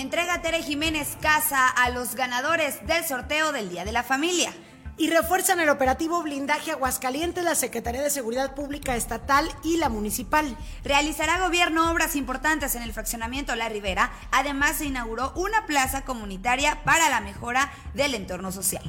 Entrega 0.00 0.42
Tere 0.42 0.62
Jiménez 0.62 1.16
Casa 1.22 1.68
a 1.68 1.88
los 1.88 2.16
ganadores 2.16 2.86
del 2.86 3.06
sorteo 3.06 3.50
del 3.52 3.70
Día 3.70 3.86
de 3.86 3.92
la 3.92 4.02
Familia. 4.02 4.52
Y 4.98 5.08
refuerzan 5.08 5.58
el 5.58 5.70
operativo 5.70 6.22
blindaje 6.22 6.72
Aguascalientes, 6.72 7.42
la 7.42 7.54
Secretaría 7.54 8.02
de 8.02 8.10
Seguridad 8.10 8.54
Pública 8.54 8.94
Estatal 8.94 9.48
y 9.64 9.78
la 9.78 9.88
Municipal. 9.88 10.54
Realizará 10.84 11.38
gobierno 11.38 11.90
obras 11.90 12.14
importantes 12.14 12.74
en 12.74 12.82
el 12.82 12.92
fraccionamiento 12.92 13.56
La 13.56 13.70
Ribera. 13.70 14.12
Además, 14.32 14.76
se 14.76 14.84
inauguró 14.84 15.32
una 15.34 15.64
plaza 15.64 16.04
comunitaria 16.04 16.84
para 16.84 17.08
la 17.08 17.22
mejora 17.22 17.72
del 17.94 18.14
entorno 18.14 18.52
social. 18.52 18.82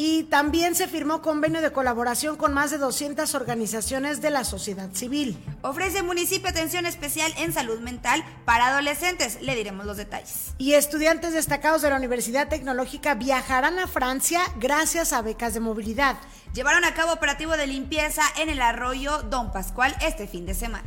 Y 0.00 0.22
también 0.22 0.76
se 0.76 0.86
firmó 0.86 1.22
convenio 1.22 1.60
de 1.60 1.72
colaboración 1.72 2.36
con 2.36 2.54
más 2.54 2.70
de 2.70 2.78
200 2.78 3.34
organizaciones 3.34 4.20
de 4.20 4.30
la 4.30 4.44
sociedad 4.44 4.88
civil. 4.92 5.36
Ofrece 5.60 6.04
municipio 6.04 6.48
atención 6.48 6.86
especial 6.86 7.34
en 7.36 7.52
salud 7.52 7.80
mental 7.80 8.24
para 8.44 8.68
adolescentes. 8.68 9.42
Le 9.42 9.56
diremos 9.56 9.84
los 9.86 9.96
detalles. 9.96 10.54
Y 10.56 10.74
estudiantes 10.74 11.32
destacados 11.32 11.82
de 11.82 11.90
la 11.90 11.96
Universidad 11.96 12.46
Tecnológica 12.46 13.16
viajarán 13.16 13.80
a 13.80 13.88
Francia 13.88 14.40
gracias 14.60 15.12
a 15.12 15.20
becas 15.20 15.54
de 15.54 15.60
movilidad. 15.60 16.16
Llevaron 16.54 16.84
a 16.84 16.94
cabo 16.94 17.12
operativo 17.12 17.56
de 17.56 17.66
limpieza 17.66 18.22
en 18.36 18.50
el 18.50 18.62
arroyo 18.62 19.24
Don 19.24 19.50
Pascual 19.50 19.96
este 20.00 20.28
fin 20.28 20.46
de 20.46 20.54
semana. 20.54 20.84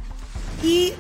Y 0.64 0.94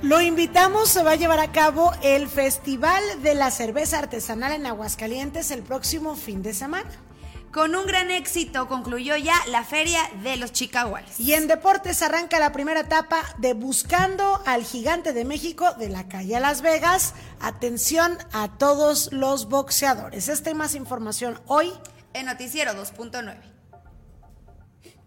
lo 0.00 0.22
invitamos, 0.22 0.88
se 0.88 1.02
va 1.02 1.10
a 1.10 1.16
llevar 1.16 1.40
a 1.40 1.52
cabo 1.52 1.92
el 2.02 2.28
Festival 2.28 3.02
de 3.22 3.34
la 3.34 3.50
Cerveza 3.50 3.98
Artesanal 3.98 4.52
en 4.52 4.64
Aguascalientes 4.64 5.50
el 5.50 5.62
próximo 5.62 6.16
fin 6.16 6.42
de 6.42 6.54
semana. 6.54 6.88
Con 7.56 7.74
un 7.74 7.86
gran 7.86 8.10
éxito 8.10 8.68
concluyó 8.68 9.16
ya 9.16 9.34
la 9.48 9.64
Feria 9.64 10.02
de 10.22 10.36
los 10.36 10.52
Chicaguales. 10.52 11.18
Y 11.18 11.32
en 11.32 11.48
deportes 11.48 12.02
arranca 12.02 12.38
la 12.38 12.52
primera 12.52 12.80
etapa 12.80 13.22
de 13.38 13.54
Buscando 13.54 14.42
al 14.44 14.62
Gigante 14.62 15.14
de 15.14 15.24
México 15.24 15.72
de 15.78 15.88
la 15.88 16.06
calle 16.06 16.36
a 16.36 16.40
Las 16.40 16.60
Vegas. 16.60 17.14
Atención 17.40 18.18
a 18.34 18.58
todos 18.58 19.10
los 19.10 19.48
boxeadores. 19.48 20.28
Esta 20.28 20.50
y 20.50 20.54
más 20.54 20.74
información 20.74 21.40
hoy 21.46 21.72
en 22.12 22.26
Noticiero 22.26 22.72
2.9. 22.72 23.38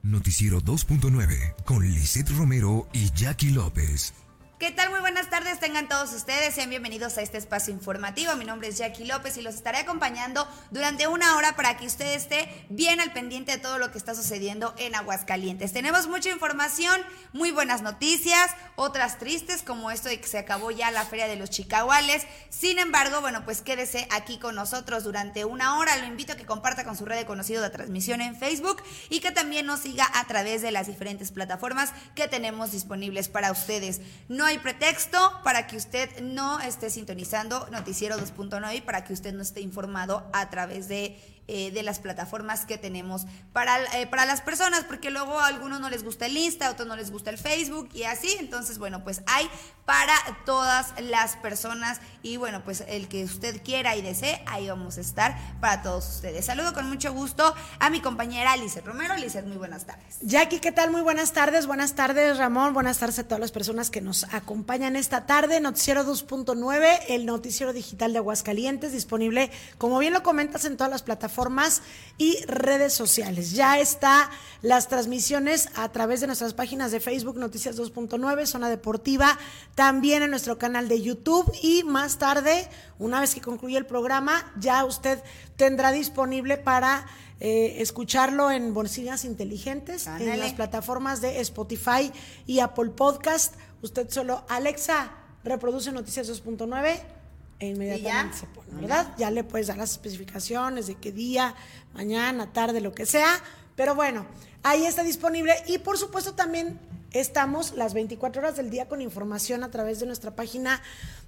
Noticiero 0.02 0.60
2.9 0.60 1.54
con 1.66 1.84
Lisette 1.88 2.32
Romero 2.32 2.90
y 2.94 3.12
Jackie 3.12 3.52
López. 3.52 4.12
¿Qué 4.60 4.72
tal? 4.72 4.90
Muy 4.90 5.00
buenas 5.00 5.30
tardes, 5.30 5.58
tengan 5.62 5.88
todos 5.88 6.12
ustedes, 6.12 6.54
sean 6.54 6.70
bienvenidos 6.70 7.18
a 7.18 7.22
este 7.22 7.38
espacio 7.38 7.74
informativo. 7.74 8.36
Mi 8.36 8.44
nombre 8.44 8.68
es 8.68 8.78
Jackie 8.78 9.06
López 9.06 9.38
y 9.38 9.42
los 9.42 9.56
estaré 9.56 9.78
acompañando 9.78 10.46
durante 10.70 11.08
una 11.08 11.38
hora 11.38 11.56
para 11.56 11.78
que 11.78 11.88
usted 11.88 12.14
esté 12.14 12.66
bien 12.68 13.00
al 13.00 13.14
pendiente 13.14 13.54
de 13.54 13.58
todo 13.58 13.78
lo 13.78 13.90
que 13.90 13.98
está 13.98 14.16
sucediendo 14.16 14.76
en 14.78 14.96
Aguascalientes. 14.96 15.72
Tenemos 15.72 16.08
mucha 16.08 16.30
información, 16.30 17.00
muy 17.32 17.52
buenas 17.52 17.84
noticias, 17.84 18.52
otras 18.76 19.18
tristes 19.18 19.64
como 19.64 19.92
esto 19.92 20.10
de 20.10 20.20
que 20.20 20.28
se 20.28 20.38
acabó 20.38 20.72
ya 20.72 20.92
la 20.92 21.06
Feria 21.06 21.30
de 21.30 21.38
los 21.38 21.50
Chicahuales. 21.50 22.28
Sin 22.50 22.80
embargo, 22.80 23.22
bueno, 23.22 23.46
pues 23.46 23.62
quédese 23.62 24.10
aquí 24.12 24.40
con 24.40 24.56
nosotros 24.56 25.06
durante 25.06 25.46
una 25.46 25.80
hora. 25.80 25.96
Lo 25.96 26.06
invito 26.06 26.34
a 26.34 26.36
que 26.36 26.46
comparta 26.46 26.84
con 26.84 26.98
su 26.98 27.06
red 27.06 27.16
de 27.16 27.26
conocido 27.26 27.62
de 27.62 27.70
transmisión 27.70 28.20
en 28.20 28.36
Facebook 28.36 28.84
y 29.10 29.22
que 29.22 29.32
también 29.32 29.66
nos 29.66 29.80
siga 29.80 30.06
a 30.16 30.28
través 30.28 30.62
de 30.62 30.72
las 30.72 30.88
diferentes 30.88 31.32
plataformas 31.32 31.94
que 32.14 32.28
tenemos 32.28 32.74
disponibles 32.74 33.30
para 33.30 33.54
ustedes. 33.54 34.02
No 34.28 34.49
hay 34.50 34.58
pretexto 34.58 35.20
para 35.44 35.68
que 35.68 35.78
usted 35.78 36.22
no 36.22 36.60
esté 36.60 36.90
sintonizando 36.90 37.68
Noticiero 37.70 38.18
2.9 38.18 38.78
y 38.78 38.82
para 38.82 39.04
que 39.04 39.14
usted 39.14 39.32
no 39.32 39.44
esté 39.44 39.62
informado 39.62 40.28
a 40.34 40.50
través 40.50 40.88
de 40.88 41.16
eh, 41.52 41.72
de 41.72 41.82
las 41.82 41.98
plataformas 41.98 42.68
que 42.68 42.78
tenemos 42.78 43.26
para, 43.54 43.84
eh, 43.98 44.06
para 44.06 44.28
las 44.28 44.42
personas, 44.42 44.84
porque 44.84 45.10
luego 45.10 45.40
a 45.40 45.48
algunos 45.48 45.80
no 45.80 45.90
les 45.90 46.04
gusta 46.04 46.28
el 46.28 46.38
Insta, 46.38 46.68
a 46.68 46.72
otros 46.74 46.88
no 46.88 46.96
les 46.96 47.10
gusta 47.10 47.32
el 47.32 47.40
Facebook 47.40 47.90
y 47.92 48.04
así. 48.04 48.36
Entonces, 48.40 48.78
bueno, 48.78 49.04
pues 49.04 49.24
hay 49.26 49.50
para 49.84 50.14
todas 50.46 50.94
las 51.02 51.38
personas 51.38 52.02
y 52.22 52.38
bueno, 52.38 52.64
pues 52.64 52.84
el 52.88 53.08
que 53.08 53.24
usted 53.24 53.64
quiera 53.64 53.96
y 53.96 54.04
desee, 54.04 54.44
ahí 54.46 54.68
vamos 54.68 55.00
a 55.00 55.02
estar 55.02 55.36
para 55.60 55.82
todos 55.82 56.08
ustedes. 56.08 56.46
Saludo 56.46 56.72
con 56.76 56.88
mucho 56.88 57.12
gusto 57.14 57.56
a 57.80 57.90
mi 57.90 58.00
compañera 58.00 58.56
Lizeth 58.56 58.86
Romero. 58.86 59.16
Lizeth, 59.18 59.48
muy 59.48 59.58
buenas 59.58 59.88
tardes. 59.88 60.20
Jackie, 60.22 60.60
¿qué 60.60 60.72
tal? 60.72 60.92
Muy 60.92 61.02
buenas 61.02 61.34
tardes. 61.34 61.66
Buenas 61.66 61.96
tardes, 61.96 62.38
Ramón. 62.38 62.76
Buenas 62.76 63.00
tardes 63.00 63.18
a 63.18 63.24
todas 63.24 63.40
las 63.40 63.52
personas 63.52 63.90
que 63.90 64.02
nos 64.02 64.26
acompañan 64.26 64.96
esta 64.96 65.26
tarde. 65.26 65.60
Noticiero 65.62 66.06
2.9, 66.06 67.06
el 67.08 67.26
noticiero 67.26 67.74
digital 67.74 68.14
de 68.14 68.20
Aguascalientes, 68.20 68.92
disponible, 68.92 69.50
como 69.80 69.98
bien 69.98 70.14
lo 70.14 70.22
comentas, 70.22 70.66
en 70.66 70.78
todas 70.78 70.92
las 70.92 71.02
plataformas 71.02 71.39
plataformas 71.40 71.82
y 72.18 72.44
redes 72.48 72.94
sociales. 72.94 73.54
Ya 73.54 73.80
está 73.80 74.30
las 74.62 74.90
transmisiones 74.90 75.70
a 75.76 75.90
través 75.90 76.20
de 76.20 76.28
nuestras 76.28 76.54
páginas 76.54 76.92
de 76.92 77.00
Facebook 77.00 77.38
Noticias 77.38 77.78
2.9, 77.78 78.46
Zona 78.46 78.70
Deportiva, 78.70 79.38
también 79.76 80.22
en 80.22 80.32
nuestro 80.32 80.58
canal 80.58 80.90
de 80.90 81.02
YouTube 81.02 81.50
y 81.62 81.84
más 81.84 82.18
tarde, 82.18 82.68
una 82.98 83.22
vez 83.22 83.34
que 83.34 83.42
concluya 83.42 83.78
el 83.78 83.86
programa, 83.86 84.52
ya 84.60 84.84
usted 84.84 85.24
tendrá 85.56 85.94
disponible 85.94 86.58
para 86.58 87.06
eh, 87.40 87.78
escucharlo 87.80 88.52
en 88.52 88.74
bolsillas 88.74 89.24
inteligentes, 89.24 90.08
en 90.08 90.40
las 90.40 90.54
plataformas 90.54 91.22
de 91.22 91.40
Spotify 91.40 92.12
y 92.46 92.60
Apple 92.60 92.90
Podcast. 92.90 93.56
Usted 93.82 94.10
solo, 94.10 94.44
Alexa, 94.50 95.14
reproduce 95.46 95.94
Noticias 95.94 96.30
2.9 96.30 97.19
e 97.60 97.68
inmediatamente 97.68 98.38
se 98.38 98.48
pone, 98.48 98.70
¿verdad? 98.82 99.14
Ya 99.18 99.30
le 99.32 99.44
puedes 99.44 99.68
dar 99.68 99.78
las 99.78 99.92
especificaciones 99.92 100.88
de 100.88 100.96
qué 100.96 101.12
día, 101.12 101.56
mañana, 101.94 102.54
tarde, 102.54 102.82
lo 102.82 102.94
que 102.94 103.06
sea. 103.06 103.42
Pero 103.76 103.96
bueno, 103.96 104.26
ahí 104.64 104.86
está 104.86 105.04
disponible 105.04 105.54
y 105.68 105.78
por 105.80 105.98
supuesto 105.98 106.34
también 106.34 106.80
estamos 107.12 107.74
las 107.76 107.94
24 107.94 108.42
horas 108.42 108.56
del 108.56 108.70
día 108.70 108.88
con 108.88 109.02
información 109.02 109.64
a 109.64 109.72
través 109.72 110.00
de 110.00 110.06
nuestra 110.06 110.36
página 110.36 110.82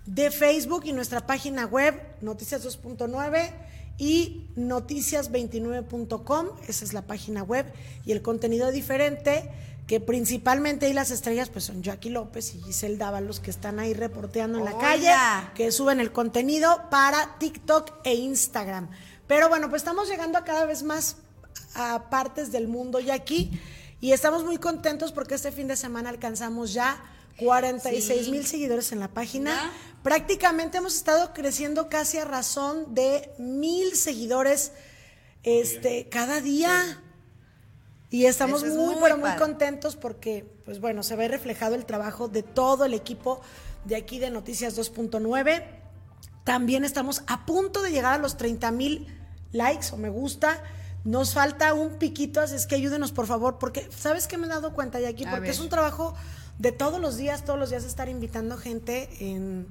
de 0.05 0.31
Facebook 0.31 0.83
y 0.85 0.93
nuestra 0.93 1.25
página 1.27 1.65
web 1.65 2.01
Noticias 2.21 2.65
2.9 2.65 3.51
y 3.97 4.47
noticias29.com, 4.55 6.47
esa 6.67 6.85
es 6.85 6.93
la 6.93 7.03
página 7.03 7.43
web 7.43 7.71
y 8.05 8.13
el 8.13 8.21
contenido 8.21 8.71
diferente 8.71 9.49
que 9.91 9.99
principalmente 9.99 10.85
ahí 10.85 10.93
las 10.93 11.11
estrellas 11.11 11.49
pues 11.49 11.65
son 11.65 11.83
Jackie 11.83 12.11
López 12.11 12.55
y 12.55 12.61
Giselle 12.63 12.95
Dávalos 12.95 13.41
que 13.41 13.51
están 13.51 13.77
ahí 13.77 13.93
reporteando 13.93 14.57
en 14.57 14.63
la 14.63 14.77
calle, 14.77 15.11
que 15.53 15.69
suben 15.69 15.99
el 15.99 16.13
contenido 16.13 16.83
para 16.89 17.37
TikTok 17.39 17.91
e 18.05 18.13
Instagram. 18.13 18.89
Pero 19.27 19.49
bueno, 19.49 19.69
pues 19.69 19.81
estamos 19.81 20.07
llegando 20.07 20.37
a 20.37 20.45
cada 20.45 20.63
vez 20.65 20.83
más 20.83 21.17
a 21.75 22.09
partes 22.09 22.53
del 22.53 22.69
mundo 22.69 23.01
Jackie 23.01 23.51
y 23.99 24.13
estamos 24.13 24.45
muy 24.45 24.59
contentos 24.59 25.11
porque 25.11 25.35
este 25.35 25.51
fin 25.51 25.67
de 25.67 25.75
semana 25.75 26.09
alcanzamos 26.09 26.71
ya 26.71 27.03
46 27.35 28.29
mil 28.29 28.45
seguidores 28.45 28.93
en 28.93 29.01
la 29.01 29.09
página. 29.09 29.73
Prácticamente 30.03 30.77
hemos 30.77 30.95
estado 30.95 31.33
creciendo 31.33 31.89
casi 31.89 32.17
a 32.17 32.23
razón 32.23 32.95
de 32.95 33.29
mil 33.37 33.93
seguidores 33.97 34.71
este, 35.43 36.07
cada 36.07 36.39
día. 36.39 37.03
Y 38.11 38.25
estamos 38.25 38.65
muy, 38.65 38.95
pero 39.01 39.17
muy 39.17 39.31
contentos 39.37 39.95
porque, 39.95 40.45
pues 40.65 40.81
bueno, 40.81 41.01
se 41.01 41.15
ve 41.15 41.29
reflejado 41.29 41.75
el 41.75 41.85
trabajo 41.85 42.27
de 42.27 42.43
todo 42.43 42.83
el 42.83 42.93
equipo 42.93 43.39
de 43.85 43.95
aquí 43.95 44.19
de 44.19 44.29
Noticias 44.29 44.77
2.9. 44.77 45.63
También 46.43 46.83
estamos 46.83 47.23
a 47.27 47.45
punto 47.45 47.81
de 47.81 47.91
llegar 47.91 48.13
a 48.13 48.17
los 48.17 48.35
30 48.35 48.69
mil 48.71 49.07
likes 49.53 49.87
o 49.93 49.97
me 49.97 50.09
gusta. 50.09 50.61
Nos 51.05 51.33
falta 51.33 51.73
un 51.73 51.97
piquito, 51.99 52.41
así 52.41 52.55
es 52.55 52.67
que 52.67 52.75
ayúdenos 52.75 53.13
por 53.13 53.27
favor, 53.27 53.57
porque 53.59 53.87
¿sabes 53.97 54.27
qué 54.27 54.37
me 54.37 54.47
he 54.47 54.49
dado 54.49 54.73
cuenta 54.73 54.99
de 54.99 55.07
aquí? 55.07 55.25
Porque 55.25 55.49
es 55.49 55.59
un 55.59 55.69
trabajo 55.69 56.13
de 56.59 56.73
todos 56.73 56.99
los 56.99 57.15
días, 57.15 57.45
todos 57.45 57.57
los 57.57 57.69
días 57.69 57.85
estar 57.85 58.09
invitando 58.09 58.57
gente 58.57 59.09
en 59.19 59.67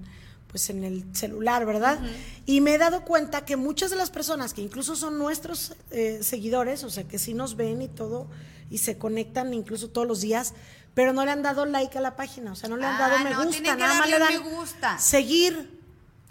pues 0.50 0.68
en 0.70 0.82
el 0.82 1.04
celular, 1.14 1.64
¿verdad? 1.64 2.00
Y 2.44 2.60
me 2.60 2.74
he 2.74 2.78
dado 2.78 3.04
cuenta 3.04 3.44
que 3.44 3.56
muchas 3.56 3.90
de 3.90 3.96
las 3.96 4.10
personas 4.10 4.52
que 4.52 4.62
incluso 4.62 4.96
son 4.96 5.16
nuestros 5.16 5.74
eh, 5.92 6.20
seguidores, 6.22 6.82
o 6.82 6.90
sea, 6.90 7.04
que 7.04 7.18
sí 7.18 7.34
nos 7.34 7.56
ven 7.56 7.82
y 7.82 7.88
todo, 7.88 8.26
y 8.68 8.78
se 8.78 8.98
conectan 8.98 9.54
incluso 9.54 9.90
todos 9.90 10.08
los 10.08 10.20
días, 10.20 10.54
pero 10.94 11.12
no 11.12 11.24
le 11.24 11.30
han 11.30 11.42
dado 11.42 11.66
like 11.66 11.96
a 11.96 12.00
la 12.00 12.16
página, 12.16 12.52
o 12.52 12.56
sea, 12.56 12.68
no 12.68 12.76
le 12.76 12.84
han 12.84 12.98
dado 12.98 13.16
ah, 13.16 13.24
me 13.24 13.44
gusta, 13.44 13.76
nada 13.76 13.94
más 13.94 14.10
le 14.10 14.18
dan 14.18 14.44
me 14.44 14.50
gusta. 14.50 14.98
seguir, 14.98 15.78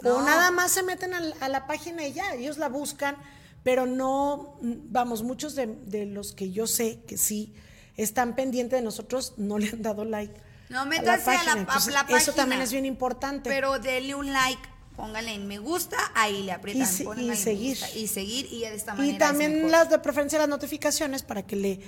o 0.04 0.20
nada 0.22 0.50
más 0.50 0.72
se 0.72 0.82
meten 0.82 1.14
a, 1.14 1.48
la 1.48 1.66
página 1.66 2.06
y 2.06 2.12
ya, 2.12 2.34
ellos 2.34 2.58
la 2.58 2.68
buscan, 2.68 3.16
pero 3.62 3.86
no, 3.86 4.58
vamos, 4.60 5.22
muchos 5.22 5.54
de, 5.54 5.66
de 5.66 6.04
los 6.04 6.32
que 6.32 6.50
yo 6.50 6.66
sé 6.66 7.00
que 7.06 7.16
sí 7.16 7.54
están 7.96 8.34
pendientes 8.34 8.78
de 8.78 8.84
nosotros, 8.84 9.34
no 9.38 9.58
le 9.58 9.70
han 9.70 9.82
dado 9.82 10.04
like. 10.04 10.34
No 10.70 10.86
métanse 10.86 11.30
a 11.30 11.42
la, 11.56 11.66
página. 11.66 12.06
Eso 12.16 12.32
también 12.32 12.62
es 12.62 12.72
bien 12.72 12.86
importante. 12.86 13.50
Pero 13.50 13.78
denle 13.80 14.14
un 14.14 14.32
like, 14.32 14.62
póngale 14.96 15.34
en 15.34 15.48
me 15.48 15.58
gusta, 15.58 15.96
ahí 16.14 16.44
le 16.44 16.52
aprietan. 16.52 16.82
Y, 16.82 17.34
seguir. 17.36 17.76
y 17.96 18.06
seguir 18.06 18.46
y 18.52 18.60
de 18.60 18.74
esta 18.74 18.94
manera. 18.94 19.14
Y 19.14 19.18
también 19.18 19.70
las 19.70 19.90
de 19.90 19.98
preferencia 19.98 20.38
las 20.38 20.48
notificaciones 20.48 21.24
para 21.24 21.44
que 21.44 21.56
le 21.56 21.80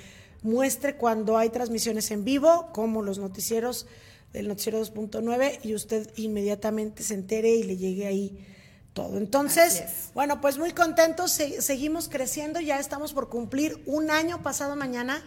muestre 0.42 0.96
cuando 0.96 1.38
hay 1.38 1.50
transmisiones 1.50 2.10
en 2.10 2.24
vivo, 2.24 2.70
como 2.72 3.02
los 3.02 3.18
noticieros 3.18 3.86
del 4.32 4.48
noticiero 4.48 4.80
2.9 4.80 5.60
y 5.62 5.74
usted 5.74 6.10
inmediatamente 6.16 7.04
se 7.04 7.14
entere 7.14 7.50
y 7.54 7.62
le 7.62 7.76
llegue 7.76 8.06
ahí 8.06 8.46
todo. 8.94 9.16
Entonces, 9.18 10.10
bueno, 10.14 10.40
pues 10.40 10.58
muy 10.58 10.72
contentos, 10.72 11.30
seguimos 11.30 12.08
creciendo, 12.08 12.60
ya 12.60 12.78
estamos 12.78 13.12
por 13.12 13.28
cumplir 13.28 13.82
un 13.86 14.10
año 14.10 14.42
pasado 14.42 14.74
mañana 14.74 15.22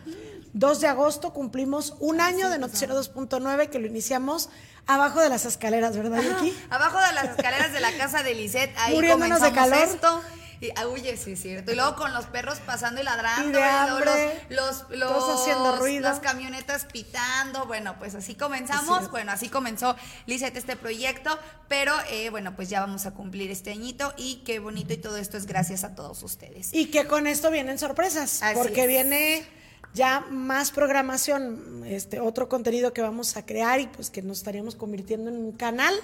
2 0.56 0.80
de 0.80 0.88
agosto 0.88 1.34
cumplimos 1.34 1.96
un 2.00 2.22
año 2.22 2.50
de 2.50 2.58
Noticiero 2.58 2.98
2.9 2.98 3.70
que 3.70 3.78
lo 3.80 3.88
iniciamos 3.88 4.50
abajo 4.88 5.20
de 5.20 5.28
las 5.30 5.44
escaleras, 5.46 5.98
¿verdad, 5.98 6.22
Vicky? 6.22 6.58
Abajo 6.70 6.98
de 7.02 7.12
las 7.14 7.26
escaleras 7.38 7.74
de 7.74 7.82
la 7.82 7.92
casa 7.98 8.24
de 8.24 8.34
Lisette, 8.36 8.74
ahí 8.78 8.96
Muriéndonos 8.96 9.42
de 9.42 9.50
comenzamos 9.50 9.70
calor. 9.80 9.96
esto. 9.96 10.22
Y, 10.62 10.70
ah, 10.78 10.88
oye, 10.88 11.18
sí, 11.18 11.34
es 11.34 11.42
cierto. 11.42 11.74
Y 11.74 11.76
luego 11.76 11.98
con 11.98 12.14
los 12.14 12.28
perros 12.28 12.60
pasando 12.66 13.02
y 13.02 13.04
ladrando. 13.04 13.50
Y 13.60 13.62
de 13.62 14.40
los, 14.56 14.86
los, 14.90 14.98
los- 14.98 15.42
haciendo 15.42 15.76
ruido. 15.76 16.04
Las 16.04 16.22
camionetas 16.22 16.86
pitando. 16.86 17.66
Bueno, 17.66 17.98
pues 18.00 18.16
así 18.16 18.36
comenzamos. 18.36 19.12
bueno, 19.12 19.34
así 19.34 19.50
comenzó 19.50 19.98
Lisette 20.28 20.56
este 20.56 20.78
proyecto. 20.78 21.38
Pero 21.68 21.94
eh, 22.10 22.30
bueno, 22.30 22.56
pues 22.56 22.70
ya 22.70 22.80
vamos 22.80 23.06
a 23.06 23.12
cumplir 23.12 23.52
este 23.52 23.72
añito. 23.72 24.14
Y 24.16 24.44
qué 24.46 24.60
bonito. 24.60 24.94
Y 24.94 24.98
todo 24.98 25.18
esto 25.18 25.36
es 25.36 25.46
gracias 25.46 25.84
a 25.84 25.94
todos 25.94 26.24
ustedes. 26.24 26.70
Y 26.74 26.86
que 26.86 27.06
con 27.06 27.28
esto 27.28 27.52
vienen 27.52 27.78
sorpresas, 27.78 28.42
Así 28.42 28.56
porque 28.58 28.84
es. 28.84 28.88
viene 28.88 29.46
ya 29.96 30.20
más 30.30 30.72
programación, 30.72 31.84
este 31.86 32.20
otro 32.20 32.50
contenido 32.50 32.94
que 32.94 33.02
vamos 33.02 33.38
a 33.38 33.46
crear 33.46 33.80
y 33.80 33.88
pues 33.88 34.10
que 34.10 34.22
nos 34.22 34.40
estaríamos 34.40 34.76
convirtiendo 34.76 35.32
en 35.32 35.38
un 35.38 35.54
canal 35.54 35.96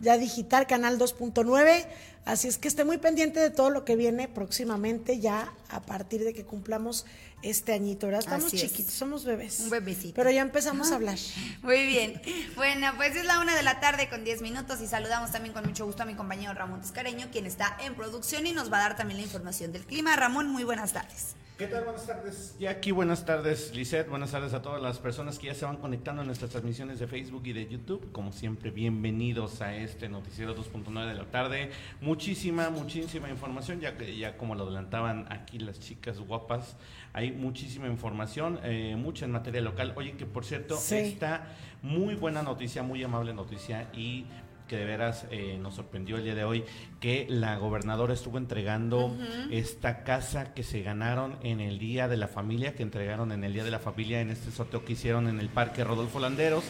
ya 0.00 0.16
digital, 0.16 0.66
canal 0.66 0.98
2.9, 0.98 1.86
así 2.24 2.48
es 2.48 2.56
que 2.56 2.68
esté 2.68 2.84
muy 2.84 2.98
pendiente 2.98 3.40
de 3.40 3.50
todo 3.50 3.70
lo 3.70 3.84
que 3.84 3.96
viene 3.96 4.28
próximamente 4.28 5.18
ya 5.18 5.52
a 5.70 5.82
partir 5.82 6.24
de 6.24 6.32
que 6.32 6.44
cumplamos 6.44 7.04
este 7.42 7.72
añito, 7.72 8.06
¿verdad? 8.06 8.20
Estamos 8.20 8.46
Así 8.46 8.56
es. 8.56 8.62
chiquitos, 8.62 8.94
somos 8.94 9.24
bebés. 9.24 9.60
Un 9.60 9.70
bebecito. 9.70 10.14
Pero 10.14 10.30
ya 10.30 10.42
empezamos 10.42 10.90
a 10.92 10.96
hablar. 10.96 11.18
Muy 11.62 11.86
bien. 11.86 12.20
Bueno, 12.56 12.92
pues 12.96 13.14
es 13.16 13.24
la 13.24 13.40
una 13.40 13.56
de 13.56 13.62
la 13.62 13.80
tarde 13.80 14.08
con 14.08 14.24
10 14.24 14.40
minutos 14.40 14.80
y 14.80 14.86
saludamos 14.86 15.32
también 15.32 15.52
con 15.52 15.64
mucho 15.64 15.84
gusto 15.84 16.02
a 16.02 16.06
mi 16.06 16.14
compañero 16.14 16.54
Ramón 16.54 16.80
Tiscareño, 16.80 17.28
quien 17.30 17.46
está 17.46 17.76
en 17.84 17.94
producción 17.94 18.46
y 18.46 18.52
nos 18.52 18.72
va 18.72 18.78
a 18.78 18.80
dar 18.80 18.96
también 18.96 19.18
la 19.18 19.24
información 19.24 19.72
del 19.72 19.84
clima. 19.84 20.16
Ramón, 20.16 20.48
muy 20.48 20.64
buenas 20.64 20.92
tardes. 20.92 21.34
¿Qué 21.58 21.66
tal? 21.66 21.82
Buenas 21.82 22.06
tardes, 22.06 22.56
Jackie. 22.60 22.92
Buenas 22.92 23.24
tardes, 23.26 23.74
Lisette. 23.74 24.08
Buenas 24.08 24.30
tardes 24.30 24.54
a 24.54 24.62
todas 24.62 24.80
las 24.80 25.00
personas 25.00 25.40
que 25.40 25.48
ya 25.48 25.54
se 25.56 25.64
van 25.64 25.78
conectando 25.78 26.22
en 26.22 26.26
nuestras 26.28 26.52
transmisiones 26.52 27.00
de 27.00 27.08
Facebook 27.08 27.42
y 27.46 27.52
de 27.52 27.66
YouTube. 27.66 28.12
Como 28.12 28.30
siempre, 28.30 28.70
bienvenidos 28.70 29.60
a 29.60 29.74
este 29.74 30.08
noticiero 30.08 30.54
2.9 30.54 31.08
de 31.08 31.14
la 31.14 31.24
tarde. 31.24 31.72
Muchísima, 32.00 32.70
muchísima 32.70 33.28
información, 33.28 33.80
ya 33.80 33.96
que 33.98 34.16
ya 34.16 34.36
como 34.36 34.54
lo 34.54 34.66
adelantaban 34.66 35.26
aquí 35.32 35.58
las 35.58 35.80
chicas 35.80 36.20
guapas, 36.20 36.76
hay 37.12 37.32
muchísima 37.32 37.88
información, 37.88 38.60
eh, 38.62 38.94
mucha 38.96 39.24
en 39.24 39.32
materia 39.32 39.60
local. 39.60 39.94
Oye, 39.96 40.12
que 40.12 40.26
por 40.26 40.44
cierto, 40.44 40.76
Sí. 40.76 40.94
esta 40.94 41.44
muy 41.82 42.14
buena 42.14 42.44
noticia, 42.44 42.84
muy 42.84 43.02
amable 43.02 43.34
noticia 43.34 43.88
y 43.92 44.26
que 44.68 44.76
de 44.76 44.84
veras 44.84 45.26
eh, 45.30 45.58
nos 45.60 45.74
sorprendió 45.74 46.16
el 46.16 46.24
día 46.24 46.34
de 46.36 46.44
hoy 46.44 46.64
que 47.00 47.26
la 47.28 47.56
gobernadora 47.56 48.14
estuvo 48.14 48.38
entregando 48.38 49.16
esta 49.50 50.04
casa 50.04 50.54
que 50.54 50.62
se 50.62 50.82
ganaron 50.82 51.36
en 51.42 51.60
el 51.60 51.78
Día 51.78 52.06
de 52.06 52.16
la 52.16 52.28
Familia, 52.28 52.74
que 52.74 52.82
entregaron 52.82 53.32
en 53.32 53.42
el 53.42 53.52
Día 53.52 53.64
de 53.64 53.70
la 53.70 53.78
Familia 53.80 54.20
en 54.20 54.30
este 54.30 54.50
sorteo 54.50 54.84
que 54.84 54.92
hicieron 54.92 55.26
en 55.26 55.40
el 55.40 55.48
Parque 55.48 55.82
Rodolfo 55.82 56.20
Landeros. 56.20 56.64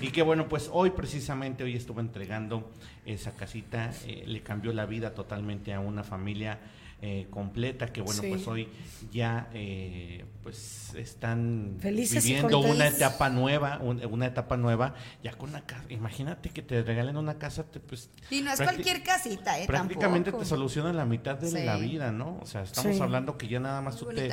Y 0.00 0.12
que 0.12 0.22
bueno, 0.22 0.48
pues 0.48 0.70
hoy 0.72 0.90
precisamente, 0.90 1.64
hoy 1.64 1.74
estuvo 1.74 1.98
entregando 2.00 2.70
esa 3.04 3.34
casita, 3.34 3.90
eh, 4.06 4.22
le 4.26 4.42
cambió 4.42 4.72
la 4.72 4.86
vida 4.86 5.12
totalmente 5.12 5.74
a 5.74 5.80
una 5.80 6.04
familia 6.04 6.60
eh, 7.00 7.28
completa, 7.30 7.86
que 7.92 8.00
bueno, 8.00 8.20
Sí. 8.22 8.28
pues 8.28 8.46
hoy 8.48 8.68
ya 9.12 9.48
eh, 9.54 10.24
pues 10.42 10.94
están 10.96 11.76
Felices 11.78 12.24
viviendo 12.24 12.58
una 12.58 12.88
etapa 12.88 13.30
nueva, 13.30 13.78
un- 13.80 14.04
una 14.06 14.26
etapa 14.26 14.56
nueva, 14.56 14.94
ya 15.22 15.32
con 15.32 15.50
una 15.50 15.60
casa, 15.64 15.84
imagínate 15.90 16.48
que 16.50 16.60
te 16.62 16.82
regalen 16.82 17.16
una 17.16 17.38
casa, 17.38 17.62
te, 17.70 17.78
pues 17.78 18.10
Y 18.30 18.40
no 18.40 18.50
es 18.52 18.60
cualquier 18.60 19.04
casita, 19.04 19.60
¿eh? 19.60 19.66
prácticamente 19.66 20.30
Tampoco. 20.30 20.42
te 20.42 20.48
soluciona 20.48 20.92
la 20.92 21.04
mitad 21.04 21.36
de 21.38 21.48
Sí. 21.50 21.64
la 21.64 21.76
vida, 21.76 22.10
¿no? 22.10 22.38
O 22.42 22.46
sea, 22.46 22.62
estamos 22.62 22.96
Sí. 22.96 23.02
hablando 23.02 23.38
que 23.38 23.46
ya 23.46 23.60
nada 23.60 23.80
más 23.80 23.96
tú 23.96 24.06
te, 24.06 24.28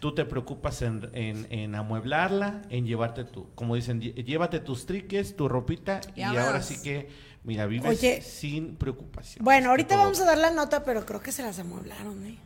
tú 0.00 0.14
te 0.14 0.24
preocupas 0.24 0.80
en, 0.82 1.10
en, 1.12 1.46
en 1.50 1.74
amueblarla, 1.74 2.62
en 2.70 2.86
llevarte 2.86 3.24
tu, 3.24 3.50
como 3.54 3.74
dicen, 3.74 4.00
llévate 4.00 4.60
tus 4.60 4.86
triques, 4.86 5.36
tu 5.36 5.48
ropita 5.48 6.00
y, 6.14 6.20
Y 6.20 6.22
ahora 6.22 6.62
sí 6.62 6.80
que, 6.82 7.08
mira, 7.46 7.64
vives 7.66 7.98
Oye. 7.98 8.20
sin 8.20 8.76
preocupación. 8.76 9.42
Bueno, 9.44 9.70
ahorita 9.70 9.96
vamos 9.96 10.20
a 10.20 10.24
dar 10.26 10.36
la 10.38 10.50
nota, 10.50 10.84
pero 10.84 11.06
creo 11.06 11.20
que 11.22 11.32
se 11.32 11.42
las 11.42 11.58
amueblaron, 11.58 12.26
¿eh? 12.26 12.38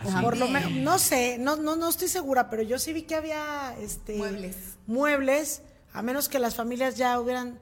¿Ah, 0.00 0.20
Por 0.22 0.36
lo 0.36 0.46
menos, 0.48 0.70
no 0.72 0.98
sé, 0.98 1.38
no, 1.40 1.56
no, 1.56 1.74
no 1.74 1.88
estoy 1.88 2.06
segura, 2.08 2.50
pero 2.50 2.62
yo 2.62 2.78
sí 2.78 2.92
vi 2.92 3.02
que 3.02 3.16
había 3.16 3.74
este 3.80 4.16
Muebles. 4.16 4.56
muebles, 4.86 5.62
a 5.92 6.02
menos 6.02 6.28
que 6.28 6.38
las 6.38 6.54
familias 6.54 6.96
ya 6.96 7.18
hubieran, 7.18 7.58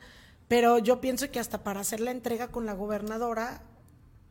pero 0.49 0.79
yo 0.79 1.01
pienso 1.01 1.31
que 1.31 1.41
hasta 1.41 1.63
para 1.65 1.81
hacer 1.81 2.01
la 2.01 2.11
entrega 2.11 2.49
con 2.49 2.67
la 2.67 2.75
gobernadora, 2.75 3.63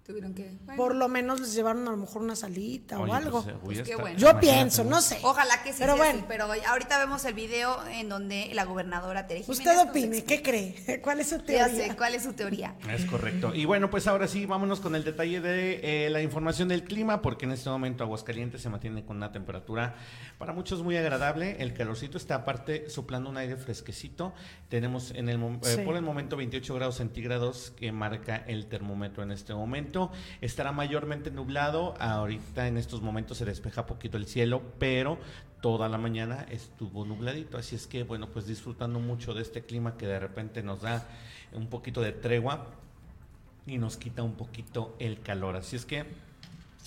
Tuvieron 0.05 0.35
que. 0.35 0.51
bueno, 0.65 0.77
por 0.77 0.93
lo 0.93 1.07
menos 1.09 1.39
les 1.39 1.55
llevaron 1.55 1.87
a 1.87 1.91
lo 1.91 1.97
mejor 1.97 2.21
una 2.21 2.35
salita 2.35 2.99
Oye, 2.99 3.11
o 3.11 3.15
algo. 3.15 3.41
pues, 3.43 3.55
eh, 3.55 3.59
hubiera 3.63 3.83
qué 3.83 3.95
bueno. 3.95 4.19
yo 4.19 4.29
imagínate, 4.29 4.55
pienso, 4.59 4.83
no 4.83 5.01
sé. 5.01 5.17
Ojalá 5.23 5.63
que 5.63 5.71
sí 5.73 5.77
Pero 5.79 5.93
sea 5.93 6.03
bueno. 6.03 6.19
así, 6.19 6.25
pero 6.27 6.45
ahorita 6.67 6.99
vemos 6.99 7.25
el 7.25 7.33
video 7.33 7.87
en 7.87 8.07
donde 8.07 8.51
la 8.53 8.65
gobernadora 8.65 9.25
Tere 9.25 9.41
Jiménez 9.41 9.57
Usted 9.67 9.89
opine. 9.89 10.23
¿qué 10.23 10.43
cree? 10.43 11.01
¿Cuál 11.03 11.21
es 11.21 11.29
su 11.29 11.37
Ya 11.37 11.43
teoría? 11.45 11.87
sé, 11.87 11.95
¿cuál 11.97 12.13
es 12.13 12.21
su 12.23 12.33
teoría? 12.33 12.75
Es 12.91 13.05
correcto. 13.05 13.55
Y 13.55 13.65
bueno, 13.65 13.89
pues 13.89 14.05
ahora 14.05 14.27
sí, 14.27 14.45
vámonos 14.45 14.79
con 14.79 14.93
el 14.95 15.03
detalle 15.03 15.41
de 15.41 16.05
eh, 16.05 16.09
la 16.11 16.21
información 16.21 16.67
del 16.67 16.83
clima, 16.83 17.23
porque 17.23 17.45
en 17.45 17.53
este 17.53 17.71
momento 17.71 18.03
Aguascalientes 18.03 18.61
se 18.61 18.69
mantiene 18.69 19.03
con 19.05 19.17
una 19.17 19.31
temperatura 19.31 19.95
para 20.37 20.53
muchos 20.53 20.83
muy 20.83 20.97
agradable. 20.97 21.55
El 21.63 21.73
calorcito 21.73 22.19
está 22.19 22.35
aparte 22.35 22.91
soplando 22.91 23.27
un 23.27 23.37
aire 23.37 23.57
fresquecito. 23.57 24.33
Tenemos 24.69 25.09
en 25.15 25.29
el 25.29 25.41
eh, 25.41 25.59
Sí. 25.63 25.81
por 25.83 25.95
el 25.95 26.03
momento 26.03 26.37
28 26.37 26.75
grados 26.75 26.97
centígrados 26.97 27.71
que 27.75 27.91
marca 27.91 28.35
el 28.45 28.67
termómetro 28.67 29.23
en 29.23 29.31
este 29.31 29.55
momento. 29.55 29.94
Estará 30.41 30.71
mayormente 30.71 31.31
nublado. 31.31 31.93
Ahorita 31.99 32.67
en 32.67 32.77
estos 32.77 33.01
momentos 33.01 33.37
se 33.37 33.45
despeja 33.45 33.85
poquito 33.85 34.17
el 34.17 34.25
cielo, 34.25 34.61
pero 34.79 35.17
toda 35.61 35.89
la 35.89 35.97
mañana 35.97 36.45
estuvo 36.49 37.05
nubladito. 37.05 37.57
Así 37.57 37.75
es 37.75 37.87
que, 37.87 38.03
bueno, 38.03 38.27
pues 38.29 38.47
disfrutando 38.47 38.99
mucho 38.99 39.33
de 39.33 39.41
este 39.41 39.63
clima 39.63 39.97
que 39.97 40.07
de 40.07 40.19
repente 40.19 40.61
nos 40.63 40.81
da 40.81 41.07
un 41.53 41.67
poquito 41.67 42.01
de 42.01 42.11
tregua 42.11 42.67
y 43.65 43.77
nos 43.77 43.97
quita 43.97 44.23
un 44.23 44.33
poquito 44.33 44.95
el 44.99 45.21
calor. 45.21 45.55
Así 45.55 45.75
es 45.75 45.85
que 45.85 46.05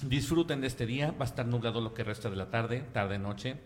disfruten 0.03 0.61
de 0.61 0.67
este 0.67 0.87
día. 0.87 1.13
Va 1.13 1.25
a 1.25 1.29
estar 1.29 1.47
nublado 1.47 1.81
lo 1.81 1.95
que 1.95 2.05
resta 2.05 2.31
de 2.31 2.37
la 2.37 2.51
tarde, 2.51 2.85
tarde-noche. 2.93 3.57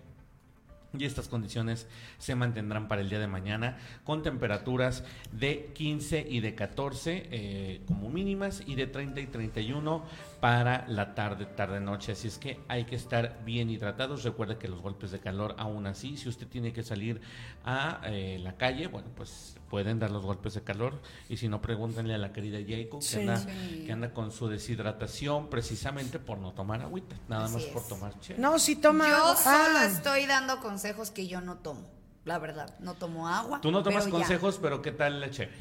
Y 0.98 1.04
estas 1.04 1.28
condiciones 1.28 1.86
se 2.18 2.34
mantendrán 2.34 2.88
para 2.88 3.00
el 3.00 3.08
día 3.08 3.18
de 3.18 3.26
mañana 3.26 3.78
con 4.04 4.22
temperaturas 4.22 5.04
de 5.32 5.70
15 5.74 6.26
y 6.28 6.40
de 6.40 6.54
14 6.54 7.28
eh, 7.30 7.80
como 7.86 8.10
mínimas 8.10 8.62
y 8.66 8.74
de 8.74 8.86
30 8.86 9.20
y 9.20 9.26
31 9.26 10.04
para 10.40 10.86
la 10.88 11.14
tarde, 11.14 11.46
tarde-noche. 11.46 12.12
Así 12.12 12.28
es 12.28 12.38
que 12.38 12.60
hay 12.68 12.84
que 12.84 12.96
estar 12.96 13.40
bien 13.44 13.70
hidratados. 13.70 14.22
Recuerde 14.24 14.58
que 14.58 14.68
los 14.68 14.80
golpes 14.80 15.10
de 15.10 15.20
calor 15.20 15.54
aún 15.58 15.86
así, 15.86 16.16
si 16.16 16.28
usted 16.28 16.46
tiene 16.46 16.72
que 16.72 16.82
salir 16.82 17.20
a 17.64 18.00
eh, 18.04 18.38
la 18.42 18.56
calle, 18.56 18.86
bueno, 18.88 19.08
pues 19.16 19.56
pueden 19.72 19.98
dar 19.98 20.10
los 20.10 20.22
golpes 20.22 20.52
de 20.52 20.60
calor. 20.62 21.00
Y 21.30 21.38
si 21.38 21.48
no, 21.48 21.62
pregúntenle 21.62 22.14
a 22.14 22.18
la 22.18 22.30
querida 22.30 22.58
Jacob 22.60 23.00
Sí. 23.00 23.14
que, 23.16 23.20
anda, 23.22 23.38
Sí. 23.38 23.84
que 23.86 23.92
anda 23.92 24.12
con 24.12 24.30
su 24.30 24.46
deshidratación 24.46 25.48
precisamente 25.48 26.18
por 26.18 26.36
no 26.36 26.52
tomar 26.52 26.82
agüita, 26.82 27.16
nada 27.26 27.46
Así 27.46 27.54
más 27.54 27.62
es. 27.64 27.68
por 27.70 27.82
tomar 27.88 28.20
chela. 28.20 28.38
No, 28.38 28.58
sí 28.58 28.76
toma. 28.76 29.08
Yo 29.08 29.16
ah, 29.16 29.34
solo 29.34 29.78
estoy 29.86 30.26
dando 30.26 30.60
consejos 30.60 31.10
que 31.10 31.26
yo 31.26 31.40
no 31.40 31.56
tomo. 31.56 31.88
La 32.26 32.38
verdad, 32.38 32.78
no 32.80 32.92
tomo 32.92 33.28
agua. 33.30 33.62
Tú 33.62 33.70
no 33.72 33.82
tomas 33.82 34.04
pero 34.04 34.18
ya, 34.18 34.20
consejos, 34.24 34.58
pero 34.60 34.82
¿qué 34.82 34.92
tal 34.92 35.20
la 35.22 35.30
cheve? 35.30 35.52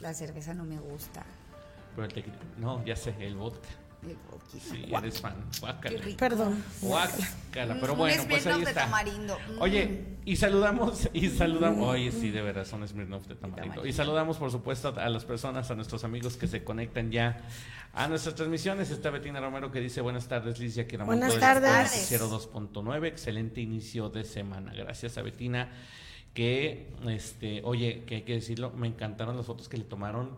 La 0.00 0.12
cerveza 0.12 0.52
no 0.52 0.64
me 0.64 0.78
gusta. 0.78 1.24
Pero 1.96 2.06
el 2.06 2.12
tequila- 2.12 2.36
no, 2.58 2.84
ya 2.84 2.96
sé, 2.96 3.14
el 3.18 3.34
vodka. 3.34 3.66
Sí, 4.58 4.84
eres 4.96 5.20
fan. 5.20 5.34
qué 5.52 5.60
Guácala. 5.60 5.98
rico. 6.00 6.16
Perdón. 6.16 6.64
Guácala, 6.80 7.74
Un- 7.74 7.80
pero 7.80 7.92
un 7.92 7.98
bueno, 7.98 8.22
pues 8.28 8.46
ahí 8.46 8.52
Smirnoff 8.54 8.64
de 8.64 8.70
está. 8.70 8.84
tamarindo. 8.84 9.38
Mm. 9.38 9.60
Oye, 9.60 10.04
y 10.24 10.36
saludamos, 10.36 11.08
y 11.12 11.28
saludamos, 11.28 11.88
oye, 11.88 12.10
sí, 12.12 12.30
de 12.30 12.40
veras, 12.42 12.68
son 12.68 12.86
Smirnoff 12.88 13.26
de 13.26 13.34
tamarindo. 13.34 13.56
tamarindo. 13.74 13.86
Y 13.86 13.92
saludamos, 13.92 14.38
por 14.38 14.50
supuesto, 14.50 14.94
a 14.96 15.08
las 15.10 15.24
personas, 15.24 15.70
a 15.70 15.74
nuestros 15.74 16.04
amigos 16.04 16.36
que 16.36 16.46
se 16.46 16.64
conectan 16.64 17.10
ya 17.10 17.42
a 17.92 18.08
nuestras 18.08 18.34
transmisiones. 18.36 18.90
Está 18.90 19.10
Betina 19.10 19.40
Romero 19.40 19.70
que 19.70 19.80
dice, 19.80 20.00
buenas 20.00 20.26
tardes, 20.28 20.58
aquí 20.78 20.96
Ramón. 20.96 21.16
Buenas 21.16 21.30
Todo 21.32 21.40
tardes. 21.40 21.70
este 21.92 22.18
Noticiero 22.18 22.28
2.9, 22.30 23.06
excelente 23.08 23.60
inicio 23.60 24.08
de 24.08 24.24
semana. 24.24 24.72
Gracias 24.74 25.18
a 25.18 25.22
Betina, 25.22 25.70
que, 26.32 26.90
este, 27.08 27.60
oye, 27.64 28.04
que 28.06 28.16
hay 28.16 28.22
que 28.22 28.34
decirlo, 28.34 28.70
me 28.70 28.86
encantaron 28.86 29.36
las 29.36 29.44
fotos 29.44 29.68
que 29.68 29.76
le 29.76 29.84
tomaron 29.84 30.30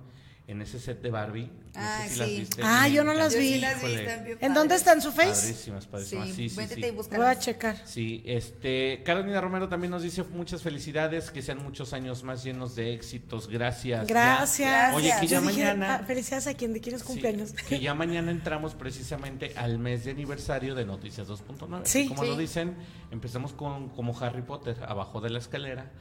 en 0.50 0.62
ese 0.62 0.78
set 0.80 1.00
de 1.00 1.10
Barbie. 1.10 1.46
No 1.46 1.80
Ah, 1.82 2.00
sé 2.02 2.08
si 2.08 2.14
sí. 2.14 2.18
las 2.20 2.28
viste. 2.30 2.62
Ah, 2.64 2.88
yo 2.88 3.04
no 3.04 3.14
las 3.14 3.36
vi. 3.36 3.60
las 3.60 3.80
vi, 3.82 3.94
¿En 4.40 4.52
dónde 4.54 4.74
está 4.74 4.92
en 4.92 5.00
su 5.00 5.12
face? 5.12 5.40
Padrísimas, 5.40 5.86
padrísimas. 5.86 6.26
Sí, 6.28 6.34
Sí, 6.34 6.48
sí, 6.50 6.74
sí. 6.74 6.84
y 6.84 6.90
Voy 6.90 7.26
a 7.26 7.38
checar. 7.38 7.76
Sí, 7.86 8.22
este, 8.26 9.02
Carolina 9.04 9.40
Romero 9.40 9.68
también 9.68 9.92
nos 9.92 10.02
dice 10.02 10.24
muchas 10.24 10.62
felicidades, 10.62 11.30
que 11.30 11.42
sean 11.42 11.62
muchos 11.62 11.92
años 11.92 12.24
más 12.24 12.42
llenos 12.42 12.74
de 12.74 12.92
éxitos. 12.94 13.46
Gracias. 13.48 14.06
Gracias. 14.08 14.90
Ya- 14.90 14.96
Oye, 14.96 15.12
que 15.20 15.26
ya 15.28 15.40
dije, 15.40 15.52
mañana. 15.52 15.94
ah, 16.02 16.04
felicidades 16.06 16.48
a 16.48 16.54
quien 16.54 16.72
de 16.72 16.80
quién 16.80 16.96
es 16.96 17.02
sí, 17.02 17.06
cumpleaños. 17.06 17.52
que 17.52 17.78
ya 17.78 17.94
mañana 17.94 18.32
entramos 18.32 18.74
precisamente 18.74 19.52
al 19.56 19.78
mes 19.78 20.04
de 20.04 20.10
aniversario 20.10 20.74
de 20.74 20.84
Noticias 20.84 21.28
2.9. 21.28 21.82
Sí. 21.84 22.08
Como 22.08 22.24
lo 22.24 22.36
dicen, 22.36 22.74
empezamos 23.12 23.52
con 23.52 23.90
como 23.90 24.18
Harry 24.18 24.42
Potter, 24.42 24.76
abajo 24.86 25.20
de 25.20 25.30
la 25.30 25.38
escalera. 25.38 25.92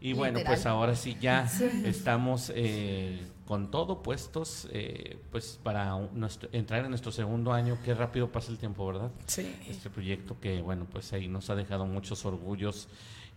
Y 0.00 0.12
bueno, 0.12 0.38
Literal. 0.38 0.54
pues 0.56 0.64
ahora 0.66 0.94
sí 0.96 1.16
ya 1.20 1.50
estamos 1.84 2.52
eh, 2.54 3.20
con 3.48 3.70
todo 3.70 4.02
puestos, 4.02 4.68
eh, 4.72 5.16
pues 5.32 5.58
para 5.62 5.96
nuestro- 6.12 6.50
entrar 6.52 6.84
en 6.84 6.90
nuestro 6.90 7.10
segundo 7.10 7.50
año. 7.54 7.78
Qué 7.82 7.94
rápido 7.94 8.30
pasa 8.30 8.52
el 8.52 8.58
tiempo, 8.58 8.86
¿verdad? 8.86 9.10
Sí. 9.26 9.56
este 9.66 9.88
proyecto 9.88 10.36
que 10.38 10.60
bueno 10.60 10.86
pues 10.92 11.14
ahí 11.14 11.28
nos 11.28 11.48
ha 11.48 11.54
dejado 11.56 11.86
muchos 11.86 12.26
orgullos 12.26 12.88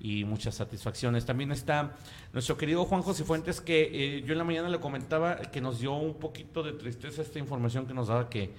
y 0.02 0.26
muchas 0.26 0.56
satisfacciones. 0.56 1.26
También 1.26 1.54
está 1.54 1.96
nuestro 2.34 2.58
querido 2.58 2.84
Juan 2.84 3.04
José 3.04 3.24
Fuentes, 3.24 3.62
que 3.62 4.18
eh, 4.18 4.24
yo 4.24 4.34
en 4.34 4.40
la 4.40 4.44
mañana 4.44 4.68
le 4.68 4.82
comentaba 4.82 5.38
que 5.38 5.62
nos 5.62 5.80
dio 5.80 5.94
un 5.94 6.16
poquito 6.16 6.62
de 6.62 6.74
tristeza 6.74 7.22
esta 7.22 7.40
información 7.40 7.86
que 7.88 7.94
nos 7.94 8.10
daba 8.10 8.30
que, 8.30 8.52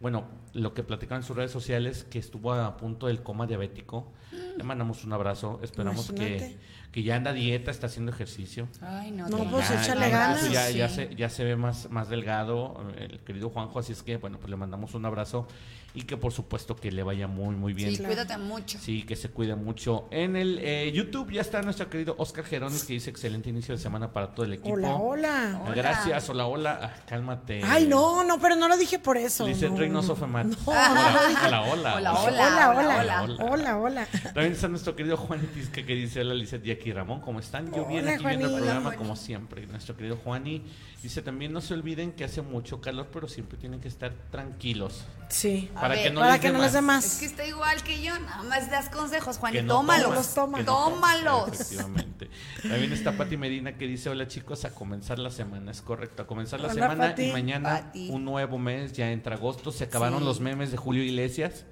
bueno, 0.00 0.24
lo 0.54 0.74
que 0.74 0.82
platicaba 0.84 1.16
en 1.16 1.22
sus 1.24 1.36
redes 1.36 1.50
sociales, 1.50 2.04
que 2.04 2.18
estuvo 2.18 2.52
a 2.52 2.76
punto 2.76 3.06
del 3.08 3.22
coma 3.22 3.46
diabético. 3.46 4.12
Le 4.56 4.62
mandamos 4.64 5.04
un 5.04 5.12
abrazo, 5.12 5.58
esperamos 5.62 6.12
que, 6.12 6.56
que 6.92 7.02
ya 7.02 7.16
anda 7.16 7.30
a 7.30 7.34
dieta, 7.34 7.70
está 7.70 7.86
haciendo 7.86 8.12
ejercicio. 8.12 8.68
Ay, 8.80 9.10
no, 9.10 9.26
pues 9.28 9.68
Ya, 9.68 9.82
échale 9.82 10.00
ya, 10.02 10.08
ganas. 10.08 10.50
Ya, 10.52 10.70
ya 10.70 10.88
Sí. 10.88 10.94
se, 10.94 11.14
ya 11.16 11.28
se 11.28 11.44
ve 11.44 11.56
más, 11.56 11.90
más 11.90 12.08
delgado 12.08 12.80
el 12.98 13.20
querido 13.20 13.50
Juanjo, 13.50 13.78
así 13.78 13.92
es 13.92 14.02
que, 14.02 14.16
bueno, 14.18 14.38
pues 14.38 14.50
le 14.50 14.56
mandamos 14.56 14.94
un 14.94 15.04
abrazo 15.06 15.46
y 15.94 16.02
que 16.02 16.16
por 16.16 16.32
supuesto 16.32 16.76
que 16.76 16.92
le 16.92 17.02
vaya 17.02 17.26
muy, 17.26 17.56
muy 17.56 17.72
bien. 17.72 17.90
Sí, 17.90 17.96
Claro. 17.96 18.14
cuídate 18.14 18.38
mucho. 18.38 18.78
Sí, 18.78 19.02
que 19.04 19.16
se 19.16 19.30
cuide 19.30 19.56
mucho. 19.56 20.06
En 20.10 20.36
el 20.36 20.58
eh, 20.62 20.92
YouTube 20.94 21.32
ya 21.32 21.40
está 21.40 21.62
nuestro 21.62 21.88
querido 21.88 22.14
Oscar 22.18 22.44
Gerones 22.44 22.84
que 22.84 22.92
dice 22.92 23.10
excelente 23.10 23.48
inicio 23.50 23.74
de 23.74 23.80
semana 23.80 24.12
para 24.12 24.28
todo 24.34 24.44
el 24.46 24.52
equipo. 24.52 24.74
Hola, 24.74 24.94
hola. 24.96 25.60
Hola. 25.64 25.74
Gracias, 25.74 26.28
hola, 26.28 26.46
hola. 26.46 26.78
Ah, 26.82 27.02
cálmate. 27.06 27.62
Ay, 27.64 27.86
no, 27.86 28.22
no, 28.22 28.38
pero 28.38 28.54
no 28.54 28.68
lo 28.68 28.76
dije 28.76 28.98
por 28.98 29.16
eso. 29.16 29.46
Lizeth 29.48 29.70
no, 29.70 29.78
Reynoso 29.78 30.08
no. 30.08 30.16
Femat. 30.16 30.46
No, 30.46 30.56
hola, 30.66 31.62
hola, 31.62 31.94
hola. 31.96 31.96
Hola, 31.96 32.12
Hola, 32.18 32.70
hola, 32.70 32.98
hola, 33.00 33.22
hola. 33.22 33.44
hola, 33.50 33.78
hola. 33.78 34.08
También 34.34 34.52
está 34.52 34.68
nuestro 34.68 34.94
querido 34.94 35.16
Juan 35.16 35.40
Tisca 35.54 35.84
que 35.84 35.94
dice, 35.94 36.20
hola 36.20 36.34
Lizeth 36.34 36.64
y 36.66 36.70
aquí 36.70 36.92
Ramón, 36.92 37.20
¿cómo 37.22 37.40
están? 37.40 37.72
Yo 37.72 37.86
bien 37.86 38.06
aquí 38.08 38.24
viendo 38.24 38.46
el 38.48 38.54
programa 38.54 38.88
Hola, 38.90 38.98
como 38.98 39.16
siempre. 39.16 39.66
Nuestro 39.66 39.96
querido 39.96 40.16
Juani 40.16 40.62
dice, 41.02 41.22
también 41.22 41.52
no 41.52 41.60
se 41.60 41.74
olviden 41.74 42.12
que 42.12 42.24
hace 42.24 42.42
mucho 42.42 42.80
calor, 42.80 43.08
pero 43.12 43.26
siempre 43.26 43.56
tienen 43.58 43.80
que 43.80 43.88
estar 43.88 44.12
tranquilos. 44.30 45.04
Sí. 45.28 45.70
Para 45.80 45.94
ver, 45.94 46.02
que 46.04 46.10
no 46.10 46.20
Para 46.20 46.32
les 46.32 46.40
que 46.40 46.46
dé 46.48 46.52
no 46.52 46.60
les 46.62 46.72
dé 46.72 46.80
más. 46.80 47.04
Es 47.04 47.18
que 47.20 47.26
está 47.26 47.46
igual 47.46 47.82
que 47.82 48.02
yo, 48.02 48.18
nada 48.18 48.42
más 48.44 48.70
das 48.70 48.88
consejos, 48.88 49.38
Juan, 49.38 49.52
Que 49.52 49.58
y 49.60 49.62
no 49.62 49.74
tómalos. 49.74 50.34
tomas, 50.34 50.60
que 50.60 50.66
no 50.66 50.74
Tómalos. 50.90 51.48
Efectivamente. 51.60 52.30
También 52.62 52.92
está 52.92 53.12
Pati 53.16 53.36
Medina 53.36 53.76
que 53.76 53.86
dice, 53.86 54.08
hola 54.10 54.26
chicos, 54.28 54.64
a 54.64 54.70
comenzar 54.74 55.18
la 55.18 55.30
semana. 55.30 55.70
Es 55.70 55.80
correcto, 55.82 56.22
a 56.22 56.26
comenzar 56.26 56.60
la 56.60 56.66
Hola, 56.68 56.74
semana 56.74 57.08
Pati. 57.10 57.22
y 57.24 57.32
mañana 57.32 57.68
Pati. 57.68 58.10
un 58.10 58.24
nuevo 58.24 58.58
mes, 58.58 58.92
ya 58.92 59.10
entra 59.10 59.36
agosto. 59.36 59.72
Se 59.72 59.84
acabaron 59.84 60.18
Sí. 60.20 60.24
los 60.24 60.40
memes 60.40 60.70
de 60.70 60.76
Julio 60.76 61.02
Iglesias. 61.02 61.64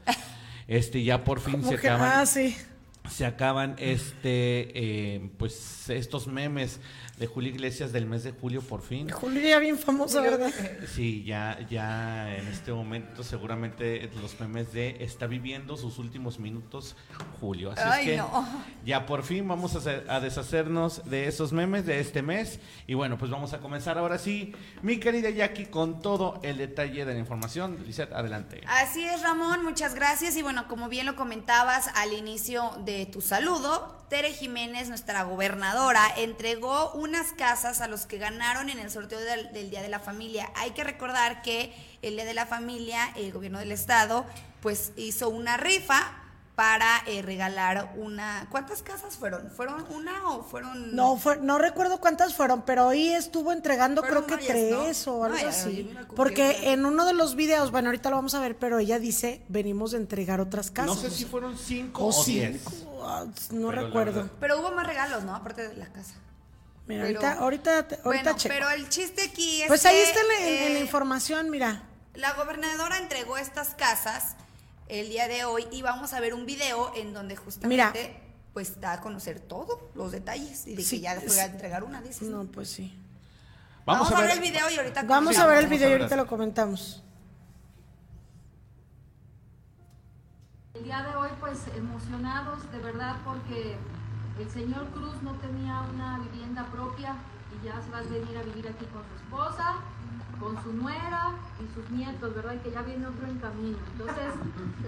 Este, 0.69 1.03
ya 1.05 1.23
por 1.25 1.41
fin 1.41 1.63
se 1.63 1.77
que, 1.77 1.89
acaban. 1.89 2.11
ah, 2.21 2.27
sí. 2.27 2.57
se 3.11 3.25
acaban 3.25 3.77
este 3.79 4.69
eh, 4.75 5.31
pues 5.39 5.89
estos 5.91 6.27
memes 6.27 6.81
de 7.19 7.27
Julio 7.27 7.51
Iglesias 7.51 7.93
del 7.93 8.07
mes 8.07 8.25
de 8.25 8.33
julio 8.33 8.61
por 8.61 8.83
fin. 8.83 9.09
Julio 9.11 9.41
ya 9.41 9.59
bien 9.59 9.79
famoso, 9.79 10.21
¿verdad? 10.21 10.51
Sí, 10.95 11.25
ya, 11.25 11.59
ya 11.71 12.37
en 12.37 12.47
este 12.49 12.73
momento 12.73 13.23
seguramente 13.25 14.11
los 14.21 14.39
memes 14.41 14.73
de 14.73 14.99
está 15.03 15.27
viviendo 15.27 15.77
sus 15.79 15.99
últimos 15.99 16.39
minutos 16.39 16.95
Julio. 17.41 17.73
Así 17.73 17.81
Ay, 17.85 18.05
es 18.05 18.11
que 18.11 18.17
no. 18.19 18.47
ya 18.85 19.07
por 19.07 19.23
fin 19.23 19.49
vamos 19.49 19.75
a, 19.75 19.79
hacer- 19.79 20.05
a 20.11 20.21
deshacernos 20.21 21.09
de 21.09 21.27
esos 21.27 21.53
memes 21.53 21.87
de 21.87 22.01
este 22.01 22.21
mes. 22.23 22.61
Y 22.87 22.95
bueno, 22.95 23.17
pues 23.17 23.31
vamos 23.31 23.53
a 23.55 23.59
comenzar 23.61 23.97
ahora 23.99 24.19
sí, 24.19 24.53
mi 24.83 24.99
querida 24.99 25.31
Jackie, 25.31 25.67
con 25.67 26.03
todo 26.03 26.39
el 26.43 26.59
detalle 26.59 27.05
de 27.07 27.15
la 27.15 27.19
información. 27.19 27.79
Lizeth, 27.87 28.13
adelante. 28.13 28.61
Así 28.67 29.03
es, 29.05 29.23
Ramón, 29.23 29.65
muchas 29.65 29.95
gracias. 29.95 30.37
Y 30.37 30.43
bueno, 30.43 30.69
como 30.69 30.89
bien 30.91 31.07
lo 31.07 31.17
comentabas 31.17 31.89
al 31.95 32.13
inicio 32.13 32.71
de 32.85 33.07
tu 33.07 33.21
saludo, 33.23 33.97
Tere 34.11 34.33
Jiménez, 34.33 34.89
nuestra 34.89 35.25
gobernadora, 35.25 36.03
entregó 36.17 36.93
unas 37.07 37.33
casas 37.33 37.81
a 37.81 37.89
los 37.89 38.07
que 38.07 38.19
ganaron 38.19 38.69
en 38.71 38.79
el 38.79 38.91
sorteo 38.91 39.21
del, 39.21 39.53
del 39.53 39.71
Día 39.71 39.83
de 39.83 39.89
la 39.89 40.01
Familia. 40.01 40.51
Hay 40.57 40.71
que 40.73 40.85
recordar 40.85 41.43
que 41.43 41.73
el 42.03 42.15
Día 42.17 42.25
de 42.25 42.35
la 42.35 42.47
Familia, 42.47 43.11
el 43.17 43.33
gobierno 43.33 43.59
del 43.59 43.73
estado, 43.73 44.27
pues 44.61 44.93
hizo 44.97 45.29
una 45.29 45.57
rifa 45.57 46.23
para 46.57 47.03
eh, 47.07 47.21
regalar 47.21 47.93
una... 47.97 48.47
¿Cuántas 48.51 48.83
casas 48.83 49.17
fueron? 49.17 49.51
¿Fueron 49.51 49.85
una 49.91 50.31
o 50.31 50.43
fueron...? 50.43 50.97
No, 50.97 51.19
fue, 51.19 51.37
no 51.37 51.59
recuerdo 51.59 52.01
cuántas 52.01 52.35
fueron, 52.35 52.63
pero 52.63 52.87
hoy 52.87 53.09
estuvo 53.09 53.53
entregando 53.53 54.01
Fueron 54.03 54.25
creo 54.25 54.39
que 54.39 54.47
varias, 54.47 54.71
¿no? 54.71 54.83
tres 54.85 55.07
o 55.07 55.25
algo 55.25 55.49
así. 55.49 55.91
no. 55.95 56.15
Porque 56.15 56.73
en 56.73 56.87
uno 56.87 57.05
de 57.05 57.13
los 57.13 57.35
videos, 57.35 57.71
bueno, 57.73 57.89
ahorita 57.91 58.09
lo 58.09 58.17
vamos 58.17 58.35
a 58.35 58.41
ver, 58.41 58.57
pero 58.57 58.79
ella 58.79 58.99
dice, 58.99 59.43
venimos 59.49 59.91
de 59.91 59.99
entregar 59.99 60.41
otras 60.41 60.69
No 60.69 60.75
casas. 60.75 60.99
sé 61.01 61.11
si 61.11 61.27
fueron 61.27 61.59
cinco 61.59 62.07
o 62.07 62.09
o 62.09 62.25
diez. 62.25 62.63
cinco, 62.71 63.03
ah, 63.05 63.27
no 63.51 63.69
Pero 63.69 63.83
recuerdo. 63.83 64.31
Pero 64.41 64.59
hubo 64.59 64.71
más 64.73 64.87
regalos, 64.87 65.25
¿no? 65.25 65.35
Aparte 65.35 65.69
de 65.69 65.77
la 65.77 65.87
casa. 65.93 66.15
Mira, 66.87 67.03
pero- 67.05 67.19
ahorita, 67.21 67.33
ahorita, 67.41 67.89
te- 67.89 67.95
ahorita 68.05 68.23
bueno, 68.23 68.37
checo. 68.39 68.55
pero 68.55 68.71
el 68.71 68.89
chiste 68.89 69.23
aquí 69.23 69.63
es 69.63 69.69
Pues 69.69 69.85
ahí 69.87 69.97
que, 69.97 70.03
está 70.05 70.21
en 70.21 70.29
la, 70.29 70.35
la 70.75 70.79
eh, 70.79 70.81
información, 70.81 71.51
mira. 71.51 71.83
La 72.15 72.33
gobernadora 72.35 72.99
entregó 72.99 73.37
estas 73.39 73.75
casas 73.75 74.37
el 74.89 75.09
día 75.09 75.27
de 75.29 75.45
hoy 75.45 75.67
y 75.73 75.83
vamos 75.83 76.13
a 76.13 76.21
ver 76.21 76.33
un 76.33 76.47
video 76.47 76.93
en 76.95 77.13
donde 77.13 77.35
justamente 77.37 78.23
pues 78.53 78.81
da 78.81 78.93
a 78.93 79.01
conocer 79.03 79.41
todo, 79.41 79.91
los 79.95 80.13
detalles 80.13 80.67
y 80.67 80.77
de 80.77 80.83
Sí, 80.83 80.97
que 80.97 81.03
ya 81.03 81.21
fue 81.21 81.29
sí. 81.29 81.41
a 81.41 81.45
entregar 81.47 81.83
una, 81.85 82.01
dices. 82.01 82.23
No, 82.29 82.45
pues 82.45 82.71
sí. 82.71 82.97
Vamos, 83.85 84.11
a 84.11 84.21
ver 84.21 84.31
el 84.31 84.41
video 84.41 84.71
y 84.71 84.77
ahorita 84.79 85.03
Vamos 85.03 85.35
Sí, 85.35 85.41
a 85.41 85.47
ver 85.47 85.59
el 85.59 85.67
video 85.69 85.91
y 85.91 85.93
ahorita 85.93 86.17
lo 86.17 86.27
comentamos. 86.27 87.03
El 90.75 90.85
día 90.85 91.03
de 91.03 91.17
hoy 91.17 91.29
pues 91.41 91.59
emocionados 91.77 92.71
de 92.73 92.79
verdad 92.79 93.17
porque 93.25 93.77
el 94.39 94.51
señor 94.51 94.87
Cruz 94.89 95.23
no 95.23 95.33
tenía 95.35 95.83
una 95.93 96.19
vivienda 96.19 96.65
propia 96.67 97.17
y 97.53 97.67
ya 97.67 97.81
se 97.81 97.91
va 97.91 97.99
a 97.99 98.03
venir 98.03 98.37
a 98.37 98.43
vivir 98.43 98.69
aquí 98.69 98.85
con 98.87 99.03
su 99.03 99.15
esposa, 99.17 99.77
con 100.39 100.63
su 100.63 100.73
nuera 100.73 101.33
y 101.59 101.75
sus 101.75 101.89
nietos, 101.91 102.35
¿verdad? 102.35 102.55
Y 102.55 102.59
que 102.59 102.71
ya 102.71 102.83
viene 102.83 103.07
otro 103.07 103.27
en 103.27 103.39
camino. 103.39 103.79
Entonces 103.93 104.35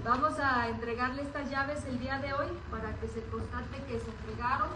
vamos 0.05 0.39
a 0.39 0.69
entregarle 0.69 1.23
estas 1.23 1.51
llaves 1.51 1.85
el 1.87 1.99
día 1.99 2.19
de 2.19 2.33
hoy 2.35 2.49
para 2.71 2.95
que 2.97 3.09
se 3.09 3.23
constate 3.27 3.83
que 3.85 3.99
se 3.99 4.11
entregaron 4.11 4.69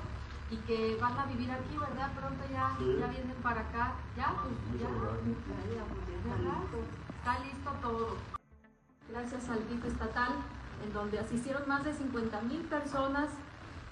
y 0.50 0.56
que 0.56 0.96
van 1.00 1.18
a 1.18 1.26
vivir 1.26 1.50
aquí, 1.50 1.76
¿verdad? 1.78 2.10
Pronto 2.12 2.44
ya, 2.50 2.76
ya 2.78 3.06
vienen 3.06 3.36
para 3.42 3.60
acá. 3.60 3.92
Ya, 4.16 4.34
pues 4.42 4.80
ya. 4.80 4.88
Está 7.18 7.38
listo 7.44 7.70
todo 7.80 8.16
gracias 9.12 9.48
al 9.48 9.68
DIF 9.68 9.84
estatal, 9.84 10.32
en 10.84 10.92
donde 10.92 11.18
asistieron 11.18 11.68
más 11.68 11.84
de 11.84 11.92
50 11.92 12.40
mil 12.42 12.62
personas. 12.62 13.28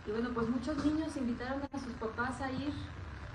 Y 0.06 0.10
bueno, 0.10 0.30
pues 0.34 0.48
muchos 0.48 0.84
niños 0.84 1.16
invitaron 1.16 1.62
a 1.72 1.78
sus 1.78 1.92
papás 1.94 2.40
a 2.40 2.50
ir 2.52 2.72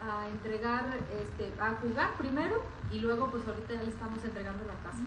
a 0.02 0.28
entregar, 0.30 0.86
este, 1.22 1.52
a 1.60 1.72
jugar 1.82 2.14
primero 2.18 2.62
y 2.92 3.00
luego 3.00 3.30
pues 3.32 3.48
ahorita 3.48 3.74
ya 3.74 3.84
le 3.84 3.90
estamos 3.90 4.24
entregando 4.24 4.64
la 4.66 4.74
casa. 4.90 5.04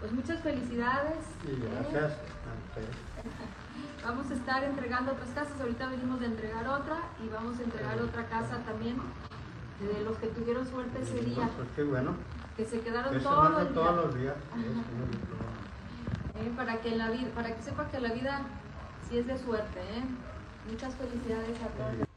Pues 0.00 0.12
muchas 0.12 0.40
felicidades. 0.40 1.18
Y 1.44 1.60
gracias. 1.60 2.16
Vamos 4.04 4.30
a 4.30 4.34
estar 4.34 4.64
entregando 4.64 5.12
otras 5.12 5.28
casas, 5.30 5.60
ahorita 5.60 5.88
venimos 5.90 6.20
de 6.20 6.26
entregar 6.26 6.66
otra 6.66 6.96
y 7.22 7.28
vamos 7.28 7.58
a 7.58 7.62
entregar 7.62 8.00
otra 8.00 8.24
casa 8.28 8.58
también 8.64 8.96
de 9.78 10.04
los 10.04 10.16
que 10.18 10.28
tuvieron 10.28 10.66
suerte 10.66 11.02
ese 11.02 11.20
día, 11.20 11.48
Pues 11.56 11.68
qué 11.76 11.82
bueno. 11.84 12.14
que 12.56 12.64
se 12.64 12.80
quedaron 12.80 13.14
Eso 13.14 13.28
todo 13.28 13.48
no 13.50 13.58
el 13.60 13.66
es 13.66 13.72
día. 13.74 13.82
todos 13.82 14.04
los 14.06 14.14
días. 14.14 14.34
Eh, 16.36 16.52
para 16.56 16.80
que 16.80 16.96
la 16.96 17.10
vida, 17.10 17.28
para 17.34 17.54
que 17.54 17.60
sepa 17.62 17.86
que 17.90 18.00
la 18.00 18.12
vida 18.14 18.40
sí 19.06 19.18
es 19.18 19.26
de 19.26 19.36
suerte, 19.36 19.78
¿eh? 19.80 20.02
Muchas 20.68 20.94
felicidades 20.94 21.56
a 21.62 21.68
todos. 21.68 22.08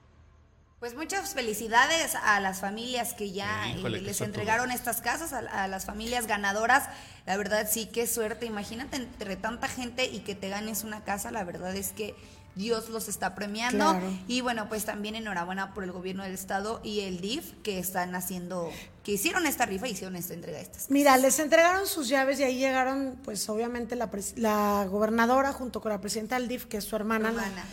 Pues 0.79 0.95
muchas 0.95 1.33
felicidades 1.33 2.13
a 2.15 2.41
las 2.41 2.59
familias 2.59 3.13
que 3.13 3.31
ya 3.31 3.69
híjole, 3.69 3.99
eh, 3.99 4.01
les 4.01 4.19
entregaron 4.19 4.69
estas 4.69 4.99
casas, 4.99 5.31
a, 5.31 5.39
a 5.63 5.67
las 5.69 5.85
familias 5.85 6.27
ganadoras. 6.27 6.89
La 7.25 7.37
verdad 7.37 7.69
sí, 7.71 7.85
qué 7.85 8.05
suerte. 8.05 8.45
Imagínate 8.45 8.97
entre 8.97 9.37
tanta 9.37 9.69
gente 9.69 10.05
y 10.05 10.19
que 10.19 10.35
te 10.35 10.49
ganes 10.49 10.83
una 10.83 11.05
casa. 11.05 11.31
La 11.31 11.45
verdad 11.45 11.73
es 11.73 11.93
que 11.93 12.15
Dios 12.55 12.89
los 12.89 13.07
está 13.07 13.33
premiando. 13.35 13.89
Claro. 13.91 14.07
Y 14.27 14.41
bueno, 14.41 14.69
pues 14.69 14.85
también 14.85 15.15
enhorabuena 15.15 15.73
por 15.73 15.83
el 15.83 15.91
gobierno 15.91 16.23
del 16.23 16.33
estado 16.33 16.79
y 16.83 16.99
el 17.01 17.19
DIF 17.19 17.53
que 17.63 17.79
están 17.79 18.13
haciendo, 18.15 18.69
que 19.03 19.13
hicieron 19.13 19.47
esta 19.47 19.65
rifa 19.65 19.87
y 19.87 19.91
hicieron 19.91 20.15
esta 20.15 20.33
entrega 20.35 20.57
de 20.59 20.63
estas. 20.63 20.89
Mira, 20.91 21.17
les 21.17 21.39
entregaron 21.39 21.87
sus 21.87 22.07
llaves 22.09 22.39
y 22.39 22.43
ahí 22.43 22.57
llegaron, 22.59 23.17
pues 23.23 23.49
obviamente 23.49 23.95
la, 23.95 24.09
la 24.35 24.85
gobernadora 24.89 25.51
junto 25.51 25.81
con 25.81 25.91
la 25.91 25.99
presidenta 25.99 26.35
del 26.37 26.47
DIF, 26.47 26.65
que 26.65 26.77
es 26.77 26.83
su 26.83 26.95
hermana, 26.95 27.31
la- 27.31 27.43
Hermana. 27.43 27.65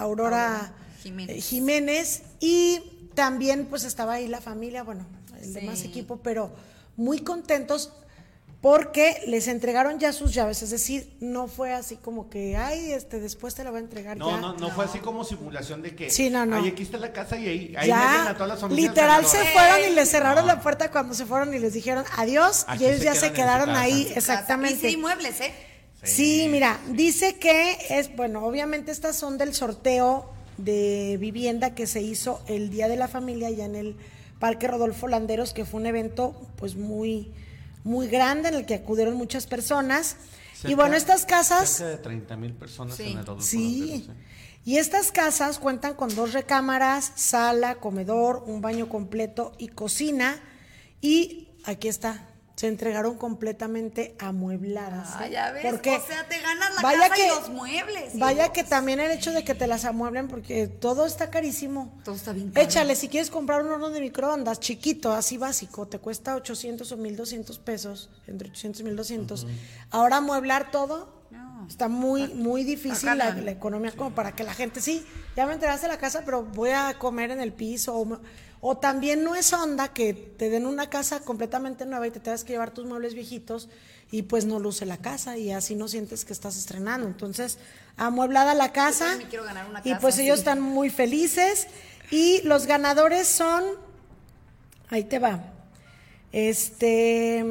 Aurora 0.56 0.72
Jiménez. 1.02 1.36
eh, 1.36 1.40
Jiménez, 1.40 2.22
y 2.40 2.80
también 3.14 3.66
pues 3.66 3.84
estaba 3.84 4.14
ahí 4.14 4.28
la 4.28 4.40
familia, 4.40 4.82
bueno, 4.82 5.06
el 5.40 5.44
Sí. 5.46 5.52
demás 5.52 5.82
equipo, 5.84 6.18
pero 6.18 6.52
muy 6.96 7.20
contentos 7.20 7.92
porque 8.60 9.22
les 9.28 9.46
entregaron 9.46 10.00
ya 10.00 10.12
sus 10.12 10.34
llaves, 10.34 10.62
es 10.62 10.70
decir, 10.70 11.16
no 11.20 11.46
fue 11.46 11.72
así 11.72 11.94
como 11.96 12.28
que, 12.28 12.56
ay, 12.56 12.92
este, 12.92 13.20
después 13.20 13.54
te 13.54 13.62
la 13.62 13.70
va 13.70 13.78
a 13.78 13.80
entregar 13.80 14.16
No, 14.16 14.30
ya. 14.30 14.40
no, 14.40 14.54
no, 14.54 14.70
fue 14.70 14.84
así 14.84 14.98
como 14.98 15.22
simulación 15.22 15.80
de 15.80 15.94
que. 15.94 16.10
Sí, 16.10 16.28
no, 16.28 16.44
no. 16.44 16.56
Ay, 16.56 16.68
aquí 16.70 16.82
está 16.82 16.98
la 16.98 17.12
casa 17.12 17.36
y 17.38 17.46
ahí, 17.46 17.58
ahí 17.78 17.88
meten 17.88 17.88
ya 17.88 18.30
a 18.30 18.34
todas 18.34 18.48
las 18.48 18.60
familias. 18.60 18.88
literal 18.90 19.24
se 19.26 19.44
fueron 19.52 19.92
y 19.92 19.94
les 19.94 20.10
cerraron 20.10 20.46
No. 20.46 20.52
la 20.54 20.60
puerta 20.60 20.90
cuando 20.90 21.14
se 21.14 21.24
fueron 21.24 21.54
y 21.54 21.60
les 21.60 21.72
dijeron 21.72 22.04
adiós 22.16 22.64
Aquí 22.66 22.82
y 22.82 22.86
ellos 22.88 22.98
se 22.98 23.04
ya 23.04 23.12
quedan 23.12 23.20
se 23.28 23.32
quedaron 23.32 23.70
ahí, 23.70 24.04
Casa. 24.06 24.18
exactamente. 24.18 24.88
Y 24.88 24.90
sí, 24.92 24.96
muebles, 24.96 25.40
¿eh? 25.40 25.52
Sí, 26.02 26.48
mira, 26.50 26.80
dice 26.90 27.36
que 27.38 27.76
es, 27.90 28.14
bueno, 28.16 28.44
obviamente 28.44 28.90
estas 28.90 29.16
son 29.16 29.36
del 29.38 29.54
sorteo 29.54 30.30
de 30.56 31.16
vivienda 31.20 31.74
que 31.76 31.86
se 31.86 32.02
hizo 32.02 32.40
el 32.48 32.70
Día 32.70 32.88
de 32.88 32.96
la 32.96 33.06
Familia 33.08 33.50
ya 33.50 33.64
en 33.66 33.76
el 33.76 33.96
Parque 34.40 34.66
Rodolfo 34.68 35.06
Landeros, 35.06 35.52
que 35.52 35.64
fue 35.64 35.80
un 35.80 35.86
evento 35.86 36.34
pues 36.56 36.74
muy, 36.76 37.32
muy 37.88 38.06
grande 38.08 38.48
en 38.50 38.54
el 38.54 38.66
que 38.66 38.74
acudieron 38.74 39.14
muchas 39.16 39.46
personas. 39.46 40.16
y 40.64 40.74
bueno, 40.74 40.94
estas 40.96 41.24
casas... 41.24 41.68
Cerca 41.68 41.90
de 41.90 41.96
30 41.98 42.36
mil 42.36 42.52
personas 42.52 42.96
Sí. 42.96 43.04
en 43.12 43.18
el 43.18 43.26
Rodolfo 43.26 43.46
Sí. 43.46 44.08
Y 44.64 44.76
estas 44.76 45.12
casas 45.12 45.58
cuentan 45.58 45.94
con 45.94 46.14
dos 46.14 46.32
recámaras, 46.32 47.12
sala, 47.16 47.76
comedor, 47.76 48.42
un 48.46 48.60
baño 48.60 48.88
completo 48.88 49.52
y 49.58 49.68
cocina. 49.68 50.38
Y 51.00 51.48
aquí 51.64 51.88
está, 51.88 52.28
se 52.58 52.66
entregaron 52.66 53.16
completamente 53.16 54.16
amuebladas. 54.18 55.10
Ah, 55.14 55.28
ya 55.28 55.52
ves. 55.52 55.64
Porque 55.70 55.90
o 55.96 56.04
sea, 56.04 56.26
te 56.26 56.40
ganas 56.40 56.74
la 56.74 56.82
vaya 56.82 57.02
casa 57.08 57.14
que- 57.14 57.26
y 57.26 57.28
los 57.28 57.48
muebles. 57.50 58.18
Vaya 58.18 58.50
que 58.52 58.64
también 58.64 58.98
el 58.98 59.12
hecho 59.12 59.30
de 59.30 59.44
que 59.44 59.54
te 59.54 59.68
las 59.68 59.84
amueblen, 59.84 60.26
porque 60.26 60.66
todo 60.66 61.06
está 61.06 61.30
carísimo. 61.30 61.96
Todo 62.04 62.16
está 62.16 62.32
bien 62.32 62.50
caro. 62.50 62.66
Échale, 62.66 62.96
si 62.96 63.08
quieres 63.08 63.30
comprar 63.30 63.62
un 63.62 63.70
horno 63.70 63.90
de 63.90 64.00
microondas 64.00 64.58
chiquito, 64.58 65.12
así 65.12 65.38
básico, 65.38 65.86
te 65.86 66.00
cuesta 66.00 66.34
800 66.34 66.90
o 66.90 66.96
1200 66.96 67.60
pesos, 67.60 68.10
entre 68.26 68.48
800 68.48 68.80
y 68.80 68.84
1200. 68.84 69.46
Ahora 69.90 70.16
amueblar 70.16 70.72
todo 70.72 71.22
No. 71.30 71.64
está 71.68 71.86
muy, 71.88 72.26
muy 72.34 72.64
difícil 72.64 73.16
la, 73.16 73.34
no. 73.34 73.42
la 73.42 73.50
economía 73.52 73.92
como 73.92 74.10
para 74.16 74.32
que 74.32 74.42
la 74.42 74.54
gente, 74.54 74.80
sí, 74.80 75.06
ya 75.36 75.46
me 75.46 75.52
enteraste 75.52 75.86
de 75.86 75.92
la 75.92 75.98
casa, 75.98 76.22
pero 76.24 76.42
voy 76.42 76.70
a 76.70 76.98
comer 76.98 77.30
en 77.30 77.40
el 77.40 77.52
piso. 77.52 77.94
O, 77.94 78.04
me- 78.04 78.18
o 78.60 78.76
también 78.76 79.22
no 79.22 79.34
es 79.34 79.52
onda 79.52 79.88
que 79.88 80.14
te 80.14 80.50
den 80.50 80.66
una 80.66 80.90
casa 80.90 81.20
completamente 81.20 81.86
nueva 81.86 82.06
y 82.06 82.10
te 82.10 82.20
tengas 82.20 82.44
que 82.44 82.52
llevar 82.52 82.72
tus 82.72 82.86
muebles 82.86 83.14
viejitos 83.14 83.68
y 84.10 84.22
pues 84.22 84.46
no 84.46 84.58
luce 84.58 84.86
la 84.86 84.96
casa 84.96 85.36
y 85.36 85.52
así 85.52 85.74
no 85.74 85.86
sientes 85.86 86.24
que 86.24 86.32
estás 86.32 86.56
estrenando. 86.56 87.06
Entonces, 87.06 87.58
amueblada 87.96 88.54
la 88.54 88.72
casa. 88.72 89.16
ganar 89.44 89.68
una 89.68 89.82
y 89.84 89.94
pues 89.96 90.18
ellos 90.18 90.38
están 90.38 90.60
muy 90.60 90.90
felices. 90.90 91.68
Y 92.10 92.40
los 92.42 92.66
ganadores 92.66 93.28
son, 93.28 93.64
ahí 94.88 95.04
te 95.04 95.18
va, 95.18 95.52
este, 96.32 97.44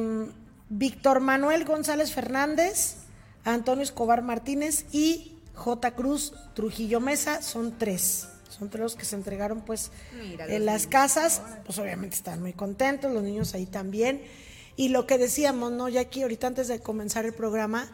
Víctor 0.69 1.19
Manuel 1.19 1.63
González 1.63 2.11
Fernández, 2.11 2.95
Antonio 3.43 3.83
Escobar 3.83 4.23
Martínez 4.23 4.85
y 4.91 5.37
J. 5.53 5.91
Cruz 5.91 6.33
Trujillo 6.55 6.99
Mesa, 6.99 7.43
son 7.43 7.77
tres. 7.77 8.29
Son 8.57 8.69
tres 8.69 8.81
los 8.81 8.95
que 8.95 9.05
se 9.05 9.15
entregaron 9.15 9.61
pues 9.61 9.91
en 10.55 10.65
las 10.65 10.87
casas, 10.87 11.41
pues 11.65 11.77
obviamente 11.79 12.15
están 12.15 12.41
muy 12.41 12.53
contentos, 12.53 13.11
los 13.13 13.23
niños 13.23 13.53
ahí 13.53 13.65
también. 13.65 14.21
Y 14.75 14.89
lo 14.89 15.05
que 15.07 15.17
decíamos, 15.17 15.71
¿no? 15.71 15.89
Ya 15.89 16.01
aquí 16.01 16.21
ahorita 16.21 16.47
antes 16.47 16.67
de 16.67 16.79
comenzar 16.79 17.25
el 17.25 17.33
programa, 17.33 17.89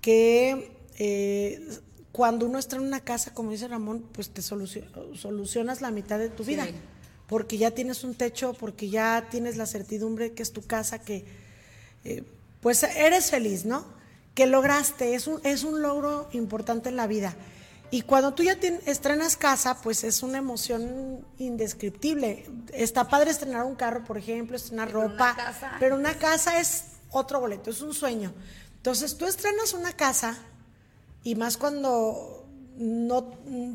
que 0.00 0.70
eh, 0.98 1.60
cuando 2.12 2.46
uno 2.46 2.58
está 2.58 2.76
en 2.76 2.82
una 2.82 3.00
casa, 3.00 3.32
como 3.32 3.50
dice 3.50 3.68
Ramón, 3.68 4.04
pues 4.12 4.30
te 4.30 4.42
solucio- 4.42 4.84
solucionas 5.16 5.80
la 5.80 5.90
mitad 5.90 6.18
de 6.18 6.28
tu 6.28 6.44
vida. 6.44 6.64
Porque 7.28 7.56
ya 7.56 7.70
tienes 7.70 8.04
un 8.04 8.14
techo, 8.14 8.52
porque 8.52 8.90
ya 8.90 9.28
tienes 9.30 9.56
la 9.56 9.64
certidumbre 9.66 10.32
que 10.32 10.42
es 10.42 10.52
tu 10.52 10.62
casa, 10.62 10.98
que 11.00 11.24
eh, 12.04 12.24
pues 12.60 12.82
eres 12.82 13.30
feliz, 13.30 13.64
¿no? 13.64 13.86
Que 14.34 14.46
lograste, 14.46 15.14
es 15.14 15.26
un, 15.26 15.40
es 15.44 15.64
un 15.64 15.80
logro 15.82 16.28
importante 16.32 16.88
en 16.90 16.96
la 16.96 17.06
vida. 17.06 17.34
Y 17.92 18.02
cuando 18.02 18.32
tú 18.34 18.42
ya 18.42 18.58
tien- 18.58 18.80
estrenas 18.86 19.36
casa, 19.36 19.80
pues 19.82 20.02
es 20.02 20.22
una 20.22 20.38
emoción 20.38 21.24
indescriptible. 21.38 22.46
Está 22.72 23.06
padre 23.08 23.30
estrenar 23.30 23.64
un 23.64 23.74
carro, 23.74 24.02
por 24.04 24.16
ejemplo, 24.18 24.56
estrenar 24.56 24.88
Pero 24.88 25.00
una 25.00 25.08
ropa, 25.12 25.36
casa- 25.36 25.76
pero 25.78 25.94
una 25.96 26.14
casa 26.18 26.58
es 26.58 26.84
otro 27.10 27.38
boleto, 27.38 27.70
es 27.70 27.82
un 27.82 27.92
sueño. 27.92 28.32
Entonces 28.76 29.16
tú 29.18 29.26
estrenas 29.26 29.74
una 29.74 29.92
casa 29.92 30.38
y 31.22 31.34
más 31.34 31.56
cuando 31.58 32.46
no 32.78 33.20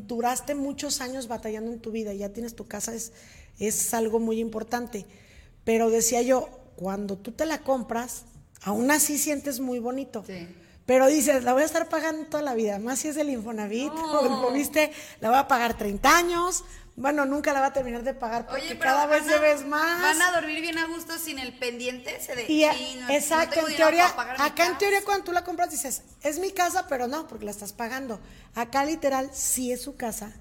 duraste 0.06 0.54
muchos 0.56 1.00
años 1.00 1.28
batallando 1.28 1.70
en 1.72 1.78
tu 1.80 1.92
vida 1.92 2.12
y 2.12 2.18
ya 2.18 2.30
tienes 2.30 2.56
tu 2.56 2.66
casa, 2.66 2.94
es, 2.94 3.12
es 3.60 3.94
algo 3.94 4.18
muy 4.18 4.40
importante. 4.40 5.06
Pero 5.64 5.90
decía 5.90 6.22
yo, 6.22 6.48
cuando 6.74 7.16
tú 7.16 7.30
te 7.30 7.46
la 7.46 7.58
compras, 7.62 8.24
aún 8.62 8.90
así 8.90 9.16
sientes 9.16 9.60
muy 9.60 9.78
bonito. 9.78 10.24
Sí. 10.26 10.48
Pero 10.88 11.06
dices, 11.06 11.44
la 11.44 11.52
voy 11.52 11.64
a 11.64 11.66
estar 11.66 11.86
pagando 11.90 12.24
toda 12.30 12.42
la 12.42 12.54
vida, 12.54 12.78
más 12.78 13.00
si 13.00 13.08
es 13.08 13.14
del 13.14 13.28
Infonavit 13.28 13.92
o 13.92 14.22
del 14.22 14.32
Fobiste, 14.32 14.90
la 15.20 15.28
voy 15.28 15.36
a 15.38 15.46
pagar 15.46 15.74
30 15.76 16.16
años. 16.16 16.64
Bueno, 16.96 17.26
nunca 17.26 17.52
la 17.52 17.60
va 17.60 17.66
a 17.66 17.72
terminar 17.74 18.02
de 18.04 18.14
pagar 18.14 18.46
porque 18.46 18.62
Oye, 18.70 18.78
cada 18.78 19.04
vez 19.06 19.22
a- 19.22 19.26
debes 19.32 19.66
más. 19.66 20.00
Van 20.00 20.22
a 20.22 20.32
dormir 20.32 20.62
bien 20.62 20.78
a 20.78 20.86
gusto 20.86 21.18
sin 21.18 21.38
el 21.38 21.52
pendiente 21.58 22.16
ese 22.16 22.34
de. 22.34 22.44
Y, 22.50 22.64
"Sí, 22.64 22.96
no- 23.00 23.06
no 23.06 23.12
exacto, 23.14 23.54
tengo 23.56 23.68
en 23.68 23.76
teoría, 23.76 24.06
acá 24.06 24.32
en 24.32 24.54
casa". 24.54 24.78
teoría 24.78 25.04
cuando 25.04 25.24
tú 25.24 25.32
la 25.32 25.44
compras 25.44 25.70
dices, 25.70 26.02
es 26.22 26.38
mi 26.38 26.50
casa, 26.52 26.86
pero 26.88 27.06
no, 27.06 27.28
porque 27.28 27.44
la 27.44 27.50
estás 27.50 27.74
pagando. 27.74 28.18
Acá 28.54 28.84
literal 28.86 29.28
sí 29.34 29.70
es 29.70 29.82
su 29.82 29.94
casa 29.96 30.32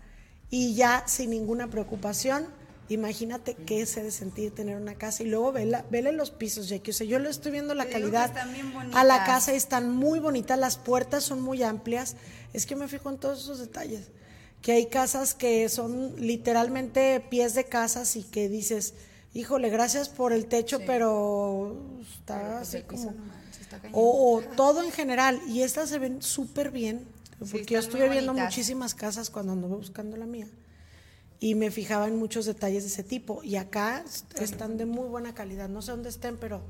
y 0.49 0.73
ya 0.75 1.03
sin 1.07 1.29
ninguna 1.31 1.67
preocupación, 1.67 2.47
imagínate 2.89 3.55
qué 3.55 3.85
se 3.85 4.03
de 4.03 4.11
sentir 4.11 4.53
tener 4.53 4.77
una 4.77 4.95
casa 4.95 5.23
y 5.23 5.27
luego 5.27 5.51
vela, 5.51 5.85
vele 5.89 6.11
los 6.11 6.31
pisos, 6.31 6.69
Jackie. 6.69 6.91
O 6.91 6.93
sea, 6.93 7.05
yo 7.05 7.19
le 7.19 7.29
estoy 7.29 7.51
viendo 7.51 7.73
la 7.73 7.85
Te 7.85 7.91
calidad 7.91 8.33
a 8.93 9.03
la 9.03 9.25
casa 9.25 9.53
y 9.53 9.57
están 9.57 9.93
muy 9.93 10.19
bonitas, 10.19 10.57
las 10.57 10.77
puertas 10.77 11.23
son 11.23 11.41
muy 11.41 11.63
amplias. 11.63 12.15
Es 12.53 12.65
que 12.65 12.75
me 12.75 12.87
fijo 12.87 13.09
en 13.09 13.17
todos 13.17 13.41
esos 13.41 13.59
detalles. 13.59 14.09
Que 14.61 14.71
hay 14.71 14.87
casas 14.87 15.33
que 15.33 15.69
son 15.69 16.15
literalmente 16.17 17.19
pies 17.29 17.53
de 17.53 17.65
casas 17.65 18.15
y 18.15 18.23
que 18.23 18.49
dices, 18.49 18.93
híjole, 19.33 19.69
gracias 19.69 20.09
por 20.09 20.33
el 20.33 20.45
techo, 20.47 20.79
pero 20.85 21.77
está 22.01 22.37
Pero, 22.37 22.51
pues, 22.57 22.75
así 22.75 22.81
como... 22.83 23.13
está. 23.59 23.81
O, 23.91 24.37
o 24.37 24.41
todo 24.55 24.81
en 24.81 24.91
general. 24.91 25.39
Y 25.47 25.61
estas 25.61 25.89
se 25.89 25.99
ven 25.99 26.21
súper 26.21 26.71
bien. 26.71 27.05
Porque 27.39 27.75
yo 27.75 27.79
estuve 27.79 28.09
viendo 28.09 28.31
bonitas. 28.31 28.49
muchísimas 28.49 28.95
casas 28.95 29.29
cuando 29.29 29.53
anduve 29.53 29.75
buscando 29.75 30.17
la 30.17 30.25
mía. 30.25 30.47
Y 31.39 31.55
me 31.55 31.69
fijaba 31.71 32.07
en 32.07 32.17
muchos 32.17 32.45
detalles 32.45 32.83
de 32.83 32.89
ese 32.89 33.03
tipo. 33.03 33.43
Y 33.43 33.57
acá 33.57 34.03
est- 34.05 34.39
están 34.41 34.77
de 34.77 34.85
muy 34.85 35.07
buena 35.07 35.35
calidad. 35.35 35.69
No 35.69 35.81
sé 35.81 35.91
dónde 35.91 36.09
estén, 36.09 36.37
pero 36.37 36.61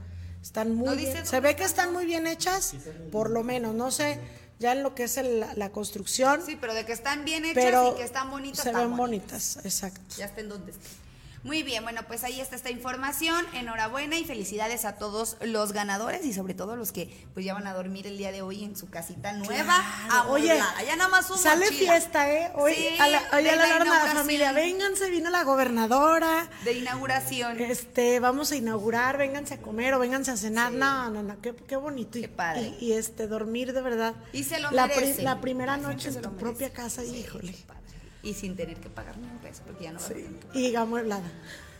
están 0.42 0.76
muy 0.76 0.90
¿No 0.90 0.96
bien. 0.96 1.26
Se 1.26 1.40
ve 1.40 1.56
que 1.56 1.64
están 1.64 1.94
muy 1.94 2.06
bien 2.06 2.28
hechas, 2.28 2.74
por 3.12 3.30
lo 3.30 3.44
menos. 3.44 3.74
No 3.76 3.92
sé, 3.92 4.20
ya 4.60 4.74
en 4.74 4.84
lo 4.84 4.94
que 4.94 5.04
es 5.06 5.18
el- 5.18 5.40
la, 5.40 5.54
la 5.56 5.70
construcción. 5.72 6.42
Sí, 6.46 6.58
pero 6.60 6.74
de 6.74 6.86
que 6.86 6.92
están 6.92 7.24
bien 7.24 7.46
hechas 7.46 7.64
pero 7.64 7.94
y 7.94 7.98
que 7.98 8.04
están 8.04 8.30
bonitas. 8.30 8.64
se 8.64 8.70
están 8.70 8.90
ven 8.90 8.98
bonitas, 8.98 9.58
exacto. 9.64 10.16
Ya 10.18 10.26
estén 10.26 10.50
donde 10.50 10.72
estén. 10.72 11.07
Muy 11.48 11.64
bien, 11.64 11.82
bueno, 11.84 12.02
pues 12.10 12.26
ahí 12.26 12.42
está 12.42 12.58
esta 12.58 12.70
información. 12.70 13.46
Enhorabuena 13.54 14.18
y 14.18 14.26
felicidades 14.26 14.84
a 14.84 14.98
todos 14.98 15.38
los 15.42 15.72
ganadores 15.72 16.26
y 16.26 16.34
sobre 16.34 16.54
todo 16.54 16.76
los 16.76 16.92
que 16.92 17.26
pues 17.34 17.46
ya 17.46 17.54
van 17.54 17.66
a 17.68 17.74
dormir 17.74 18.06
el 18.06 18.18
día 18.18 18.34
de 18.34 18.42
hoy 18.42 18.66
en 18.66 18.76
su 18.76 18.90
casita 18.90 19.32
nueva. 19.32 19.82
Claro. 20.08 20.32
Oye, 20.34 20.52
amueblada. 20.52 20.84
ya 20.84 20.96
nada 20.98 21.10
más 21.10 21.28
Sale 21.40 21.68
fiesta, 21.68 22.30
¿eh? 22.30 22.52
Hoy 22.54 22.74
Sí, 22.74 22.88
a 23.00 23.08
la, 23.08 23.22
hoy 23.34 23.44
de 23.44 23.50
a 23.52 23.56
la 23.56 24.14
familia. 24.14 24.52
Vénganse, 24.52 25.10
vino 25.10 25.30
la 25.30 25.44
gobernadora. 25.44 26.50
De 26.66 26.74
inauguración. 26.74 27.62
Este, 27.62 28.20
vamos 28.20 28.52
a 28.52 28.58
inaugurar, 28.58 29.18
vénganse 29.18 29.54
a 29.54 29.62
comer 29.62 29.94
o 29.94 30.00
vénganse 30.00 30.32
a 30.32 30.36
cenar. 30.38 30.74
No, 30.74 31.10
no, 31.10 31.24
no, 31.24 31.40
qué, 31.42 31.56
qué 31.56 31.78
bonito. 31.78 32.20
Qué 32.20 32.28
padre. 32.28 32.76
Y, 32.82 32.88
y, 32.88 32.92
este, 32.92 33.28
dormir 33.28 33.72
de 33.72 33.82
verdad. 33.82 34.16
Y 34.34 34.44
se 34.44 34.60
lo 34.60 34.70
la, 34.72 34.90
pri- 34.90 35.16
la 35.22 35.40
primera 35.40 35.78
noche 35.78 36.10
en 36.10 36.16
tu 36.22 36.30
merece. 36.30 36.40
propia 36.44 36.74
casa, 36.74 37.06
híjole. 37.06 37.54
Padre. 37.66 37.87
Y 38.24 38.34
sin 38.34 38.56
tener 38.56 38.78
que 38.78 38.90
pagar 38.90 39.18
ni 39.18 39.28
un 39.28 39.38
peso, 39.40 39.64
porque 39.66 39.86
ya 39.86 39.92
no 39.92 40.00
va 40.00 40.06
a 40.06 40.10
que 40.10 40.30
Y 40.54 40.62
digamos 40.62 40.88
amueblada. 40.88 41.32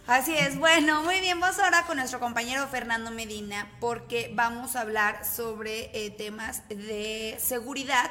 Así 0.08 0.34
es, 0.34 0.58
bueno, 0.58 1.04
muy 1.04 1.20
bien, 1.20 1.38
vamos 1.38 1.60
ahora 1.60 1.86
con 1.86 1.98
nuestro 1.98 2.22
compañero 2.22 2.66
Fernando 2.70 3.12
Medina 3.12 3.70
porque 3.82 4.32
vamos 4.34 4.78
a 4.78 4.82
hablar 4.82 5.26
sobre 5.26 5.92
eh, 5.94 6.12
temas 6.12 6.64
de 6.70 7.36
seguridad 7.42 8.10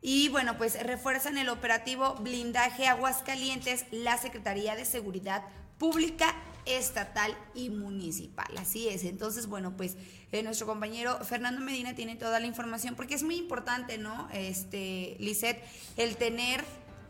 y 0.00 0.28
bueno, 0.28 0.56
pues 0.58 0.80
refuerzan 0.80 1.36
el 1.36 1.48
operativo 1.48 2.14
Blindaje 2.20 2.86
Aguascalientes 2.86 3.84
la 3.90 4.16
Secretaría 4.16 4.76
de 4.76 4.84
Seguridad 4.84 5.42
Pública 5.76 6.36
Estatal 6.66 7.36
y 7.52 7.70
Municipal. 7.70 8.56
Así 8.56 8.88
es, 8.88 9.02
entonces 9.02 9.48
bueno, 9.48 9.76
pues 9.76 9.96
eh, 10.30 10.44
nuestro 10.44 10.68
compañero 10.68 11.18
Fernando 11.24 11.60
Medina 11.60 11.96
tiene 11.96 12.14
toda 12.14 12.38
la 12.38 12.46
información 12.46 12.94
porque 12.94 13.16
es 13.16 13.24
muy 13.24 13.38
importante, 13.38 13.98
¿no? 13.98 14.28
Este, 14.32 15.16
Lisette, 15.18 15.64
el 15.96 16.16
tener 16.16 16.64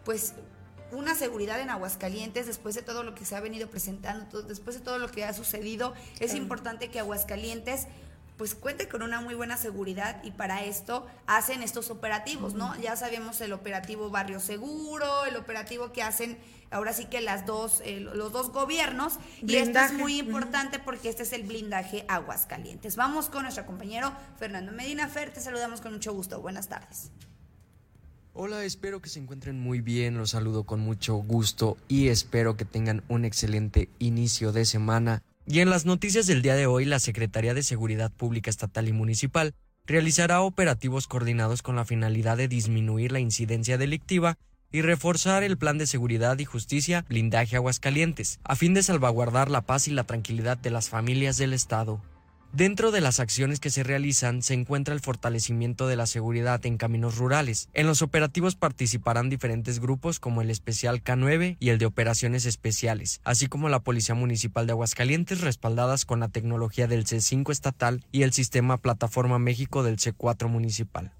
pues 0.08 0.32
una 0.90 1.14
seguridad 1.14 1.60
en 1.60 1.68
Aguascalientes 1.68 2.46
después 2.46 2.74
de 2.74 2.80
todo 2.80 3.02
lo 3.02 3.14
que 3.14 3.26
se 3.26 3.36
ha 3.36 3.40
venido 3.40 3.68
presentando, 3.68 4.24
todo- 4.24 4.42
después 4.42 4.74
de 4.78 4.82
todo 4.82 4.96
lo 4.98 5.10
que 5.10 5.22
ha 5.22 5.34
sucedido, 5.34 5.92
es 6.18 6.32
importante 6.34 6.88
que 6.90 6.98
Aguascalientes 6.98 7.86
pues 8.38 8.54
cuente 8.54 8.88
con 8.88 9.02
una 9.02 9.20
muy 9.20 9.34
buena 9.34 9.58
seguridad 9.58 10.22
y 10.24 10.30
para 10.30 10.64
esto 10.64 11.06
hacen 11.26 11.62
estos 11.62 11.90
operativos, 11.90 12.54
¿no? 12.54 12.74
Ya 12.80 12.96
sabemos 12.96 13.38
el 13.42 13.52
operativo 13.52 14.08
Barrio 14.08 14.40
Seguro, 14.40 15.26
el 15.26 15.36
operativo 15.36 15.92
que 15.92 16.02
hacen 16.02 16.38
ahora 16.70 16.94
sí 16.94 17.04
que 17.04 17.20
las 17.20 17.44
dos, 17.44 17.82
eh, 17.84 18.00
los 18.00 18.32
dos 18.32 18.50
gobiernos 18.50 19.18
y 19.42 19.56
esto 19.56 19.78
es 19.80 19.92
muy 19.92 20.18
importante 20.20 20.78
porque 20.78 21.10
este 21.10 21.24
es 21.24 21.34
el 21.34 21.42
blindaje 21.42 22.06
Aguascalientes. 22.08 22.96
Vamos 22.96 23.28
con 23.28 23.42
nuestro 23.42 23.66
compañero 23.66 24.10
Fernando 24.38 24.72
Medina 24.72 25.06
Fer, 25.08 25.34
te 25.34 25.42
saludamos 25.42 25.82
con 25.82 25.92
mucho 25.92 26.14
gusto. 26.14 26.40
Buenas 26.40 26.68
tardes. 26.68 27.10
Hola, 28.40 28.62
espero 28.62 29.02
que 29.02 29.08
se 29.08 29.18
encuentren 29.18 29.58
muy 29.58 29.80
bien, 29.80 30.16
los 30.16 30.30
saludo 30.30 30.62
con 30.62 30.78
mucho 30.78 31.16
gusto 31.16 31.76
y 31.88 32.06
espero 32.06 32.56
que 32.56 32.64
tengan 32.64 33.02
un 33.08 33.24
excelente 33.24 33.88
inicio 33.98 34.52
de 34.52 34.64
semana. 34.64 35.24
Y 35.44 35.58
en 35.58 35.70
las 35.70 35.86
noticias 35.86 36.28
del 36.28 36.40
día 36.40 36.54
de 36.54 36.66
hoy, 36.66 36.84
la 36.84 37.00
Secretaría 37.00 37.52
de 37.52 37.64
Seguridad 37.64 38.12
Pública 38.12 38.48
Estatal 38.48 38.86
y 38.86 38.92
Municipal 38.92 39.56
realizará 39.86 40.40
operativos 40.40 41.08
coordinados 41.08 41.62
con 41.62 41.74
la 41.74 41.84
finalidad 41.84 42.36
de 42.36 42.46
disminuir 42.46 43.10
la 43.10 43.18
incidencia 43.18 43.76
delictiva 43.76 44.38
y 44.70 44.82
reforzar 44.82 45.42
el 45.42 45.58
plan 45.58 45.76
de 45.76 45.88
seguridad 45.88 46.38
y 46.38 46.44
justicia 46.44 47.04
blindaje 47.08 47.56
Aguascalientes, 47.56 48.38
a 48.44 48.54
fin 48.54 48.72
de 48.72 48.84
salvaguardar 48.84 49.50
la 49.50 49.62
paz 49.62 49.88
y 49.88 49.90
la 49.90 50.04
tranquilidad 50.04 50.58
de 50.58 50.70
las 50.70 50.90
familias 50.90 51.38
del 51.38 51.54
Estado. 51.54 52.00
Dentro 52.52 52.90
de 52.90 53.02
las 53.02 53.20
acciones 53.20 53.60
que 53.60 53.68
se 53.68 53.82
realizan 53.82 54.42
se 54.42 54.54
encuentra 54.54 54.94
el 54.94 55.00
fortalecimiento 55.00 55.86
de 55.86 55.96
la 55.96 56.06
seguridad 56.06 56.64
en 56.64 56.78
caminos 56.78 57.18
rurales. 57.18 57.68
En 57.74 57.86
los 57.86 58.00
operativos 58.00 58.56
participarán 58.56 59.28
diferentes 59.28 59.80
grupos 59.80 60.18
como 60.18 60.40
el 60.40 60.50
especial 60.50 61.04
K9 61.04 61.58
y 61.60 61.68
el 61.68 61.78
de 61.78 61.84
operaciones 61.86 62.46
especiales, 62.46 63.20
así 63.22 63.48
como 63.48 63.68
la 63.68 63.80
Policía 63.80 64.14
Municipal 64.14 64.66
de 64.66 64.72
Aguascalientes 64.72 65.42
respaldadas 65.42 66.06
con 66.06 66.20
la 66.20 66.28
tecnología 66.28 66.86
del 66.86 67.04
C5 67.04 67.52
estatal 67.52 68.02
y 68.12 68.22
el 68.22 68.32
sistema 68.32 68.78
Plataforma 68.78 69.38
México 69.38 69.82
del 69.82 69.98
C4 69.98 70.48
municipal. 70.48 71.12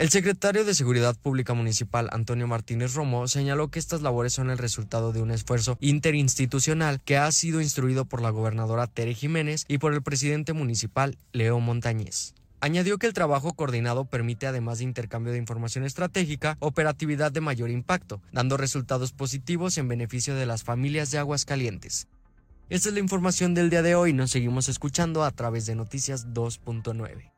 El 0.00 0.08
secretario 0.08 0.64
de 0.64 0.72
Seguridad 0.72 1.14
Pública 1.14 1.52
Municipal, 1.52 2.08
Antonio 2.10 2.46
Martínez 2.46 2.94
Romo, 2.94 3.28
señaló 3.28 3.68
que 3.68 3.78
estas 3.78 4.00
labores 4.00 4.32
son 4.32 4.48
el 4.48 4.56
resultado 4.56 5.12
de 5.12 5.20
un 5.20 5.30
esfuerzo 5.30 5.76
interinstitucional 5.78 7.02
que 7.02 7.18
ha 7.18 7.30
sido 7.32 7.60
instruido 7.60 8.06
por 8.06 8.22
la 8.22 8.30
gobernadora 8.30 8.86
Tere 8.86 9.12
Jiménez 9.12 9.66
y 9.68 9.76
por 9.76 9.92
el 9.92 10.02
presidente 10.02 10.54
municipal, 10.54 11.18
Leo 11.32 11.60
Montañez. 11.60 12.32
Añadió 12.62 12.96
que 12.96 13.08
el 13.08 13.12
trabajo 13.12 13.52
coordinado 13.52 14.06
permite, 14.06 14.46
además 14.46 14.78
de 14.78 14.84
intercambio 14.84 15.34
de 15.34 15.38
información 15.38 15.84
estratégica, 15.84 16.56
operatividad 16.60 17.30
de 17.30 17.42
mayor 17.42 17.68
impacto, 17.68 18.22
dando 18.32 18.56
resultados 18.56 19.12
positivos 19.12 19.76
en 19.76 19.88
beneficio 19.88 20.34
de 20.34 20.46
las 20.46 20.64
familias 20.64 21.10
de 21.10 21.18
Aguascalientes. 21.18 22.08
Esta 22.70 22.88
es 22.88 22.94
la 22.94 23.00
información 23.00 23.52
del 23.52 23.68
día 23.68 23.82
de 23.82 23.96
hoy. 23.96 24.14
Nos 24.14 24.30
seguimos 24.30 24.70
escuchando 24.70 25.24
a 25.24 25.30
través 25.30 25.66
de 25.66 25.74
Noticias 25.74 26.28
2.9. 26.28 27.30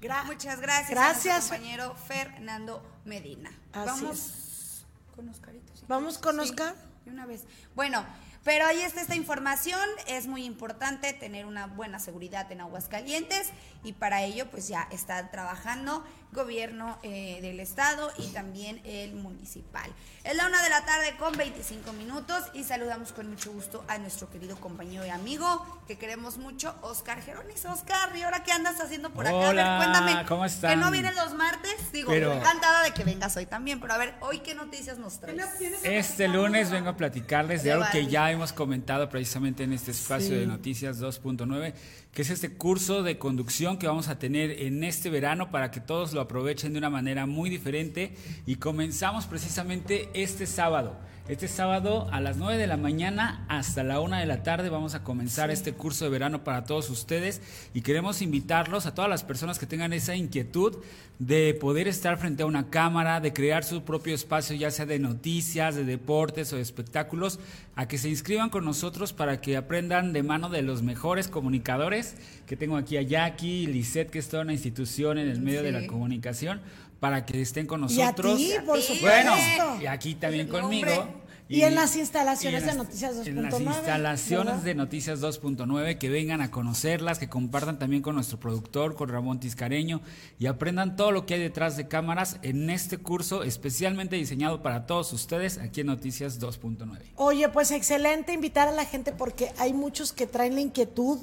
Gra- 0.00 0.24
Muchas 0.24 0.60
gracias, 0.60 0.90
Gracias. 0.90 1.26
a 1.34 1.38
nuestro 1.38 1.56
compañero 1.56 1.94
Fernando 2.06 3.00
Medina. 3.04 3.50
Así 3.72 3.86
Vamos 3.86 4.84
con 5.14 5.28
Oscarito. 5.28 5.76
si 5.76 5.84
Vamos 5.86 6.18
con 6.18 6.40
Oscar. 6.40 6.74
una 7.06 7.26
vez. 7.26 7.44
Bueno, 7.74 8.04
pero 8.44 8.66
ahí 8.66 8.80
está 8.80 9.00
esta 9.00 9.14
información. 9.14 9.86
Es 10.06 10.26
muy 10.26 10.44
importante 10.44 11.12
tener 11.12 11.44
una 11.46 11.66
buena 11.66 11.98
seguridad 11.98 12.50
en 12.52 12.60
Aguascalientes 12.60 13.48
y 13.84 13.92
para 13.94 14.22
ello 14.22 14.50
pues 14.50 14.68
ya 14.68 14.88
está 14.90 15.30
trabajando 15.30 16.04
gobierno 16.32 16.98
eh, 17.02 17.38
del 17.40 17.58
estado 17.60 18.10
y 18.18 18.26
también 18.28 18.80
el 18.84 19.14
municipal. 19.14 19.90
Es 20.24 20.36
la 20.36 20.46
una 20.46 20.62
de 20.62 20.68
la 20.68 20.84
tarde 20.84 21.16
con 21.18 21.36
25 21.36 21.92
minutos 21.94 22.42
y 22.52 22.64
saludamos 22.64 23.12
con 23.12 23.28
mucho 23.30 23.50
gusto 23.52 23.82
a 23.88 23.96
nuestro 23.98 24.28
querido 24.30 24.56
compañero 24.56 25.06
y 25.06 25.08
amigo 25.08 25.64
que 25.86 25.96
queremos 25.96 26.36
mucho, 26.36 26.74
Oscar 26.82 27.22
Geronis. 27.22 27.64
Oscar, 27.64 28.14
¿y 28.14 28.22
ahora 28.22 28.42
qué 28.44 28.52
andas 28.52 28.78
haciendo 28.80 29.10
por 29.10 29.26
acá? 29.26 29.48
A 29.48 29.52
ver, 29.52 29.64
cuéntame. 29.78 30.26
¿cómo 30.26 30.42
Que 30.42 30.48
están? 30.48 30.80
no 30.80 30.90
vienen 30.90 31.14
los 31.14 31.32
martes. 31.34 31.92
Digo, 31.92 32.10
Pero- 32.10 32.34
encantada 32.34 32.82
de 32.82 32.92
que 32.92 33.04
vengas 33.04 33.34
hoy 33.36 33.46
también, 33.46 33.80
pero 33.80 33.94
a 33.94 33.98
ver, 33.98 34.14
hoy 34.20 34.40
qué 34.40 34.54
noticias 34.54 34.98
nos 34.98 35.18
traes. 35.20 35.42
Este 35.82 36.28
lunes 36.28 36.70
vengo 36.70 36.90
a 36.90 36.96
platicarles 36.96 37.62
de 37.62 37.68
De 37.70 37.72
algo 37.74 37.86
que 37.90 38.06
ya 38.06 38.30
hemos 38.30 38.52
comentado 38.52 39.08
precisamente 39.08 39.64
en 39.64 39.72
este 39.72 39.90
espacio 39.92 40.28
Sí. 40.28 40.34
de 40.34 40.46
Noticias 40.46 40.98
2.9, 41.00 41.74
que 42.12 42.22
es 42.22 42.30
este 42.30 42.54
curso 42.56 43.02
de 43.02 43.18
conducción 43.18 43.78
que 43.78 43.86
vamos 43.86 44.08
a 44.08 44.18
tener 44.18 44.50
en 44.62 44.84
este 44.84 45.08
verano 45.10 45.50
para 45.50 45.70
que 45.70 45.80
todos 45.80 46.12
aprovechen 46.20 46.72
de 46.72 46.78
una 46.78 46.90
manera 46.90 47.26
muy 47.26 47.50
diferente 47.50 48.14
y 48.46 48.56
comenzamos 48.56 49.26
precisamente 49.26 50.08
este 50.14 50.46
sábado. 50.46 50.96
Este 51.28 51.46
sábado 51.46 52.08
a 52.10 52.22
las 52.22 52.38
9 52.38 52.56
de 52.56 52.66
la 52.66 52.78
mañana 52.78 53.44
hasta 53.50 53.84
la 53.84 54.00
1 54.00 54.16
de 54.16 54.24
la 54.24 54.42
tarde 54.42 54.70
vamos 54.70 54.94
a 54.94 55.04
comenzar 55.04 55.50
este 55.50 55.74
curso 55.74 56.06
de 56.06 56.10
verano 56.10 56.42
para 56.42 56.64
todos 56.64 56.88
ustedes 56.88 57.42
y 57.74 57.82
queremos 57.82 58.22
invitarlos 58.22 58.86
a 58.86 58.94
todas 58.94 59.10
las 59.10 59.24
personas 59.24 59.58
que 59.58 59.66
tengan 59.66 59.92
esa 59.92 60.16
inquietud 60.16 60.78
de 61.18 61.52
poder 61.52 61.86
estar 61.86 62.16
frente 62.16 62.44
a 62.44 62.46
una 62.46 62.70
cámara, 62.70 63.20
de 63.20 63.34
crear 63.34 63.62
su 63.62 63.82
propio 63.82 64.14
espacio, 64.14 64.56
ya 64.56 64.70
sea 64.70 64.86
de 64.86 64.98
noticias, 64.98 65.74
de 65.74 65.84
deportes 65.84 66.50
o 66.54 66.56
de 66.56 66.62
espectáculos, 66.62 67.40
a 67.76 67.86
que 67.86 67.98
se 67.98 68.08
inscriban 68.08 68.48
con 68.48 68.64
nosotros 68.64 69.12
para 69.12 69.42
que 69.42 69.58
aprendan 69.58 70.14
de 70.14 70.22
mano 70.22 70.48
de 70.48 70.62
los 70.62 70.80
mejores 70.80 71.28
comunicadores, 71.28 72.16
que 72.46 72.56
tengo 72.56 72.78
aquí 72.78 72.96
a 72.96 73.02
Jackie, 73.02 73.66
Lisette, 73.66 74.10
que 74.10 74.18
es 74.18 74.30
toda 74.30 74.44
una 74.44 74.54
institución 74.54 75.18
en 75.18 75.28
el 75.28 75.42
medio 75.42 75.62
de 75.62 75.72
la 75.72 75.86
comunicación, 75.86 76.62
para 77.00 77.26
que 77.26 77.40
estén 77.40 77.66
con 77.66 77.80
Y 77.82 78.00
a 78.00 78.06
nosotros. 78.06 78.38
ti, 78.38 78.52
por 78.64 78.80
supuesto. 78.80 79.30
Bueno, 79.30 79.82
y 79.82 79.86
aquí 79.86 80.14
también 80.14 80.48
conmigo. 80.48 81.17
Hombre. 81.50 81.56
Y 81.56 81.62
en 81.62 81.74
las 81.76 81.96
instalaciones 81.96 82.52
y 82.52 82.56
en 82.56 82.60
de 82.60 82.66
las- 82.66 82.76
Noticias 82.76 83.26
En 83.26 83.36
2.9, 83.36 83.42
las 83.50 83.60
instalaciones 83.76 84.46
¿verdad? 84.46 84.62
de 84.64 84.74
Noticias 84.74 85.20
2.9, 85.22 85.96
que 85.96 86.10
vengan 86.10 86.42
a 86.42 86.50
conocerlas, 86.50 87.18
que 87.18 87.30
compartan 87.30 87.78
también 87.78 88.02
con 88.02 88.16
nuestro 88.16 88.38
productor, 88.38 88.94
con 88.96 89.08
Ramón 89.08 89.40
Tiscareño, 89.40 90.02
y 90.38 90.44
aprendan 90.44 90.94
todo 90.96 91.10
lo 91.10 91.24
que 91.24 91.34
hay 91.34 91.40
detrás 91.40 91.78
de 91.78 91.88
cámaras 91.88 92.36
en 92.42 92.68
este 92.68 92.98
curso 92.98 93.44
especialmente 93.44 94.16
diseñado 94.16 94.62
para 94.62 94.86
todos 94.86 95.10
ustedes 95.14 95.56
aquí 95.56 95.80
en 95.80 95.86
Noticias 95.86 96.38
2.9. 96.38 97.12
Oye, 97.16 97.48
pues 97.48 97.70
excelente 97.70 98.34
invitar 98.34 98.68
a 98.68 98.72
la 98.72 98.84
gente 98.84 99.12
porque 99.12 99.52
hay 99.58 99.72
muchos 99.72 100.12
que 100.12 100.26
traen 100.26 100.54
la 100.54 100.60
inquietud. 100.60 101.18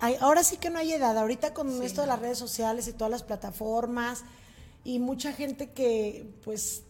Hay- 0.00 0.16
ahora 0.20 0.44
sí 0.44 0.58
que 0.58 0.68
no 0.68 0.78
hay 0.78 0.92
edad. 0.92 1.16
Ahorita 1.16 1.54
con 1.54 1.82
esto 1.82 2.02
de 2.02 2.08
las 2.08 2.18
redes 2.20 2.36
sociales 2.36 2.86
y 2.88 2.92
todas 2.92 3.10
las 3.10 3.22
plataformas 3.22 4.24
y 4.84 4.98
mucha 4.98 5.32
gente 5.32 5.70
que 5.70 6.28
pues 6.44 6.82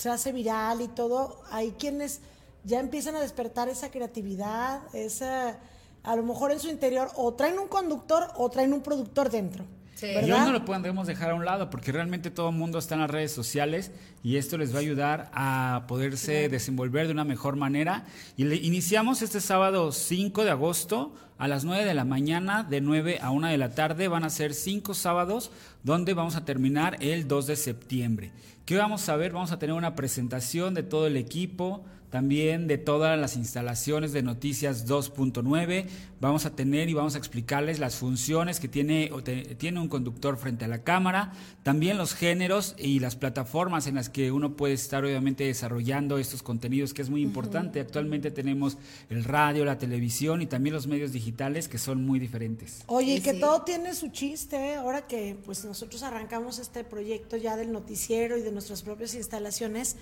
se 0.00 0.08
hace 0.08 0.32
viral 0.32 0.80
y 0.80 0.88
todo, 0.88 1.42
hay 1.50 1.72
quienes 1.72 2.20
ya 2.64 2.80
empiezan 2.80 3.16
a 3.16 3.20
despertar 3.20 3.68
esa 3.68 3.90
creatividad, 3.90 4.80
esa 4.94 5.58
a 6.02 6.16
lo 6.16 6.22
mejor 6.22 6.52
en 6.52 6.58
su 6.58 6.68
interior 6.68 7.10
o 7.16 7.34
traen 7.34 7.58
un 7.58 7.68
conductor 7.68 8.28
o 8.36 8.48
traen 8.48 8.72
un 8.72 8.80
productor 8.80 9.28
dentro. 9.28 9.66
Sí. 10.00 10.06
Y 10.06 10.14
¿Verdad? 10.14 10.38
hoy 10.38 10.46
no 10.46 10.52
lo 10.52 10.64
podemos 10.64 11.06
dejar 11.06 11.30
a 11.30 11.34
un 11.34 11.44
lado 11.44 11.68
porque 11.68 11.92
realmente 11.92 12.30
todo 12.30 12.48
el 12.48 12.56
mundo 12.56 12.78
está 12.78 12.94
en 12.94 13.02
las 13.02 13.10
redes 13.10 13.32
sociales 13.32 13.92
y 14.22 14.36
esto 14.36 14.56
les 14.56 14.72
va 14.72 14.78
a 14.78 14.80
ayudar 14.80 15.30
a 15.34 15.84
poderse 15.88 16.48
desenvolver 16.48 17.06
de 17.06 17.12
una 17.12 17.24
mejor 17.24 17.56
manera. 17.56 18.06
Y 18.38 18.44
le 18.44 18.56
iniciamos 18.56 19.20
este 19.20 19.42
sábado 19.42 19.92
5 19.92 20.44
de 20.44 20.50
agosto 20.50 21.14
a 21.36 21.48
las 21.48 21.66
9 21.66 21.84
de 21.84 21.92
la 21.92 22.06
mañana, 22.06 22.62
de 22.62 22.80
9 22.80 23.18
a 23.20 23.30
1 23.30 23.48
de 23.48 23.58
la 23.58 23.74
tarde. 23.74 24.08
Van 24.08 24.24
a 24.24 24.30
ser 24.30 24.54
cinco 24.54 24.94
sábados 24.94 25.50
donde 25.82 26.14
vamos 26.14 26.34
a 26.34 26.46
terminar 26.46 26.96
el 27.00 27.28
2 27.28 27.46
de 27.46 27.56
septiembre. 27.56 28.32
¿Qué 28.64 28.78
vamos 28.78 29.06
a 29.10 29.16
ver? 29.16 29.32
Vamos 29.32 29.52
a 29.52 29.58
tener 29.58 29.74
una 29.74 29.96
presentación 29.96 30.72
de 30.72 30.82
todo 30.82 31.08
el 31.08 31.18
equipo, 31.18 31.84
también 32.10 32.66
de 32.66 32.76
todas 32.76 33.18
las 33.18 33.36
instalaciones 33.36 34.12
de 34.12 34.22
Noticias 34.22 34.86
2.9. 34.86 35.86
Vamos 36.20 36.44
a 36.44 36.50
tener 36.54 36.88
y 36.88 36.94
vamos 36.94 37.14
a 37.14 37.18
explicarles 37.18 37.78
las 37.78 37.96
funciones 37.96 38.60
que 38.60 38.68
tiene, 38.68 39.10
o 39.12 39.22
te- 39.22 39.54
tiene 39.54 39.80
un 39.80 39.88
conductor 39.88 40.36
frente 40.36 40.64
a 40.64 40.68
la 40.68 40.82
cámara, 40.82 41.32
también 41.62 41.96
los 41.96 42.14
géneros 42.14 42.74
y 42.78 42.98
las 42.98 43.16
plataformas 43.16 43.86
en 43.86 43.94
las 43.94 44.10
que 44.10 44.32
uno 44.32 44.56
puede 44.56 44.74
estar 44.74 45.04
obviamente 45.04 45.44
desarrollando 45.44 46.18
estos 46.18 46.42
contenidos, 46.42 46.92
que 46.92 47.02
es 47.02 47.10
muy 47.10 47.22
importante. 47.22 47.80
Actualmente 47.80 48.30
tenemos 48.30 48.76
el 49.08 49.24
radio, 49.24 49.64
la 49.64 49.78
televisión 49.78 50.42
y 50.42 50.46
también 50.46 50.74
los 50.74 50.86
medios 50.86 51.12
digitales 51.12 51.68
que 51.68 51.78
son 51.78 52.04
muy 52.04 52.18
diferentes. 52.18 52.82
Oye, 52.86 53.14
y 53.16 53.20
que 53.20 53.34
sí. 53.34 53.40
todo 53.40 53.62
tiene 53.62 53.94
su 53.94 54.08
chiste, 54.08 54.56
¿eh? 54.56 54.74
ahora 54.74 55.06
que 55.06 55.36
pues 55.44 55.64
nosotros 55.64 56.02
arrancamos 56.02 56.58
este 56.58 56.84
proyecto 56.84 57.36
ya 57.36 57.56
del 57.56 57.72
noticiero 57.72 58.36
y 58.36 58.42
de 58.42 58.50
nuestras 58.52 58.82
propias 58.82 59.14
instalaciones, 59.14 59.96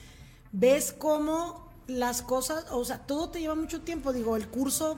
ves 0.53 0.92
cómo 0.97 1.67
las 1.88 2.22
cosas, 2.22 2.66
o 2.70 2.85
sea, 2.85 2.98
todo 2.98 3.31
te 3.31 3.40
lleva 3.40 3.55
mucho 3.55 3.81
tiempo, 3.81 4.12
digo, 4.12 4.37
el 4.37 4.48
curso 4.48 4.96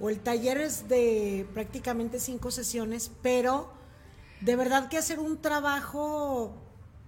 o 0.00 0.08
el 0.08 0.18
taller 0.20 0.58
es 0.58 0.88
de 0.88 1.46
prácticamente 1.54 2.18
cinco 2.18 2.50
sesiones, 2.50 3.12
pero 3.22 3.68
de 4.40 4.56
verdad 4.56 4.88
que 4.88 4.98
hacer 4.98 5.20
un 5.20 5.40
trabajo 5.40 6.54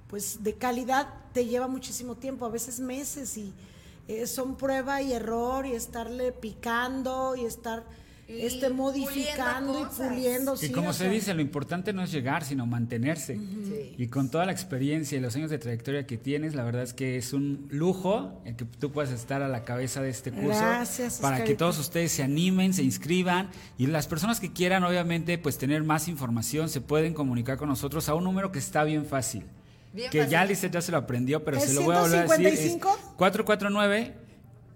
pues 0.09 0.44
de 0.44 0.55
calidad 0.55 1.09
te 1.33 1.46
lleva 1.46 1.66
muchísimo 1.66 2.14
tiempo, 2.14 2.44
a 2.46 2.50
veces 2.50 2.79
meses 2.79 3.37
y 3.37 3.52
eh, 4.07 4.26
son 4.26 4.57
prueba 4.57 5.02
y 5.02 5.12
error 5.12 5.66
y 5.66 5.72
estarle 5.72 6.31
picando 6.31 7.35
y 7.35 7.44
estar 7.44 7.85
este 8.28 8.70
modificando 8.70 9.72
puliendo 9.72 10.04
y 10.04 10.08
puliendo. 10.08 10.54
Y 10.54 10.58
sí, 10.58 10.72
como 10.72 10.90
o 10.90 10.92
se 10.92 11.04
sea, 11.04 11.10
dice, 11.10 11.34
lo 11.34 11.40
importante 11.40 11.92
no 11.92 12.02
es 12.02 12.10
llegar, 12.10 12.44
sino 12.44 12.66
mantenerse. 12.66 13.38
Y 13.96 14.08
con 14.08 14.30
toda 14.30 14.46
la 14.46 14.52
experiencia 14.52 15.16
y 15.16 15.20
los 15.20 15.36
años 15.36 15.50
de 15.50 15.58
trayectoria 15.58 16.06
que 16.06 16.16
tienes, 16.16 16.54
la 16.54 16.64
verdad 16.64 16.82
es 16.82 16.92
que 16.92 17.16
es 17.16 17.32
un 17.32 17.68
lujo 17.70 18.42
el 18.44 18.56
que 18.56 18.64
tú 18.64 18.90
puedas 18.90 19.12
estar 19.12 19.42
a 19.42 19.48
la 19.48 19.62
cabeza 19.62 20.02
de 20.02 20.10
este 20.10 20.32
curso. 20.32 20.60
Gracias, 20.60 21.18
Para 21.20 21.44
que 21.44 21.54
todos 21.54 21.78
ustedes 21.78 22.12
se 22.12 22.22
animen, 22.22 22.74
se 22.74 22.82
inscriban. 22.82 23.50
Y 23.78 23.86
las 23.86 24.08
personas 24.08 24.40
que 24.40 24.52
quieran, 24.52 24.82
obviamente, 24.84 25.38
pues 25.38 25.58
tener 25.58 25.84
más 25.84 26.08
información, 26.08 26.68
se 26.68 26.80
pueden 26.80 27.14
comunicar 27.14 27.56
con 27.58 27.68
nosotros 27.68 28.08
a 28.08 28.14
un 28.14 28.24
número 28.24 28.50
que 28.50 28.58
está 28.58 28.82
bien 28.84 29.06
fácil. 29.06 29.44
Bien 29.92 30.10
que 30.10 30.18
fácil. 30.18 30.32
ya 30.32 30.44
Lisette 30.44 30.72
ya 30.74 30.82
se 30.82 30.92
lo 30.92 30.98
aprendió, 30.98 31.44
pero 31.44 31.58
¿Es 31.58 31.64
se 31.64 31.74
lo 31.74 31.82
voy 31.82 31.94
a 31.96 32.00
volver 32.00 32.18
a 32.18 32.22
decir. 32.22 32.46
Es 32.46 32.60
155? 32.60 33.14
449 33.16 34.25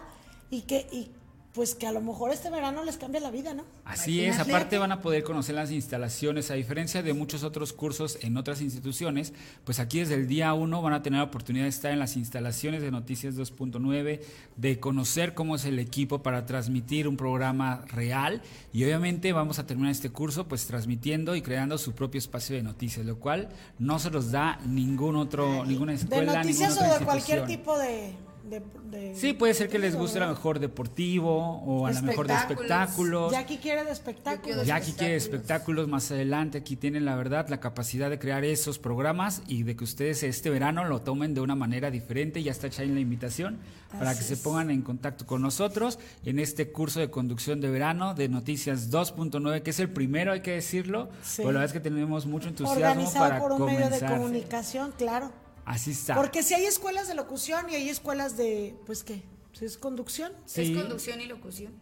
y 0.50 0.62
que 0.64 0.88
y 0.92 1.12
pues 1.60 1.76
que 1.76 1.86
a 1.86 1.92
lo 1.92 2.00
mejor 2.00 2.32
este 2.32 2.50
verano 2.50 2.86
les 2.86 2.96
cambie 2.96 3.20
la 3.20 3.32
vida, 3.32 3.54
¿no? 3.54 3.66
Así 3.84 4.24
es, 4.24 4.40
aparte 4.40 4.78
van 4.78 4.94
a 4.94 5.02
poder 5.02 5.26
conocer 5.26 5.56
las 5.56 5.72
instalaciones, 5.72 6.52
a 6.52 6.54
diferencia 6.54 7.04
de 7.04 7.12
muchos 7.12 7.44
otros 7.44 7.74
cursos 7.74 8.18
en 8.22 8.38
otras 8.38 8.62
instituciones, 8.62 9.34
pues 9.66 9.82
aquí 9.82 10.00
desde 10.00 10.14
el 10.14 10.26
día 10.26 10.54
1 10.54 10.82
van 10.82 10.94
a 10.94 11.04
tener 11.04 11.18
la 11.18 11.26
oportunidad 11.26 11.66
de 11.66 11.70
estar 11.70 11.92
en 11.92 12.00
las 12.00 12.16
instalaciones 12.16 12.82
de 12.82 12.92
Noticias 12.92 13.36
2.9, 13.36 14.22
de 14.56 14.80
conocer 14.80 15.34
cómo 15.34 15.58
es 15.58 15.66
el 15.66 15.80
equipo 15.80 16.24
para 16.24 16.46
transmitir 16.46 17.10
un 17.10 17.18
programa 17.18 17.84
real 17.88 18.42
y 18.72 18.86
obviamente 18.86 19.34
vamos 19.34 19.60
a 19.60 19.68
terminar 19.68 19.92
este 19.92 20.12
curso 20.12 20.48
pues 20.48 20.66
transmitiendo 20.66 21.36
y 21.36 21.42
creando 21.42 21.78
su 21.78 21.92
propio 21.92 22.20
espacio 22.20 22.56
de 22.56 22.64
noticias, 22.64 23.06
lo 23.06 23.20
cual 23.20 23.50
no 23.80 24.00
se 24.00 24.12
los 24.12 24.32
da 24.32 24.62
ningún 24.66 25.18
otro, 25.18 25.66
ninguna 25.66 25.92
De 25.92 25.98
escuela, 25.98 26.36
noticias 26.36 26.70
ninguna 26.70 26.86
o 26.86 26.96
otra 26.96 27.00
de 27.00 27.06
cualquier 27.06 27.46
tipo 27.48 27.78
de, 27.78 28.14
de- 28.50 28.62
de- 28.90 29.16
Sí, 29.16 29.34
puede 29.34 29.54
ser 29.54 29.70
que 29.70 29.80
les 29.80 29.96
guste 29.96 30.18
a 30.20 30.22
lo 30.26 30.30
mejor 30.30 30.60
deportivo 30.60 31.60
o 31.66 31.86
a 31.86 31.92
lo 31.92 32.02
mejor 32.02 32.28
de 32.28 32.34
Espectáculos. 32.34 33.32
Jackie 33.32 33.58
quiere 33.58 33.84
de 33.84 33.92
espectáculos. 33.92 34.66
Ya 34.66 34.76
aquí 34.76 34.92
quiere 34.94 35.16
espectáculos. 35.16 35.24
espectáculos 35.44 35.88
más 35.88 36.12
adelante, 36.12 36.58
aquí 36.58 36.76
tienen 36.76 37.06
la 37.06 37.16
verdad 37.16 37.48
la 37.50 37.60
capacidad 37.60 38.10
de 38.10 38.20
crear 38.20 38.44
esos 38.44 38.80
programas 38.80 39.42
y 39.48 39.64
de 39.64 39.76
que 39.76 39.84
ustedes 39.84 40.24
este 40.24 40.50
verano 40.50 40.86
lo 40.86 41.02
tomen 41.02 41.34
de 41.34 41.42
una 41.42 41.56
manera 41.56 41.92
diferente. 41.92 42.42
Ya 42.44 42.52
está 42.52 42.68
hecha 42.68 42.84
la 42.84 43.00
invitación 43.00 43.60
para 43.92 44.16
que 44.16 44.22
se 44.24 44.38
pongan 44.38 44.70
en 44.72 44.82
contacto 44.82 45.26
con 45.26 45.42
nosotros 45.42 46.00
en 46.26 46.40
este 46.40 46.72
curso 46.72 47.00
de 47.00 47.10
conducción 47.10 47.60
de 47.62 47.70
verano 47.70 48.14
de 48.14 48.30
Noticias 48.30 48.92
2.9, 48.92 49.62
que 49.64 49.72
es 49.72 49.80
el 49.80 49.90
primero, 49.90 50.32
hay 50.32 50.42
que 50.42 50.52
decirlo. 50.52 51.10
Sí. 51.24 51.42
La 51.42 51.48
verdad 51.48 51.64
es 51.66 51.74
que 51.74 51.80
tenemos 51.80 52.26
mucho 52.26 52.48
entusiasmo 52.50 52.80
Organizado 52.86 53.26
para 53.30 53.40
por 53.40 53.52
un 53.54 53.66
medio 53.66 53.90
de 53.90 54.00
comunicación, 54.00 54.94
claro. 54.98 55.32
Así 55.70 55.92
está. 55.92 56.16
Porque 56.16 56.42
si 56.42 56.56
hay 56.56 56.66
escuelas 56.66 57.08
de 57.08 57.14
locución 57.14 57.70
y 57.70 57.76
hay 57.76 57.90
escuelas 57.90 58.36
de, 58.36 58.76
pues 58.88 59.04
qué, 59.04 59.22
si 59.54 59.66
es 59.66 59.78
conducción. 59.78 60.34
Sí. 60.48 60.74
Es 60.74 60.82
conducción 60.82 61.22
y 61.22 61.28
locución. 61.28 61.74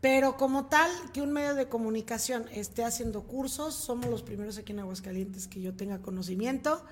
Pero 0.00 0.38
como 0.38 0.66
tal, 0.68 0.90
que 1.12 1.20
un 1.20 1.32
medio 1.32 1.54
de 1.54 1.68
comunicación 1.68 2.48
esté 2.48 2.84
haciendo 2.84 3.24
cursos, 3.24 3.74
somos 3.74 4.06
los 4.08 4.22
primeros 4.22 4.56
aquí 4.56 4.72
en 4.72 4.78
Aguascalientes 4.78 5.46
que 5.46 5.60
yo 5.60 5.74
tenga 5.74 5.98
conocimiento. 5.98 6.82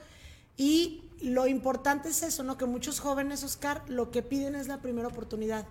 Y 0.59 1.05
lo 1.23 1.47
importante 1.47 2.11
es 2.11 2.23
eso, 2.23 2.43
¿no? 2.43 2.59
Que 2.59 2.67
muchos 2.67 3.01
jóvenes, 3.01 3.43
Oscar, 3.43 3.83
lo 3.89 4.11
que 4.11 4.21
piden 4.23 4.57
es 4.57 4.69
la 4.69 4.83
primera 4.83 5.09
oportunidad. 5.09 5.67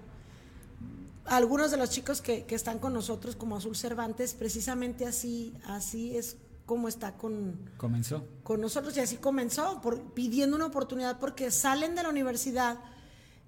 Algunos 1.26 1.70
de 1.70 1.78
los 1.78 1.92
chicos 1.92 2.24
que, 2.24 2.46
que 2.46 2.56
están 2.56 2.80
con 2.80 2.92
nosotros, 2.92 3.36
como 3.36 3.56
Azul 3.56 3.76
Cervantes, 3.76 4.34
precisamente 4.34 5.06
así, 5.06 5.54
así 5.68 6.18
es 6.18 6.38
como 6.66 6.88
está 6.88 7.14
con, 7.14 7.70
Comenzó. 7.78 8.26
con 8.44 8.60
nosotros 8.60 8.96
y 8.98 9.00
así 9.00 9.18
comenzó, 9.18 9.82
por, 9.82 10.14
pidiendo 10.14 10.56
una 10.56 10.66
oportunidad 10.66 11.20
porque 11.20 11.52
salen 11.52 11.96
de 11.96 12.04
la 12.04 12.10
universidad 12.10 12.80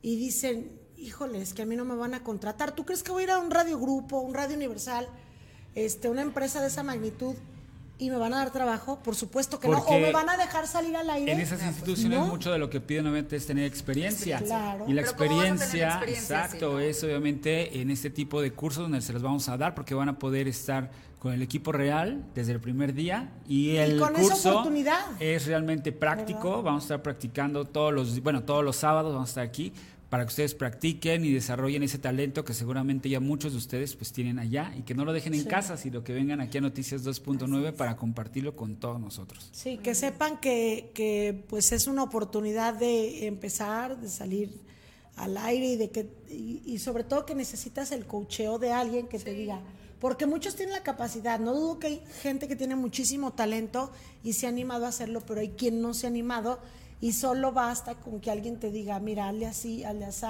y 0.01 0.17
dicen, 0.17 0.79
híjole, 0.97 1.41
es 1.41 1.53
que 1.53 1.63
a 1.63 1.65
mí 1.65 1.75
no 1.75 1.85
me 1.85 1.95
van 1.95 2.13
a 2.13 2.23
contratar. 2.23 2.75
¿Tú 2.75 2.85
crees 2.85 3.03
que 3.03 3.11
voy 3.11 3.21
a 3.21 3.23
ir 3.25 3.31
a 3.31 3.39
un 3.39 3.51
radio 3.51 3.79
grupo, 3.79 4.19
un 4.19 4.33
radio 4.33 4.55
universal, 4.55 5.07
este, 5.75 6.09
una 6.09 6.21
empresa 6.21 6.61
de 6.61 6.67
esa 6.67 6.83
magnitud 6.83 7.35
y 7.97 8.11
me 8.11 8.17
van 8.17 8.33
a 8.35 8.37
dar 8.37 8.51
trabajo? 8.51 8.99
Por 9.01 9.15
supuesto 9.15 9.59
que 9.59 9.67
no. 9.67 9.79
O 9.79 9.99
me 9.99 10.11
van 10.11 10.29
a 10.29 10.37
dejar 10.37 10.67
salir 10.67 10.95
al 10.95 11.09
aire. 11.09 11.31
En 11.31 11.39
esas 11.39 11.63
instituciones 11.63 12.19
no. 12.19 12.27
mucho 12.27 12.51
de 12.51 12.59
lo 12.59 12.69
que 12.69 12.81
piden 12.81 13.07
obviamente 13.07 13.35
es 13.35 13.47
tener 13.47 13.65
experiencia. 13.65 14.39
Claro. 14.39 14.85
Y 14.87 14.93
la 14.93 15.01
Pero 15.01 15.15
¿cómo 15.17 15.37
vas 15.37 15.45
a 15.45 15.55
tener 15.55 15.55
experiencia, 15.55 15.87
experiencia 15.87 16.35
exacto, 16.35 16.73
no? 16.73 16.79
es 16.79 17.03
obviamente 17.03 17.81
en 17.81 17.89
este 17.89 18.11
tipo 18.11 18.41
de 18.41 18.53
cursos 18.53 18.83
donde 18.83 19.01
se 19.01 19.11
los 19.11 19.23
vamos 19.23 19.49
a 19.49 19.57
dar 19.57 19.73
porque 19.73 19.95
van 19.95 20.09
a 20.09 20.19
poder 20.19 20.47
estar 20.47 20.91
con 21.19 21.33
el 21.33 21.41
equipo 21.41 21.71
real 21.71 22.23
desde 22.35 22.51
el 22.51 22.59
primer 22.59 22.93
día 22.93 23.31
y 23.47 23.75
el 23.77 23.99
con 23.99 24.15
esa 24.15 24.21
curso 24.21 24.51
oportunidad. 24.51 25.21
es 25.21 25.47
realmente 25.47 25.91
práctico, 25.91 26.49
¿Verdad? 26.49 26.63
vamos 26.63 26.83
a 26.83 26.85
estar 26.85 27.01
practicando 27.01 27.65
todos 27.65 27.93
los, 27.93 28.21
bueno, 28.21 28.43
todos 28.43 28.63
los 28.63 28.75
sábados 28.75 29.13
vamos 29.13 29.29
a 29.29 29.31
estar 29.31 29.43
aquí 29.43 29.73
para 30.09 30.23
que 30.23 30.29
ustedes 30.29 30.53
practiquen 30.53 31.25
y 31.25 31.33
desarrollen 31.33 31.83
ese 31.83 31.97
talento 31.97 32.45
que 32.45 32.53
seguramente 32.53 33.09
ya 33.09 33.19
muchos 33.19 33.51
de 33.51 33.57
ustedes 33.57 33.95
pues 33.95 34.13
tienen 34.13 34.39
allá 34.39 34.73
y 34.77 34.83
que 34.83 34.93
no 34.93 35.03
lo 35.03 35.11
dejen 35.11 35.33
en 35.33 35.43
casa, 35.43 35.75
sino 35.75 36.03
que 36.03 36.13
vengan 36.13 36.39
aquí 36.39 36.59
a 36.59 36.61
Noticias 36.61 37.03
2.9 37.03 37.73
para 37.73 37.97
compartirlo 37.97 38.55
con 38.55 38.77
todos 38.77 39.01
nosotros. 39.01 39.49
Sí, 39.51 39.77
que 39.77 39.95
sepan 39.95 40.37
que, 40.39 40.91
que 40.93 41.43
pues 41.49 41.73
es 41.73 41.87
una 41.87 42.03
oportunidad 42.03 42.73
de 42.75 43.27
empezar, 43.27 43.99
de 43.99 44.07
salir 44.07 44.61
al 45.17 45.35
aire 45.35 45.65
y 45.65 45.75
de 45.75 45.89
que 45.89 46.07
y, 46.29 46.61
y 46.65 46.79
sobre 46.79 47.03
todo 47.03 47.25
que 47.25 47.35
necesitas 47.35 47.91
el 47.91 48.05
coacheo 48.05 48.59
de 48.59 48.71
alguien 48.71 49.07
que 49.07 49.19
te 49.19 49.33
diga, 49.33 49.59
porque 49.99 50.25
muchos 50.25 50.55
tienen 50.55 50.73
la 50.75 50.83
capacidad, 50.83 51.39
no 51.39 51.53
dudo 51.53 51.79
que 51.79 51.87
hay 51.87 52.01
gente 52.21 52.47
que 52.47 52.55
tiene 52.55 52.75
muchísimo 52.75 53.31
talento 53.33 53.91
y 54.23 54.33
se 54.33 54.45
ha 54.45 54.49
animado 54.49 54.85
a 54.85 54.89
hacerlo, 54.89 55.21
pero 55.27 55.41
hay 55.41 55.49
quien 55.49 55.81
no 55.81 55.93
se 55.93 56.05
ha 56.07 56.09
animado 56.09 56.59
y 57.01 57.13
solo 57.13 57.51
basta 57.51 57.95
con 57.95 58.19
que 58.19 58.31
alguien 58.31 58.59
te 58.59 58.71
diga, 58.71 58.99
mira, 58.99 59.27
hazle 59.29 59.45
así, 59.47 59.83
hazle 59.83 60.05
así, 60.05 60.25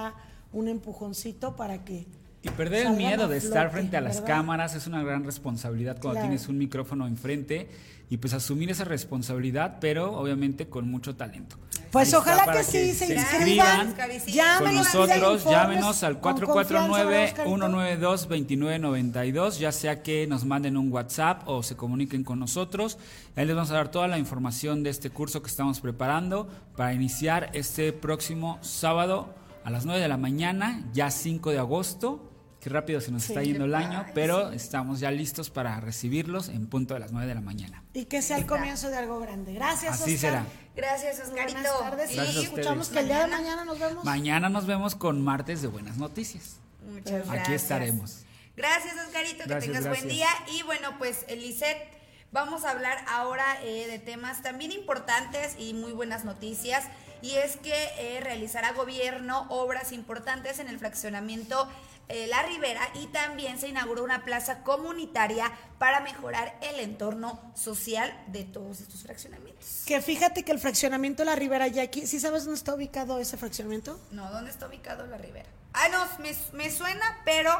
un 0.54 0.68
empujoncito 0.70 1.56
para 1.56 1.84
que 1.84 2.06
Y 2.44 2.50
perder 2.50 2.88
el 2.88 2.94
miedo 2.94 3.28
de 3.28 3.38
estar 3.38 3.70
frente 3.72 3.98
a 3.98 4.02
las 4.02 4.22
¿verdad? 4.22 4.28
cámaras 4.28 4.76
es 4.76 4.88
una 4.88 5.04
gran 5.04 5.24
responsabilidad 5.26 5.96
cuando 6.00 6.20
Claro. 6.20 6.28
tienes 6.28 6.48
un 6.48 6.58
micrófono 6.58 7.06
enfrente 7.08 7.68
y 8.10 8.18
pues 8.18 8.34
asumir 8.34 8.72
esa 8.72 8.86
responsabilidad, 8.86 9.78
pero 9.82 10.14
obviamente 10.14 10.68
con 10.68 10.90
mucho 10.90 11.16
talento. 11.16 11.58
Pues 11.92 12.14
Ahí 12.14 12.20
ojalá 12.20 12.52
que 12.52 12.64
sí 12.64 12.94
se 12.94 13.16
inscriban 13.16 13.96
inscriban. 14.14 14.60
con 14.60 14.76
nosotros, 14.76 15.46
llámenos 15.46 16.04
al 16.04 16.20
con 16.20 16.38
confianza, 16.40 17.04
¿verdad, 17.06 17.24
Oscarito? 17.32 17.56
449-192-2992, 17.56 19.60
ya 19.60 19.72
sea 19.72 20.04
que 20.04 20.28
nos 20.28 20.46
manden 20.46 20.78
un 20.78 20.92
WhatsApp 20.92 21.44
o 21.48 21.64
se 21.64 21.76
comuniquen 21.76 22.24
con 22.24 22.40
nosotros. 22.40 22.98
Ahí 23.36 23.46
les 23.46 23.56
vamos 23.56 23.72
a 23.72 23.76
dar 23.76 23.90
toda 23.90 24.08
la 24.08 24.18
información 24.18 24.84
de 24.84 24.90
este 24.90 25.10
curso 25.10 25.42
que 25.42 25.50
estamos 25.50 25.80
preparando 25.80 26.48
para 26.76 26.94
iniciar 26.94 27.50
este 27.54 27.94
próximo 27.94 28.60
sábado 28.62 29.34
a 29.64 29.70
las 29.70 29.86
9 29.86 30.02
de 30.02 30.08
la 30.08 30.18
mañana, 30.18 30.84
ya 30.94 31.10
5 31.10 31.52
de 31.52 31.60
agosto. 31.60 32.27
Qué 32.68 32.74
rápido 32.74 33.00
se 33.00 33.12
nos 33.14 33.24
Sí. 33.24 33.32
está 33.32 33.44
yendo 33.44 33.64
el 33.64 33.74
año, 33.74 34.06
pero 34.14 34.52
estamos 34.52 35.00
ya 35.00 35.10
listos 35.10 35.50
para 35.50 35.80
recibirlos 35.80 36.50
en 36.50 36.68
punto 36.68 36.96
de 36.96 37.00
las 37.00 37.14
9 37.14 37.26
de 37.26 37.34
la 37.36 37.40
mañana. 37.40 37.82
Y 37.94 38.06
que 38.06 38.22
sea 38.22 38.38
el 38.38 38.46
comienzo 38.46 38.90
de 38.90 38.98
algo 38.98 39.22
grande. 39.22 39.54
Gracias, 39.54 40.02
Así 40.02 40.16
Oscar. 40.16 40.32
será. 40.32 40.46
Gracias, 40.76 41.22
Oscarito. 41.26 41.54
Buenas 41.62 41.80
tardes. 41.80 42.12
Y 42.12 42.16
Gracias 42.16 42.36
Y 42.36 42.44
escuchamos 42.44 42.88
ustedes. 42.90 42.90
que 42.92 43.00
el 43.00 43.08
día 43.08 43.20
de 43.26 43.28
mañana 43.32 43.64
nos 43.64 43.80
vemos. 43.80 44.04
Mañana 44.04 44.50
nos 44.50 44.66
vemos 44.68 44.96
con 44.96 45.22
martes 45.24 45.62
de 45.62 45.70
buenas 45.70 45.96
noticias. 45.96 46.58
Muchas 46.92 47.22
Aquí 47.22 47.30
gracias. 47.38 47.62
estaremos. 47.62 48.18
Gracias, 48.58 48.96
Oscarito, 49.08 49.44
que 49.44 49.50
Gracias, 49.50 49.74
tengas 49.74 49.88
buen 49.88 50.10
día. 50.10 50.28
Y 50.54 50.64
bueno, 50.64 50.98
pues, 50.98 51.26
Lisette, 51.30 51.88
vamos 52.34 52.66
a 52.66 52.72
hablar 52.72 52.98
ahora 53.08 53.46
eh, 53.64 53.88
de 53.88 53.98
temas 54.00 54.42
también 54.42 54.74
importantes 54.74 55.56
y 55.58 55.74
muy 55.74 55.94
buenas 55.94 56.26
noticias. 56.26 56.84
Y 57.22 57.32
es 57.36 57.56
que 57.56 57.74
eh, 57.98 58.20
realizará 58.22 58.74
gobierno 58.74 59.46
obras 59.48 59.94
importantes 59.94 60.60
en 60.60 60.68
el 60.68 60.78
fraccionamiento 60.80 61.70
eh, 62.10 62.28
La 62.28 62.42
Ribera 62.44 62.90
y 62.96 63.08
también 63.08 63.60
se 63.60 63.68
inauguró 63.68 64.04
una 64.04 64.24
plaza 64.24 64.64
comunitaria 64.64 65.52
para 65.78 66.00
mejorar 66.00 66.58
el 66.62 66.80
entorno 66.80 67.52
social 67.56 68.18
de 68.28 68.46
todos 68.46 68.80
estos 68.80 69.04
fraccionamientos. 69.04 69.84
Que 69.86 70.02
fíjate 70.02 70.44
que 70.44 70.52
el 70.52 70.60
fraccionamiento 70.60 71.26
la 71.26 71.36
Ribera 71.36 71.68
Jackie, 71.68 72.08
¿sí 72.08 72.20
sabes 72.20 72.46
dónde 72.46 72.58
está 72.58 72.74
ubicado 72.74 73.20
ese 73.20 73.36
fraccionamiento? 73.38 74.00
No, 74.12 74.32
¿dónde 74.32 74.52
está 74.52 74.68
ubicado 74.68 75.06
La 75.06 75.18
Ribera? 75.18 75.50
Ah, 75.74 75.90
no, 75.90 76.24
me, 76.24 76.34
me 76.54 76.72
suena, 76.72 77.20
pero 77.26 77.52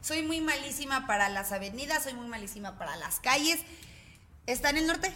soy 0.00 0.22
muy 0.22 0.40
malísima 0.40 1.06
para 1.08 1.28
las 1.28 1.50
avenidas, 1.50 2.04
soy 2.04 2.14
muy 2.14 2.28
malísima 2.28 2.78
para 2.78 2.96
las 2.96 3.18
calles. 3.18 3.58
¿Está 4.46 4.70
en 4.70 4.76
el 4.76 4.86
norte? 4.86 5.12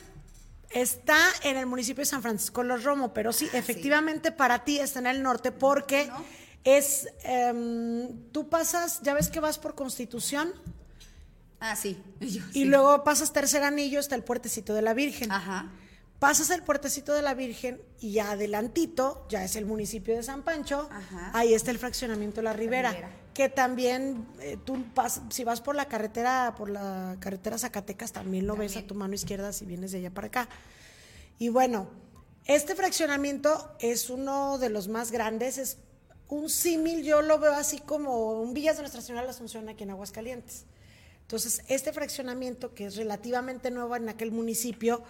Está 0.71 1.19
en 1.43 1.57
el 1.57 1.67
municipio 1.67 2.03
de 2.03 2.07
San 2.07 2.23
Francisco 2.23 2.65
Los 2.65 2.83
Romo, 2.83 3.15
pero 3.15 3.33
sí, 3.33 3.49
efectivamente 3.53 4.33
para 4.33 4.65
ti 4.65 4.81
está 4.81 4.99
en 4.99 5.07
el 5.07 5.23
norte 5.23 5.53
porque 5.53 6.07
¿No? 6.07 6.25
Es, 6.65 7.09
em, 7.25 8.31
tú 8.33 8.49
pasas, 8.49 9.01
ya 9.03 9.15
ves 9.15 9.29
que 9.29 9.41
vas 9.41 9.59
por 9.59 9.75
Constitución 9.75 10.53
Ah, 11.63 11.77
sí. 11.77 12.03
Y, 12.21 12.27
yo, 12.39 12.43
y 12.51 12.53
sí. 12.53 12.65
luego 12.65 13.05
pasas 13.05 13.33
tercer 13.33 13.63
anillo 13.63 14.01
hasta 14.01 14.15
el 14.15 14.25
puertecito 14.25 14.73
de 14.75 14.81
la 14.83 14.95
Virgen. 14.95 15.31
Ajá. 15.31 15.71
Pasas 16.19 16.49
el 16.51 16.63
puertecito 16.63 17.13
de 17.15 17.23
la 17.23 17.35
Virgen 17.35 17.81
y 17.99 18.13
ya 18.13 18.33
adelantito, 18.33 19.27
ya 19.31 19.45
es 19.45 19.57
el 19.57 19.65
municipio 19.67 20.15
de 20.17 20.23
San 20.23 20.43
Pancho, 20.43 20.89
Ajá. 20.93 21.31
ahí 21.35 21.55
está 21.55 21.71
el 21.71 21.79
fraccionamiento 21.79 22.43
La 22.43 22.53
Ribera, 22.53 22.91
Ribera. 22.91 23.11
que 23.33 23.49
también 23.49 24.27
eh, 24.41 24.59
tú 24.63 24.85
pas- 24.95 25.23
si 25.31 25.45
vas 25.45 25.63
por 25.63 25.75
la 25.77 25.87
carretera, 25.87 26.55
por 26.59 26.69
la 26.69 27.17
carretera 27.21 27.57
Zacatecas, 27.57 28.13
también 28.13 28.47
lo 28.47 28.55
ves 28.57 28.77
a 28.77 28.83
tu 28.87 28.95
mano 28.95 29.15
izquierda 29.15 29.53
si 29.55 29.65
vienes 29.65 29.93
de 29.93 29.99
allá 29.99 30.11
para 30.11 30.27
acá. 30.27 30.49
Y 31.39 31.49
bueno, 31.49 31.89
este 32.45 32.75
fraccionamiento 32.75 33.75
es 33.81 34.11
uno 34.11 34.59
de 34.59 34.69
los 34.69 34.89
más 34.89 35.13
grandes, 35.13 35.57
es 35.57 35.79
un 36.31 36.49
símil, 36.49 37.03
yo 37.03 37.23
lo 37.23 37.39
veo 37.39 37.53
así 37.53 37.79
como 37.79 38.41
un 38.41 38.55
Villas 38.55 38.77
de 38.77 38.83
Nuestra 38.83 39.03
Señora 39.03 39.23
de 39.23 39.27
la 39.27 39.33
Asunción 39.33 39.69
aquí 39.69 39.83
en 39.83 39.91
Aguascalientes. 39.91 40.65
Entonces, 41.23 41.63
este 41.69 41.93
fraccionamiento, 41.93 42.75
que 42.75 42.87
es 42.87 42.97
relativamente 42.97 43.71
nuevo 43.71 43.95
en 43.97 44.09
aquel 44.09 44.33
municipio, 44.33 45.03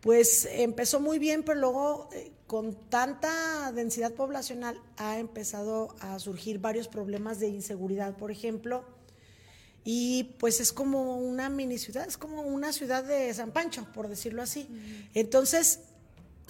pues 0.00 0.48
empezó 0.50 0.98
muy 0.98 1.18
bien, 1.18 1.44
pero 1.44 1.60
luego 1.60 2.08
eh, 2.12 2.32
con 2.46 2.74
tanta 2.88 3.70
densidad 3.72 4.12
poblacional 4.12 4.80
ha 4.96 5.18
empezado 5.18 5.94
a 6.00 6.18
surgir 6.18 6.58
varios 6.58 6.88
problemas 6.88 7.38
de 7.38 7.48
inseguridad, 7.48 8.16
por 8.16 8.32
ejemplo, 8.32 8.84
y 9.84 10.34
pues 10.38 10.60
es 10.60 10.72
como 10.72 11.16
una 11.16 11.48
mini 11.48 11.78
ciudad, 11.78 12.06
es 12.06 12.16
como 12.16 12.42
una 12.42 12.72
ciudad 12.72 13.04
de 13.04 13.32
San 13.34 13.52
Pancho, 13.52 13.86
por 13.92 14.08
decirlo 14.08 14.42
así. 14.42 14.68
Entonces, 15.14 15.80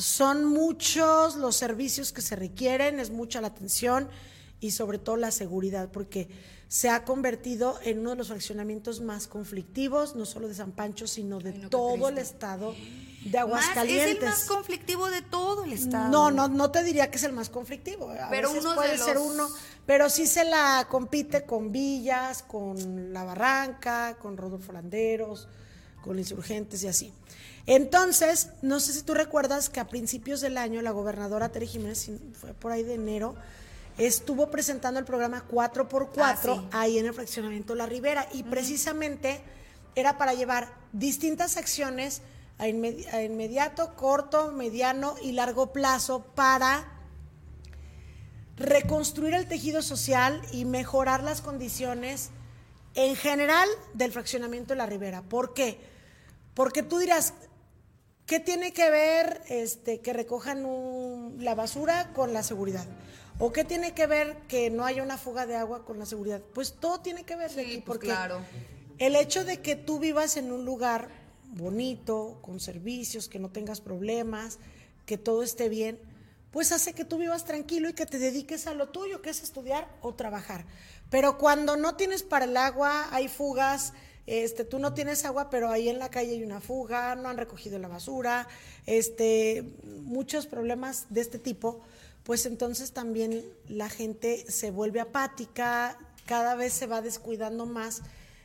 son 0.03 0.45
muchos 0.45 1.37
los 1.37 1.57
servicios 1.57 2.12
que 2.12 2.23
se 2.23 2.37
requieren, 2.37 3.01
es 3.01 3.11
mucha 3.11 3.41
la 3.41 3.49
atención 3.49 4.09
y 4.61 4.73
sobre 4.73 4.99
todo 4.99 5.17
la 5.17 5.31
seguridad, 5.31 5.91
porque 5.91 6.29
se 6.69 6.88
ha 6.88 7.05
convertido 7.05 7.79
en 7.85 7.99
uno 8.01 8.11
de 8.11 8.17
los 8.17 8.29
fraccionamientos 8.29 9.01
más 9.01 9.27
conflictivos, 9.27 10.17
no 10.17 10.25
solo 10.25 10.49
de 10.49 10.55
San 10.55 10.73
Pancho, 10.73 11.07
sino 11.07 11.38
de 11.38 11.51
Ay, 11.51 11.57
no, 11.59 11.62
qué 11.65 11.69
todo 11.69 12.09
el 12.09 12.19
estado 12.19 12.73
de 12.73 12.79
Más, 12.79 13.35
es 13.35 13.37
Aguascalientes. 13.37 14.19
el 14.19 14.25
más 14.25 14.45
conflictivo 14.45 15.11
de 15.11 15.23
todo 15.23 15.65
el 15.65 15.73
estado. 15.73 16.09
No, 16.11 16.31
no, 16.31 16.49
no 16.49 16.71
te 16.71 16.83
diría 16.83 17.11
que 17.11 17.19
es 17.19 17.25
el 17.25 17.33
más 17.33 17.51
conflictivo. 17.51 18.11
A 18.11 18.29
Pero 18.31 18.49
veces 18.49 18.65
uno 18.65 18.71
de 18.71 18.77
puede 18.77 18.99
ser 18.99 19.19
uno, 19.19 19.49
pero 19.85 20.09
sí 20.09 20.27
se 20.27 20.45
la 20.45 20.87
compite 20.88 21.45
con 21.45 21.71
Villas, 21.73 22.43
con 22.43 23.12
La 23.12 23.25
Barranca, 23.25 24.17
con 24.21 24.37
Rodolfo 24.37 24.73
Landeros, 24.73 25.49
con 26.03 26.19
Insurgentes 26.19 26.83
y 26.85 26.88
así. 26.88 27.12
Entonces, 27.66 28.48
no 28.62 28.81
sé 28.81 28.92
si 28.92 29.03
tú 29.03 29.14
recuerdas 29.14 29.68
que 29.70 29.81
a 29.81 29.87
principios 29.87 30.40
del 30.40 30.59
año 30.59 30.83
la 30.83 30.90
gobernadora 30.90 31.51
Tere 31.51 31.66
Jiménez, 31.66 32.11
fue 32.40 32.55
por 32.55 32.72
ahí 32.72 32.83
de 32.83 32.94
enero, 32.94 33.35
estuvo 33.98 34.51
presentando 34.51 34.98
el 34.98 35.05
programa 35.07 35.44
4x4 35.51 36.16
Ah, 36.22 36.37
sí. 36.42 36.68
ahí 36.72 36.98
en 36.98 37.07
el 37.07 37.14
fraccionamiento 37.14 37.75
La 37.75 37.87
Ribera 37.87 38.27
y 38.33 38.42
precisamente 38.42 39.40
era 39.94 40.18
para 40.18 40.35
llevar 40.35 40.72
distintas 40.92 41.57
acciones 41.57 42.22
a, 42.59 42.66
inmedi- 42.66 43.07
a 43.12 43.22
inmediato, 43.22 43.94
corto, 43.94 44.51
mediano 44.53 45.14
y 45.22 45.33
largo 45.33 45.72
plazo 45.72 46.25
para 46.35 46.88
reconstruir 48.57 49.35
el 49.35 49.46
tejido 49.46 49.83
social 49.83 50.40
y 50.53 50.64
mejorar 50.64 51.22
las 51.22 51.40
condiciones 51.40 52.31
en 52.94 53.16
general 53.16 53.68
del 53.94 54.12
fraccionamiento 54.12 54.75
de 54.75 54.79
la 54.79 54.87
Ribera. 54.87 55.22
¿Por 55.22 55.55
qué? 55.55 55.81
Porque 56.55 56.83
tú 56.83 56.98
dirás, 56.98 57.33
¿qué 58.33 58.40
tiene 58.40 58.73
que 58.73 58.88
ver 58.88 59.42
este, 59.51 60.01
que 60.01 60.14
recojan 60.14 60.64
un- 60.64 61.37
la 61.45 61.55
basura 61.55 62.14
con 62.14 62.33
la 62.33 62.42
seguridad? 62.42 62.87
¿O 63.38 63.53
qué 63.53 63.62
tiene 63.62 63.92
que 63.92 64.07
ver 64.07 64.38
que 64.49 64.71
no 64.71 64.87
haya 64.87 65.03
una 65.03 65.18
fuga 65.18 65.45
de 65.45 65.55
agua 65.55 65.85
con 65.85 65.99
la 65.99 66.07
seguridad? 66.07 66.40
Pues 66.55 66.73
todo 66.81 67.01
tiene 67.01 67.25
que 67.25 67.37
ver, 67.37 67.51
Sí, 67.51 67.61
pues 67.62 67.83
porque 67.85 68.07
claro. 68.07 68.40
el 68.97 69.16
hecho 69.16 69.45
de 69.45 69.61
que 69.61 69.77
tú 69.77 69.99
vivas 69.99 70.38
en 70.38 70.51
un 70.51 70.64
lugar 70.64 71.09
bonito, 71.49 72.38
con 72.40 72.59
servicios, 72.59 73.29
que 73.29 73.38
no 73.38 73.51
tengas 73.51 73.83
problemas, 73.83 74.59
que 75.05 75.18
todo 75.18 75.42
esté 75.42 75.68
bien, 75.68 75.99
pues 76.53 76.73
hace 76.73 76.95
que 76.95 77.05
tú 77.05 77.18
vivas 77.18 77.45
tranquilo 77.45 77.90
y 77.90 77.92
que 77.92 78.07
te 78.07 78.18
dediques 78.18 78.66
a 78.66 78.73
lo 78.73 78.88
tuyo, 78.88 79.21
que 79.21 79.29
es 79.29 79.42
estudiar 79.42 79.87
o 80.01 80.14
trabajar. 80.14 80.64
Pero 81.11 81.37
cuando 81.37 81.77
no 81.77 81.97
tienes 81.97 82.23
para 82.23 82.47
el 82.47 82.57
agua, 82.57 83.09
hay 83.11 83.29
fugas, 83.29 83.92
este, 84.26 84.64
tú 84.64 84.78
no 84.78 84.94
tienes 84.94 85.24
agua, 85.24 85.50
pero 85.50 85.70
ahí 85.70 85.88
en 85.88 85.98
la 85.98 86.11
calle 86.11 86.32
hay 86.32 86.44
una 86.44 86.61
fuga, 86.61 87.14
no 87.14 87.28
han 87.28 87.37
recogido 87.37 87.78
la 87.78 87.88
basura, 87.88 88.48
este, 88.87 89.64
muchos 89.85 90.46
problemas 90.46 91.06
de 91.11 91.20
este 91.20 91.38
tipo, 91.38 91.80
pues 92.22 92.46
entonces 92.46 92.92
también 92.92 93.44
la 93.68 93.88
gente 93.88 94.44
se 94.48 94.70
vuelve 94.70 95.00
apática, 95.00 95.98
cada 96.26 96.54
vez 96.54 96.72
se 96.72 96.87
va 96.87 97.02
descuidando 97.02 97.66
más 97.66 98.02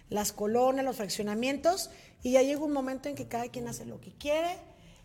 las 0.09 0.31
colonias, 0.31 0.85
los 0.85 0.95
fraccionamientos, 0.95 1.89
y 2.23 2.31
ya 2.31 2.41
llega 2.41 2.61
un 2.61 2.71
momento 2.71 3.07
en 3.09 3.15
que 3.15 3.27
cada 3.27 3.49
quien 3.49 3.67
hace 3.67 3.85
lo 3.85 3.99
que 4.01 4.11
quiere, 4.13 4.57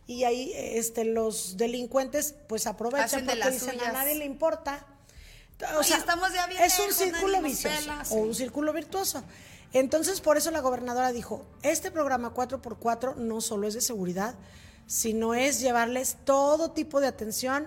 y 0.06 0.24
ahí 0.24 0.52
este, 0.54 1.04
los 1.04 1.56
delincuentes 1.56 2.34
pues 2.48 2.66
aprovechan 2.66 3.04
Hacen 3.04 3.20
de 3.26 3.32
porque 3.32 3.38
las 3.38 3.52
dicen 3.52 3.70
a 3.70 3.72
suyas. 3.72 3.92
nadie 3.92 4.14
le 4.14 4.24
importa. 4.24 4.86
O 5.74 5.78
Oye, 5.78 5.88
sea, 5.88 5.98
estamos 5.98 6.32
ya 6.32 6.46
bien 6.48 6.60
es 6.60 6.76
un 6.78 6.92
círculo 6.92 7.40
vicioso 7.40 7.92
o 8.10 8.16
un 8.16 8.34
círculo 8.34 8.72
virtuoso. 8.72 9.22
Entonces, 9.72 10.20
por 10.20 10.36
eso 10.36 10.50
la 10.50 10.60
gobernadora 10.60 11.12
dijo, 11.12 11.46
este 11.62 11.90
programa 11.90 12.34
4x4 12.34 13.16
no 13.16 13.40
solo 13.40 13.66
es 13.66 13.74
de 13.74 13.80
seguridad, 13.80 14.34
sino 14.86 15.34
es 15.34 15.60
llevarles 15.60 16.18
todo 16.24 16.72
tipo 16.72 17.00
de 17.00 17.06
atención 17.06 17.66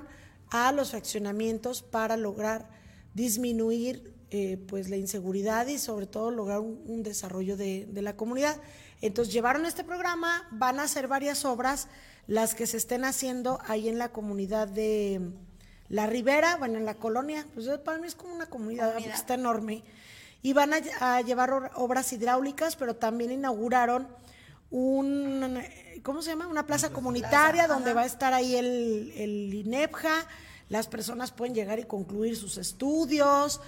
a 0.51 0.71
los 0.71 0.91
fraccionamientos 0.91 1.81
para 1.81 2.17
lograr 2.17 2.69
disminuir 3.13 4.13
eh, 4.29 4.57
pues 4.67 4.89
la 4.89 4.97
inseguridad 4.97 5.67
y 5.67 5.79
sobre 5.79 6.05
todo 6.07 6.29
lograr 6.29 6.59
un, 6.59 6.81
un 6.85 7.03
desarrollo 7.03 7.57
de, 7.57 7.87
de 7.89 8.01
la 8.01 8.15
comunidad. 8.15 8.57
Entonces 9.01 9.33
llevaron 9.33 9.65
este 9.65 9.83
programa, 9.83 10.47
van 10.51 10.79
a 10.79 10.83
hacer 10.83 11.07
varias 11.07 11.45
obras, 11.45 11.87
las 12.27 12.55
que 12.55 12.67
se 12.67 12.77
estén 12.77 13.05
haciendo 13.05 13.59
ahí 13.65 13.87
en 13.87 13.97
la 13.97 14.11
comunidad 14.11 14.67
de 14.67 15.21
La 15.89 16.07
Ribera, 16.07 16.57
bueno, 16.57 16.77
en 16.77 16.85
la 16.85 16.95
colonia, 16.95 17.45
pues 17.53 17.67
para 17.79 17.97
mí 17.99 18.07
es 18.07 18.15
como 18.15 18.33
una 18.33 18.47
comunidad, 18.47 18.93
Comunidad. 18.93 19.15
está 19.15 19.35
enorme. 19.35 19.83
Y 20.45 20.53
van 20.53 20.73
a, 20.75 20.77
a 20.99 21.21
llevar 21.21 21.71
obras 21.73 22.13
hidráulicas, 22.13 22.75
pero 22.75 22.95
también 22.95 23.31
inauguraron 23.31 24.08
un, 24.69 25.60
¿cómo 26.03 26.21
se 26.21 26.29
llama? 26.29 26.47
Una 26.47 26.67
plaza 26.67 26.91
comunitaria 26.91 27.63
Plaza, 27.63 27.73
donde 27.73 27.91
ajá. 27.91 27.95
va 27.95 28.01
a 28.03 28.05
estar 28.05 28.34
ahí 28.34 28.55
el, 28.55 29.12
el 29.15 29.53
INEPJA, 29.53 30.27
las 30.69 30.88
personas 30.88 31.31
pueden 31.31 31.55
llegar 31.55 31.79
y 31.79 31.86
concluir 31.86 32.36
sus 32.36 32.58
estudios, 32.58 33.60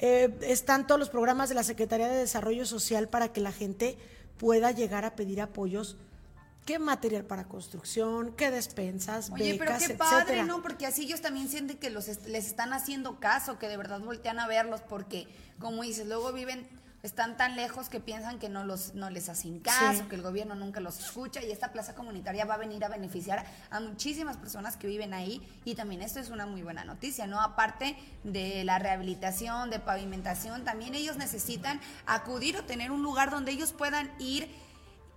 eh, 0.00 0.36
están 0.42 0.88
todos 0.88 0.98
los 0.98 1.08
programas 1.08 1.48
de 1.48 1.54
la 1.54 1.62
Secretaría 1.62 2.08
de 2.08 2.16
Desarrollo 2.16 2.66
Social 2.66 3.08
para 3.08 3.28
que 3.32 3.40
la 3.40 3.52
gente 3.52 3.96
pueda 4.36 4.72
llegar 4.72 5.04
a 5.04 5.14
pedir 5.14 5.40
apoyos, 5.40 5.96
qué 6.64 6.78
material 6.78 7.24
para 7.24 7.44
construcción, 7.44 8.32
qué 8.36 8.50
despensas, 8.50 9.30
Oye, 9.30 9.56
pero 9.58 9.72
becas, 9.72 9.88
qué 9.88 9.94
padre, 9.94 10.16
etcétera. 10.22 10.44
¿no? 10.44 10.62
Porque 10.62 10.86
así 10.86 11.02
ellos 11.04 11.20
también 11.20 11.48
sienten 11.48 11.76
que 11.78 11.90
los 11.90 12.08
est- 12.08 12.26
les 12.26 12.46
están 12.46 12.72
haciendo 12.72 13.20
caso, 13.20 13.58
que 13.58 13.68
de 13.68 13.76
verdad 13.76 14.00
voltean 14.00 14.38
a 14.38 14.46
verlos, 14.46 14.80
porque, 14.80 15.28
como 15.58 15.82
dices, 15.82 16.06
luego 16.06 16.32
viven, 16.32 16.66
están 17.02 17.36
tan 17.36 17.54
lejos 17.54 17.90
que 17.90 18.00
piensan 18.00 18.38
que 18.38 18.48
no 18.48 18.64
los 18.64 18.94
no 18.94 19.10
les 19.10 19.28
hacen 19.28 19.60
caso, 19.60 20.00
Sí. 20.04 20.08
que 20.08 20.14
el 20.16 20.22
gobierno 20.22 20.54
nunca 20.54 20.80
los 20.80 20.98
escucha, 20.98 21.42
y 21.44 21.50
esta 21.52 21.70
plaza 21.70 21.94
comunitaria 21.94 22.46
va 22.46 22.54
a 22.54 22.56
venir 22.56 22.82
a 22.82 22.88
beneficiar 22.88 23.44
a 23.68 23.78
muchísimas 23.80 24.38
personas 24.38 24.78
que 24.78 24.86
viven 24.86 25.12
ahí, 25.12 25.46
y 25.66 25.74
también 25.74 26.00
esto 26.00 26.18
es 26.18 26.30
una 26.30 26.46
muy 26.46 26.62
buena 26.62 26.82
noticia, 26.84 27.26
¿no? 27.26 27.42
Aparte 27.42 27.94
de 28.22 28.64
la 28.64 28.78
rehabilitación, 28.78 29.68
de 29.68 29.80
pavimentación, 29.80 30.64
también 30.64 30.94
ellos 30.94 31.18
necesitan 31.18 31.78
acudir 32.06 32.56
o 32.56 32.64
tener 32.64 32.90
un 32.90 33.02
lugar 33.02 33.30
donde 33.30 33.52
ellos 33.52 33.72
puedan 33.74 34.10
ir 34.18 34.48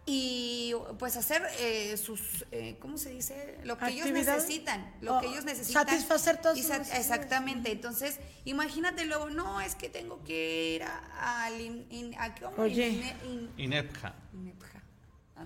y 0.10 0.74
pues 1.00 1.18
hacer 1.18 1.44
eh, 1.60 1.98
sus, 1.98 2.46
eh, 2.52 2.78
¿cómo 2.80 2.98
se 2.98 3.10
dice? 3.10 3.58
Lo 3.66 3.78
que 3.78 3.90
ellos 3.90 4.10
necesitan, 4.10 4.94
lo 5.02 5.20
que 5.20 5.28
Oh, 5.28 5.32
ellos 5.32 5.44
necesitan. 5.44 5.86
satisfacer 5.86 6.38
todas 6.42 6.58
Y 6.58 6.64
sus. 6.64 6.72
Exactamente, 6.94 7.72
entonces 7.74 8.18
imagínate 8.46 9.06
luego, 9.06 9.30
no, 9.30 9.60
es 9.60 9.76
que 9.76 9.90
tengo 9.90 10.24
que 10.24 10.76
ir 10.76 10.84
a, 10.84 11.44
al 11.46 11.60
in- 11.60 11.86
in- 11.92 12.16
a- 12.18 12.34
¿cómo? 12.36 12.56
Oye. 12.64 12.88
Ine- 12.88 13.16
in- 13.26 13.52
INEPJA. 13.58 14.16
Inepja. 14.34 14.82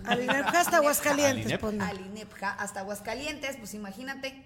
Al 0.04 0.22
INEPJA 0.22 0.60
hasta 0.60 0.76
Aguascalientes. 0.76 1.60
Al 1.80 2.00
INEPJA 2.00 2.52
hasta 2.52 2.80
Aguascalientes, 2.80 3.56
pues 3.56 3.74
imagínate 3.74 4.42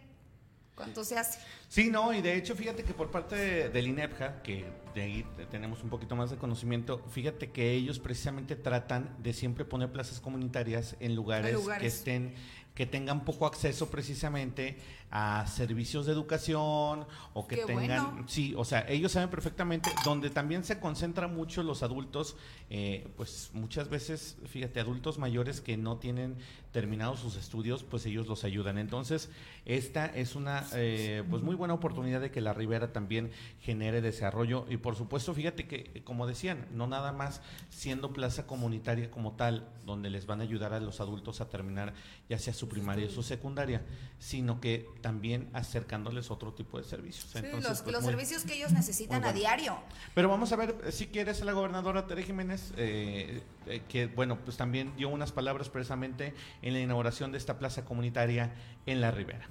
cuánto 0.77 1.03
se 1.05 1.19
hace. 1.19 1.41
Sí, 1.69 1.91
no, 1.91 2.13
y 2.13 2.23
de 2.23 2.37
hecho, 2.37 2.55
fíjate 2.55 2.85
que 2.85 2.93
por 2.95 3.11
parte 3.11 3.35
de- 3.35 3.69
del 3.71 3.89
INEPJA, 3.89 4.43
que 4.43 4.65
de 4.95 5.03
ahí 5.03 5.27
te- 5.37 5.47
tenemos 5.47 5.83
un 5.83 5.89
poquito 5.91 6.15
más 6.15 6.31
de 6.31 6.37
conocimiento, 6.37 7.03
fíjate 7.11 7.51
que 7.51 7.73
ellos 7.73 7.99
precisamente 7.99 8.55
tratan 8.55 9.17
de 9.23 9.33
siempre 9.33 9.65
poner 9.65 9.91
plazas 9.91 10.21
comunitarias 10.21 10.95
en 11.01 11.17
lugares, 11.17 11.55
lugares. 11.55 11.81
que 11.81 11.89
estén 11.89 12.35
que 12.77 12.85
tengan 12.85 13.25
poco 13.25 13.47
acceso 13.47 13.89
precisamente 13.89 14.77
a 15.11 15.47
servicios 15.47 16.07
de 16.07 16.13
educación 16.13 17.07
o 17.33 17.47
que 17.47 17.57
Qué 17.57 17.65
tengan, 17.65 18.11
bueno. 18.11 18.29
sí, 18.29 18.55
o 18.57 18.65
sea, 18.65 18.85
ellos 18.89 19.13
saben 19.13 19.31
perfectamente, 19.31 19.91
donde 20.05 20.31
también 20.31 20.65
se 20.65 20.81
concentran 20.81 21.35
mucho 21.35 21.63
los 21.63 21.83
adultos, 21.83 22.37
eh, 22.71 23.09
pues 23.17 23.51
muchas 23.53 23.89
veces, 23.89 24.37
fíjate, 24.47 24.81
adultos 24.81 25.19
mayores 25.19 25.61
que 25.61 25.77
no 25.77 25.99
tienen 25.99 26.37
terminados 26.73 27.21
sus 27.21 27.37
estudios, 27.37 27.85
pues 27.85 28.05
ellos 28.05 28.27
los 28.27 28.45
ayudan. 28.45 28.77
Entonces, 28.77 29.31
esta 29.65 30.07
es 30.07 30.37
una 30.37 30.67
eh, 30.75 31.23
pues 31.31 31.43
muy 31.43 31.55
buena 31.55 31.73
oportunidad 31.73 32.21
de 32.21 32.31
que 32.31 32.41
la 32.41 32.53
Ribera 32.53 32.93
también 32.93 33.31
genere 33.61 34.03
desarrollo 34.03 34.67
y 34.69 34.77
por 34.77 34.97
supuesto, 34.97 35.33
fíjate 35.33 35.67
que, 35.67 36.03
como 36.05 36.27
decían, 36.27 36.67
no 36.73 36.87
nada 36.87 37.13
más 37.13 37.41
siendo 37.71 38.13
plaza 38.13 38.47
comunitaria 38.47 39.11
como 39.11 39.33
tal, 39.33 39.69
donde 39.87 40.11
les 40.11 40.27
van 40.27 40.41
a 40.41 40.45
ayudar 40.45 40.75
a 40.75 40.81
los 40.81 41.01
adultos 41.01 41.41
a 41.41 41.49
terminar 41.49 41.95
ya 42.29 42.39
sea 42.39 42.53
su 42.53 42.69
primaria 42.69 43.07
o 43.07 43.11
su 43.11 43.23
secundaria, 43.23 43.83
sino 44.19 44.61
que 44.61 44.89
también 45.11 45.49
acercándoles 45.53 46.33
otro 46.33 46.53
tipo 46.53 46.79
de 46.79 46.83
servicios. 46.83 47.31
Sí, 47.31 47.39
Entonces, 47.39 47.71
los, 47.71 47.83
pues, 47.83 47.93
los 47.93 48.03
muy- 48.03 48.11
servicios 48.11 48.43
que 48.43 48.55
ellos 48.55 48.73
necesitan 48.73 49.25
a 49.25 49.33
diario. 49.33 49.79
pero 50.17 50.29
vamos 50.29 50.51
a 50.51 50.57
ver 50.57 50.77
eh, 50.83 50.91
si 50.91 51.07
quieres 51.07 51.41
a 51.41 51.45
la 51.45 51.53
gobernadora 51.53 52.09
Tere 52.09 52.25
Jiménez, 52.25 52.73
eh, 52.77 53.41
eh, 53.67 53.83
que 53.89 54.09
bueno, 54.09 54.37
pues 54.45 54.57
también 54.57 54.93
dio 54.97 55.09
unas 55.09 55.31
palabras 55.31 55.69
precisamente 55.69 56.35
en 56.61 56.73
la 56.73 56.81
inauguración 56.81 57.31
de 57.31 57.39
esta 57.39 57.57
plaza 57.57 57.85
comunitaria 57.85 58.53
en 58.85 59.01
la 59.01 59.13
Ribera. 59.13 59.47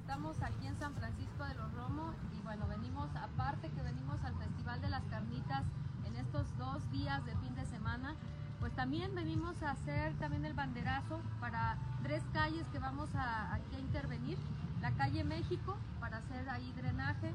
Estamos 0.00 0.40
aquí 0.42 0.68
en 0.68 0.78
San 0.78 0.94
Francisco 0.94 1.44
de 1.44 1.54
los 1.56 1.72
Romo 1.72 2.14
y 2.38 2.40
bueno, 2.44 2.68
venimos, 2.68 3.08
aparte 3.16 3.68
que 3.70 3.82
venimos 3.82 4.22
al 4.22 4.36
Festival 4.38 4.80
de 4.80 4.90
las 4.90 5.02
Carnitas 5.10 5.64
en 6.06 6.14
estos 6.14 6.56
dos 6.56 6.88
días 6.92 7.26
de 7.26 7.32
fin 7.38 7.52
de 7.56 7.66
semana, 7.66 8.14
pues 8.60 8.72
también 8.76 9.12
venimos 9.16 9.60
a 9.64 9.72
hacer 9.72 10.14
también 10.20 10.44
el 10.44 10.54
banderazo 10.54 11.20
para 11.40 11.76
tres 12.04 12.22
calles 12.32 12.64
que 12.72 12.78
vamos 12.78 13.08
a, 13.16 13.54
aquí 13.54 13.74
a 13.74 13.80
intervenir. 13.80 14.38
La 14.80 14.92
calle 14.92 15.24
México 15.24 15.76
para 16.00 16.18
hacer 16.18 16.48
ahí 16.48 16.72
drenaje, 16.76 17.32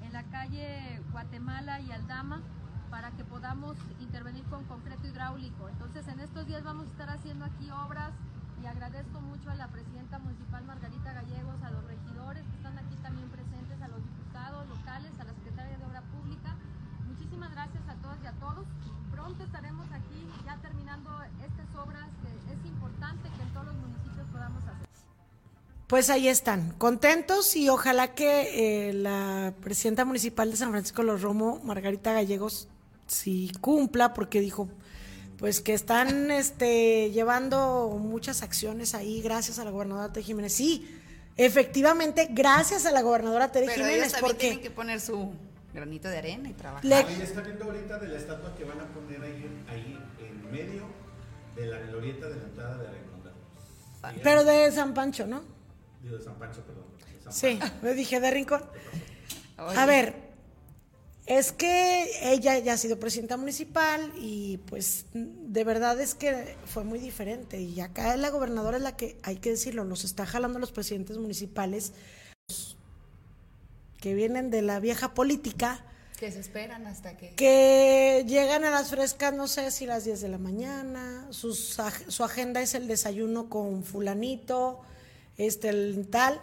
en 0.00 0.12
la 0.12 0.22
calle 0.24 1.02
Guatemala 1.12 1.80
y 1.80 1.92
Aldama 1.92 2.40
para 2.90 3.10
que 3.10 3.24
podamos 3.24 3.76
intervenir 4.00 4.44
con 4.44 4.64
concreto 4.64 5.06
hidráulico. 5.06 5.68
Entonces 5.68 6.08
en 6.08 6.20
estos 6.20 6.46
días 6.46 6.64
vamos 6.64 6.86
a 6.86 6.90
estar 6.90 7.10
haciendo 7.10 7.44
aquí 7.44 7.70
obras 7.70 8.12
y 8.62 8.66
agradezco 8.66 9.20
mucho 9.20 9.50
a 9.50 9.54
la 9.54 9.68
presidenta 9.68 10.18
municipal 10.18 10.64
Margarita 10.64 11.12
Gallegos, 11.12 11.62
a 11.62 11.70
los 11.70 11.84
regidores 11.84 12.44
que 12.46 12.56
están 12.56 12.78
aquí 12.78 12.96
también 13.02 13.28
presentes, 13.28 13.80
a 13.82 13.88
los 13.88 14.02
diputados 14.02 14.68
locales, 14.68 15.12
a 15.20 15.24
la 15.24 15.34
secretaria 15.34 15.76
de 15.76 15.84
Obra 15.84 16.00
Pública. 16.02 16.56
Muchísimas 17.06 17.50
gracias 17.52 17.86
a 17.88 17.94
todas 17.96 18.18
y 18.24 18.26
a 18.26 18.32
todos. 18.32 18.66
Pronto 19.12 19.44
estaremos 19.44 19.86
aquí 19.92 20.28
ya 20.44 20.56
terminando 20.56 21.10
estas 21.44 21.68
obras 21.76 22.08
que 22.22 22.52
es 22.52 22.66
importante 22.66 23.28
que 23.28 23.42
en 23.42 23.48
todos 23.52 23.66
los 23.66 23.76
municipios 23.76 24.26
podamos 24.32 24.64
hacer. 24.64 24.88
Pues 25.88 26.10
ahí 26.10 26.28
están, 26.28 26.72
contentos 26.76 27.56
y 27.56 27.70
ojalá 27.70 28.14
que 28.14 28.88
eh, 28.90 28.92
la 28.92 29.54
presidenta 29.62 30.04
municipal 30.04 30.50
de 30.50 30.56
San 30.58 30.70
Francisco 30.70 31.00
de 31.02 31.06
los 31.08 31.22
Romo, 31.22 31.60
Margarita 31.64 32.12
Gallegos, 32.12 32.68
sí 33.06 33.50
cumpla, 33.60 34.12
porque 34.12 34.40
dijo 34.40 34.68
pues 35.38 35.60
que 35.60 35.72
están 35.72 36.30
este, 36.30 37.10
llevando 37.10 37.96
muchas 37.98 38.42
acciones 38.42 38.94
ahí 38.94 39.22
gracias 39.22 39.58
a 39.58 39.64
la 39.64 39.70
gobernadora 39.70 40.12
Tere 40.12 40.26
Jiménez. 40.26 40.52
Sí, 40.52 40.86
efectivamente, 41.36 42.28
gracias 42.32 42.84
a 42.84 42.90
la 42.90 43.00
gobernadora 43.00 43.50
Tere 43.50 43.66
Pero 43.66 43.86
ellos 43.86 43.88
Jiménez, 43.92 44.12
también 44.12 44.30
porque 44.30 44.40
tienen 44.48 44.60
que 44.60 44.70
poner 44.70 45.00
su 45.00 45.32
granito 45.72 46.08
de 46.08 46.18
arena 46.18 46.50
y 46.50 46.52
trabajar. 46.54 46.84
le- 46.84 46.96
Ah, 46.96 47.06
está 47.22 47.40
viendo 47.40 47.64
ahorita 47.64 47.98
de 47.98 48.08
la 48.08 48.18
estatua 48.18 48.54
que 48.56 48.64
van 48.64 48.80
a 48.80 48.86
poner 48.88 49.22
ahí, 49.22 49.64
ahí 49.70 49.98
en 50.20 50.52
medio 50.52 50.82
de 51.56 51.66
la 51.66 51.78
glorieta 51.78 52.28
de 52.28 52.36
la 52.36 52.42
entrada 52.42 52.76
de 52.78 52.98
pero 54.22 54.44
de 54.44 54.70
San 54.70 54.94
Pancho, 54.94 55.26
¿no? 55.26 55.57
Digo, 56.08 56.18
de 56.18 56.24
San 56.24 56.38
Pancho, 56.38 56.62
perdón. 56.62 56.84
de 57.14 57.22
San 57.22 57.32
Sí, 57.32 57.58
me 57.82 57.92
dije 57.92 58.18
de 58.18 58.30
Rincón. 58.30 58.62
A 59.58 59.84
ver, 59.84 60.14
es 61.26 61.52
que 61.52 62.32
ella 62.32 62.58
ya 62.58 62.72
ha 62.72 62.78
sido 62.78 62.98
presidenta 62.98 63.36
municipal 63.36 64.12
y 64.16 64.56
pues 64.68 65.04
de 65.12 65.64
verdad 65.64 66.00
es 66.00 66.14
que 66.14 66.56
fue 66.64 66.84
muy 66.84 66.98
diferente. 66.98 67.60
Y 67.60 67.80
acá 67.80 68.16
la 68.16 68.30
gobernadora 68.30 68.78
es 68.78 68.82
la 68.82 68.96
que, 68.96 69.18
hay 69.22 69.36
que 69.36 69.50
decirlo, 69.50 69.84
los 69.84 70.04
está 70.04 70.24
jalando 70.24 70.58
los 70.58 70.72
presidentes 70.72 71.18
municipales 71.18 71.92
los 72.48 72.78
que 74.00 74.14
vienen 74.14 74.48
de 74.50 74.62
la 74.62 74.80
vieja 74.80 75.12
política, 75.12 75.84
que 76.18 76.32
se 76.32 76.40
esperan 76.40 76.86
hasta 76.86 77.16
que... 77.16 77.34
que 77.34 78.24
llegan 78.26 78.64
a 78.64 78.70
las 78.70 78.90
frescas, 78.90 79.32
no 79.34 79.46
sé 79.46 79.70
si 79.70 79.86
las 79.86 80.04
10 80.04 80.20
de 80.20 80.28
la 80.28 80.38
mañana, 80.38 81.28
sus 81.30 81.78
su 82.08 82.24
agenda 82.24 82.60
es 82.60 82.74
el 82.74 82.88
desayuno 82.88 83.48
con 83.48 83.84
fulanito, 83.84 84.80
este, 85.38 85.70
el 85.70 86.08
tal, 86.10 86.40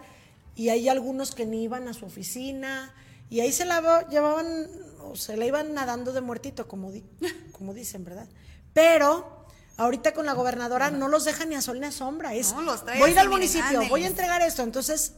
y 0.55 0.69
hay 0.69 0.89
algunos 0.89 1.35
que 1.35 1.45
ni 1.45 1.63
iban 1.63 1.87
a 1.87 1.93
su 1.93 2.05
oficina, 2.05 2.93
y 3.29 3.41
ahí 3.41 3.51
se 3.51 3.65
la 3.65 3.81
va- 3.81 4.07
llevaban, 4.07 4.67
o 5.03 5.15
se 5.15 5.37
la 5.37 5.45
iban 5.45 5.73
nadando 5.73 6.11
de 6.13 6.21
muertito, 6.21 6.67
como, 6.67 6.91
di- 6.91 7.03
como 7.51 7.73
dicen, 7.73 8.03
¿verdad? 8.03 8.27
Pero 8.73 9.45
ahorita 9.77 10.13
con 10.13 10.25
la 10.25 10.33
gobernadora 10.33 10.89
no 10.91 11.07
los 11.09 11.25
deja 11.25 11.45
ni 11.45 11.55
a 11.55 11.61
sol 11.61 11.79
ni 11.79 11.85
a 11.85 11.91
sombra, 11.91 12.33
es, 12.33 12.53
No, 12.53 12.61
los 12.61 12.83
voy 12.83 12.93
a 12.93 13.09
ir 13.09 13.19
al 13.19 13.29
municipio, 13.29 13.79
voy 13.89 14.03
a 14.03 14.07
entregar 14.07 14.41
esto, 14.41 14.63
entonces 14.63 15.13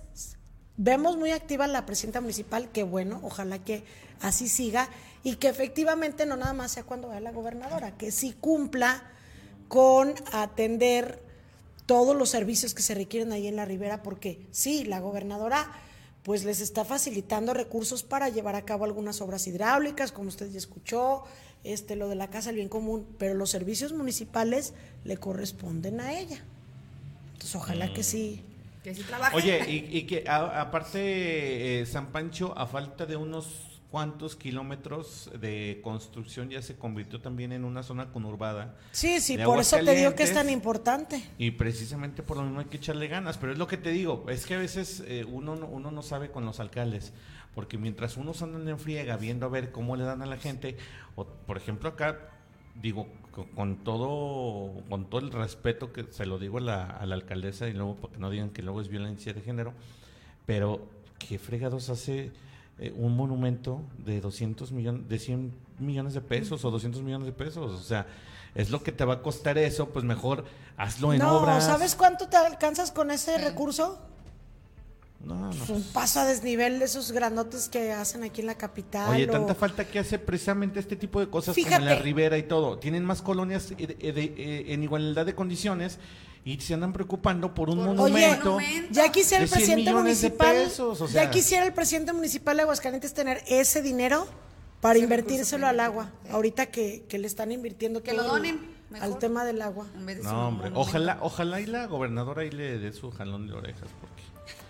vemos 0.77 1.17
muy 1.17 1.31
activa 1.31 1.67
la 1.67 1.85
presidenta 1.85 2.21
municipal, 2.21 2.69
que 2.71 2.83
bueno, 2.83 3.19
ojalá 3.23 3.59
que 3.59 3.83
así 4.21 4.47
siga 4.47 4.89
y 5.23 5.35
que 5.35 5.47
efectivamente 5.49 6.25
no 6.25 6.37
nada 6.37 6.53
más 6.53 6.71
sea 6.71 6.83
cuando 6.83 7.09
vaya 7.09 7.19
la 7.19 7.31
gobernadora, 7.31 7.97
que 7.97 8.11
sí 8.11 8.33
cumpla 8.39 9.03
con 9.67 10.13
atender 10.31 11.21
todos 11.87 12.15
los 12.15 12.29
servicios 12.29 12.75
que 12.75 12.83
se 12.83 12.93
requieren 12.93 13.31
ahí 13.31 13.47
en 13.47 13.55
la 13.55 13.65
ribera, 13.65 14.03
porque 14.03 14.45
sí, 14.51 14.83
la 14.85 14.99
gobernadora 14.99 15.71
pues 16.21 16.43
les 16.43 16.59
está 16.61 16.83
facilitando 16.85 17.53
recursos 17.53 18.03
para 18.03 18.27
llevar 18.29 18.55
a 18.55 18.63
cabo 18.65 18.83
algunas 18.85 19.21
obras 19.21 19.47
hidráulicas, 19.47 20.11
como 20.11 20.27
usted 20.27 20.51
ya 20.51 20.57
escuchó, 20.59 21.23
este 21.63 21.95
lo 21.95 22.09
de 22.09 22.15
la 22.15 22.29
casa 22.29 22.49
del 22.49 22.57
bien 22.57 22.69
común, 22.69 23.07
pero 23.17 23.33
los 23.33 23.49
servicios 23.49 23.93
municipales 23.93 24.73
le 25.05 25.17
corresponden 25.17 26.01
a 26.01 26.19
ella. 26.19 26.43
Entonces, 27.33 27.55
ojalá 27.55 27.93
que 27.93 28.03
sí. 28.03 28.41
Que 28.83 28.93
sí 28.93 29.03
trabajen. 29.03 29.37
Oye, 29.37 29.59
y, 29.71 29.97
y 29.97 30.03
que 30.03 30.25
a- 30.27 30.59
aparte 30.61 31.79
eh, 31.81 31.85
San 31.85 32.11
Pancho, 32.11 32.53
a 32.57 32.67
falta 32.67 33.05
de 33.05 33.15
unos 33.15 33.45
cuantos 33.91 34.35
kilómetros 34.35 35.29
de 35.39 35.79
construcción, 35.83 36.49
ya 36.49 36.61
se 36.61 36.75
convirtió 36.75 37.21
también 37.21 37.51
en 37.53 37.63
una 37.63 37.83
zona 37.83 38.11
conurbada. 38.11 38.75
Sí, 38.91 39.21
sí, 39.21 39.37
por 39.37 39.59
eso 39.59 39.77
te 39.77 39.95
digo 39.95 40.13
que 40.15 40.23
es 40.23 40.33
tan 40.33 40.49
importante. 40.49 41.23
Y 41.37 41.51
precisamente 41.51 42.21
por 42.23 42.37
lo 42.37 42.43
mismo 42.43 42.59
hay 42.59 42.65
que 42.65 42.77
echarle 42.77 43.07
ganas, 43.07 43.37
pero 43.37 43.53
es 43.53 43.57
lo 43.57 43.67
que 43.67 43.77
te 43.77 43.91
digo, 43.91 44.25
es 44.29 44.45
que 44.45 44.55
a 44.55 44.57
veces 44.59 45.03
eh, 45.07 45.25
uno, 45.25 45.55
no- 45.55 45.67
uno 45.67 45.91
no 45.91 46.01
sabe 46.01 46.31
con 46.31 46.45
los 46.45 46.59
alcaldes, 46.59 47.13
porque 47.55 47.77
mientras 47.77 48.17
unos 48.17 48.41
andan 48.41 48.67
en 48.67 48.77
friega 48.77 49.15
viendo 49.17 49.45
a 49.45 49.49
ver 49.49 49.71
cómo 49.71 49.95
le 49.95 50.03
dan 50.03 50.21
a 50.21 50.25
la 50.25 50.37
gente, 50.37 50.75
o 51.15 51.25
por 51.25 51.55
ejemplo 51.57 51.87
acá, 51.89 52.19
digo, 52.75 53.07
co- 53.31 53.47
con, 53.55 53.77
todo 53.85 54.83
con 54.89 55.09
todo 55.09 55.21
el 55.21 55.31
respeto 55.31 55.93
que 55.93 56.03
se 56.11 56.25
lo 56.25 56.39
digo 56.39 56.57
a 56.57 56.61
la, 56.61 56.85
a 56.85 57.05
la 57.05 57.15
alcaldesa 57.15 57.67
y 57.69 57.73
luego 57.73 57.95
para 57.95 58.13
que 58.13 58.19
no 58.19 58.29
digan 58.29 58.49
que 58.49 58.61
luego 58.63 58.81
es 58.81 58.89
violencia 58.89 59.33
de 59.33 59.41
género, 59.41 59.73
pero 60.45 60.87
¿qué 61.19 61.39
fregados 61.39 61.89
hace 61.89 62.31
eh, 62.79 62.93
un 62.95 63.15
monumento 63.15 63.81
de 63.97 64.21
200 64.21 64.71
millones, 64.71 65.07
de 65.09 65.19
100 65.19 65.53
millones 65.79 66.13
de 66.13 66.21
pesos 66.21 66.63
o 66.65 66.71
200 66.71 67.01
millones 67.01 67.25
de 67.25 67.33
pesos? 67.33 67.71
O 67.71 67.83
sea, 67.83 68.05
es 68.55 68.69
lo 68.71 68.81
que 68.83 68.91
te 68.91 69.05
va 69.05 69.15
a 69.15 69.21
costar 69.21 69.57
eso, 69.57 69.89
pues 69.89 70.03
mejor 70.05 70.45
hazlo 70.77 71.13
en 71.13 71.19
no, 71.19 71.39
obras. 71.39 71.65
¿sabes 71.65 71.95
cuánto 71.95 72.27
te 72.27 72.37
alcanzas 72.37 72.91
con 72.91 73.11
ese 73.11 73.37
recurso? 73.37 73.99
No, 75.23 75.33
no. 75.35 75.49
Pues 75.49 75.69
un 75.69 75.81
paso 75.83 76.19
a 76.19 76.25
desnivel 76.25 76.77
de 76.79 76.85
esos 76.85 77.11
grandotes 77.11 77.69
que 77.69 77.91
hacen 77.91 78.23
aquí 78.23 78.41
en 78.41 78.47
la 78.47 78.55
capital. 78.55 79.09
Oye, 79.09 79.27
o- 79.27 79.31
tanta 79.31 79.55
falta 79.55 79.83
que 79.85 79.97
hace 79.99 80.19
precisamente 80.19 80.79
este 80.79 80.95
tipo 80.95 81.19
de 81.19 81.27
cosas 81.27 81.55
como 81.55 81.65
en 81.67 81.71
la 81.73 81.79
Fíjate. 81.79 82.03
Ribera 82.03 82.37
y 82.37 82.43
todo. 82.43 82.77
Tienen 82.77 83.03
más 83.03 83.21
colonias 83.23 83.71
eh, 83.71 83.77
eh, 83.99 84.65
en 84.67 84.83
igualdad 84.83 85.25
de 85.25 85.33
condiciones 85.33 85.97
y 86.51 86.59
se 86.61 86.73
andan 86.73 86.93
preocupando 86.93 87.53
por 87.53 87.69
un 87.69 87.77
Por 87.77 87.87
monumento. 87.95 88.51
monumento. 88.51 88.87
Ya 88.93 89.11
quisiera 89.11 89.43
el 89.43 89.49
de 89.49 89.55
100 89.55 89.65
presidente 89.65 89.93
municipal. 89.93 90.55
pesos, 90.55 91.01
o 91.01 91.07
sea. 91.07 91.23
ya 91.25 91.29
quisiera 91.29 91.65
el 91.65 91.73
presidente 91.73 92.13
municipal 92.13 92.55
de 92.55 92.63
Aguascalientes 92.63 93.13
tener 93.13 93.43
ese 93.47 93.81
dinero 93.81 94.27
para 94.81 94.97
invertírselo 94.99 95.67
al 95.67 95.79
agua. 95.79 96.11
Ahorita 96.31 96.67
que, 96.67 97.03
que 97.09 97.17
le 97.17 97.27
están 97.27 97.51
invirtiendo 97.51 98.01
Que 98.01 98.11
todo 98.13 98.21
lo 98.27 98.33
al- 98.35 98.41
donen, 98.43 98.75
al 99.01 99.17
tema 99.19 99.43
del 99.43 99.61
agua. 99.61 99.87
En 99.95 100.05
vez 100.05 100.17
de 100.17 100.23
su 100.23 100.29
No, 100.29 100.47
hombre, 100.47 100.69
monumento. 100.69 100.79
ojalá, 100.79 101.17
ojalá 101.21 101.59
y 101.59 101.65
la 101.65 101.85
gobernadora 101.87 102.43
ahí 102.43 102.51
le 102.51 102.77
dé 102.79 102.93
su 102.93 103.11
jalón 103.11 103.47
de 103.47 103.53
orejas, 103.53 103.89
porque 103.99 104.23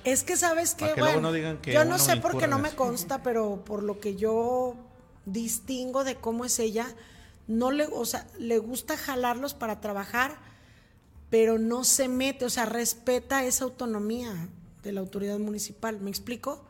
Es 0.04 0.24
que 0.24 0.36
sabes 0.38 0.74
que, 0.74 0.86
que 0.86 0.92
bueno, 0.94 1.06
luego 1.06 1.22
no 1.22 1.32
digan 1.32 1.58
que 1.60 1.74
yo 1.74 1.86
no 1.86 2.00
sé 2.00 2.18
porque 2.18 2.48
no 2.48 2.58
me 2.58 2.72
consta, 2.72 3.22
pero 3.22 3.64
por 3.64 3.84
lo 3.84 4.00
que 4.00 4.16
yo 4.16 4.76
distingo 5.26 6.04
de 6.04 6.16
cómo 6.16 6.46
es 6.46 6.58
ella, 6.60 6.88
no 7.48 7.70
le, 7.72 7.86
o 7.86 8.06
sea, 8.06 8.26
le 8.40 8.58
gusta 8.58 8.98
jalarlos 8.98 9.54
para 9.54 9.80
trabajar, 9.82 10.38
pero 11.30 11.58
no 11.60 11.84
se 11.84 12.08
mete, 12.08 12.46
o 12.46 12.50
sea, 12.50 12.66
respeta 12.66 13.44
esa 13.44 13.66
autonomía 13.66 14.50
de 14.84 14.92
la 14.92 15.02
autoridad 15.02 15.40
municipal, 15.40 16.00
¿me 16.00 16.10
explico? 16.10 16.64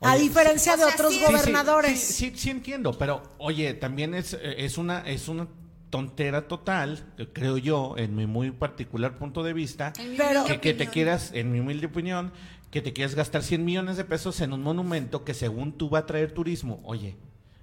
a 0.00 0.16
diferencia 0.16 0.72
sí, 0.74 0.78
de 0.78 0.84
o 0.84 0.88
sea, 0.88 0.94
otros 0.96 1.12
sí, 1.12 1.18
Sí, 1.18 1.24
sí, 1.24 1.32
gobernadores. 1.32 2.00
Sí, 2.00 2.30
sí, 2.30 2.32
sí 2.36 2.50
entiendo, 2.50 2.92
pero 2.98 3.22
oye, 3.38 3.72
también 3.74 4.12
es, 4.14 4.34
eh, 4.34 4.38
es 4.58 4.76
una 4.76 5.00
es 5.00 5.28
una 5.28 5.48
tontera 5.88 6.46
total, 6.48 7.12
que 7.16 7.28
creo 7.28 7.56
yo, 7.56 7.94
en 7.96 8.14
mi 8.16 8.26
muy 8.26 8.50
particular 8.50 9.16
punto 9.16 9.42
de 9.42 9.52
vista, 9.54 9.92
Pero- 10.16 10.44
que, 10.44 10.60
que 10.60 10.74
te 10.74 10.88
quieras, 10.88 11.30
en 11.32 11.52
mi 11.52 11.60
humilde 11.60 11.86
opinión, 11.86 12.32
que 12.70 12.82
te 12.82 12.92
quieras 12.92 13.14
gastar 13.14 13.42
100 13.44 13.64
millones 13.64 13.96
de 13.96 14.04
pesos 14.04 14.40
en 14.40 14.52
un 14.52 14.62
monumento 14.62 15.24
que 15.24 15.32
según 15.32 15.72
tú 15.72 15.88
va 15.88 16.00
a 16.00 16.06
traer 16.06 16.32
turismo. 16.32 16.80
Oye, 16.84 17.16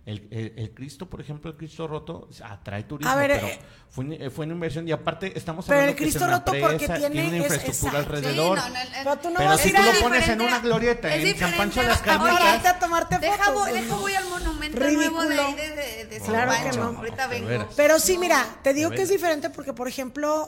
el, 0.06 0.28
el- 0.32 0.54
el 0.58 0.72
Cristo, 0.74 1.08
por 1.08 1.22
ejemplo, 1.22 1.52
el 1.52 1.58
Cristo 1.58 1.88
roto, 1.88 2.28
atrae 2.43 2.84
turismo, 2.84 3.12
A 3.12 3.16
ver, 3.16 3.32
pero 3.34 3.47
eh, 3.47 3.60
fue, 3.89 4.04
una- 4.06 4.30
fue 4.32 4.45
una 4.45 4.56
inversión 4.56 4.88
y 4.88 4.91
aparte 4.91 5.32
estamos 5.38 5.66
Pero 5.68 5.80
hablando 5.80 5.91
el 5.91 5.97
que 5.97 6.04
es 6.06 6.10
Cristo 6.16 6.26
una 6.28 6.38
roto 6.39 6.52
porque 6.60 6.78
presa, 6.88 6.97
tiene- 6.97 7.28
una 7.28 7.38
es- 7.38 7.41
infraestructura 7.43 7.99
exacto. 7.99 8.16
alrededor. 8.18 8.60
Sí, 8.60 8.66
no, 8.66 8.74
no, 8.74 8.80
el- 8.82 8.88
Pero 9.04 9.18
tú 9.20 9.30
no 9.30 9.36
Pero 9.38 9.49
vas 9.49 9.60
a 9.60 9.64
si 9.64 9.70
ir 9.70 9.76
tú 9.76 9.82
a- 9.82 9.86
lo 9.93 9.99
pones 9.99 10.28
en 10.28 10.41
una 10.41 10.60
glorieta, 10.60 11.16
es 11.16 11.26
en 11.34 11.38
San 11.38 11.52
Pancho 11.54 11.82
de 11.82 11.88
las 11.88 12.02
Carnitas, 12.02 12.66
a 12.66 12.80
tomarte 12.80 13.20
Deja, 13.20 13.38
fotos, 13.38 13.54
voy, 13.62 13.70
¿no? 13.74 13.76
deja 13.82 13.95
voy 13.95 14.14
al 14.16 14.26
monumento 14.30 14.80
Ridículo. 14.80 15.12
nuevo 15.12 15.30
de 15.30 15.39
ahí 15.39 15.54
de, 15.56 15.70
de, 15.76 16.06
de 16.06 16.20
San 16.20 16.28
Claro 16.30 16.52
que 16.52 16.58
Pancho. 16.64 16.80
no. 16.91 16.97
Ahorita 16.97 17.28
vengo. 17.28 17.47
veras. 17.47 17.68
Pero 17.76 17.99
sí, 17.99 18.16
No. 18.16 18.20
mira, 18.22 18.45
te 18.64 18.74
digo 18.74 18.89
que 18.89 19.04
es 19.04 19.10
diferente 19.10 19.49
porque, 19.52 19.74
por 19.74 19.88
ejemplo, 19.88 20.47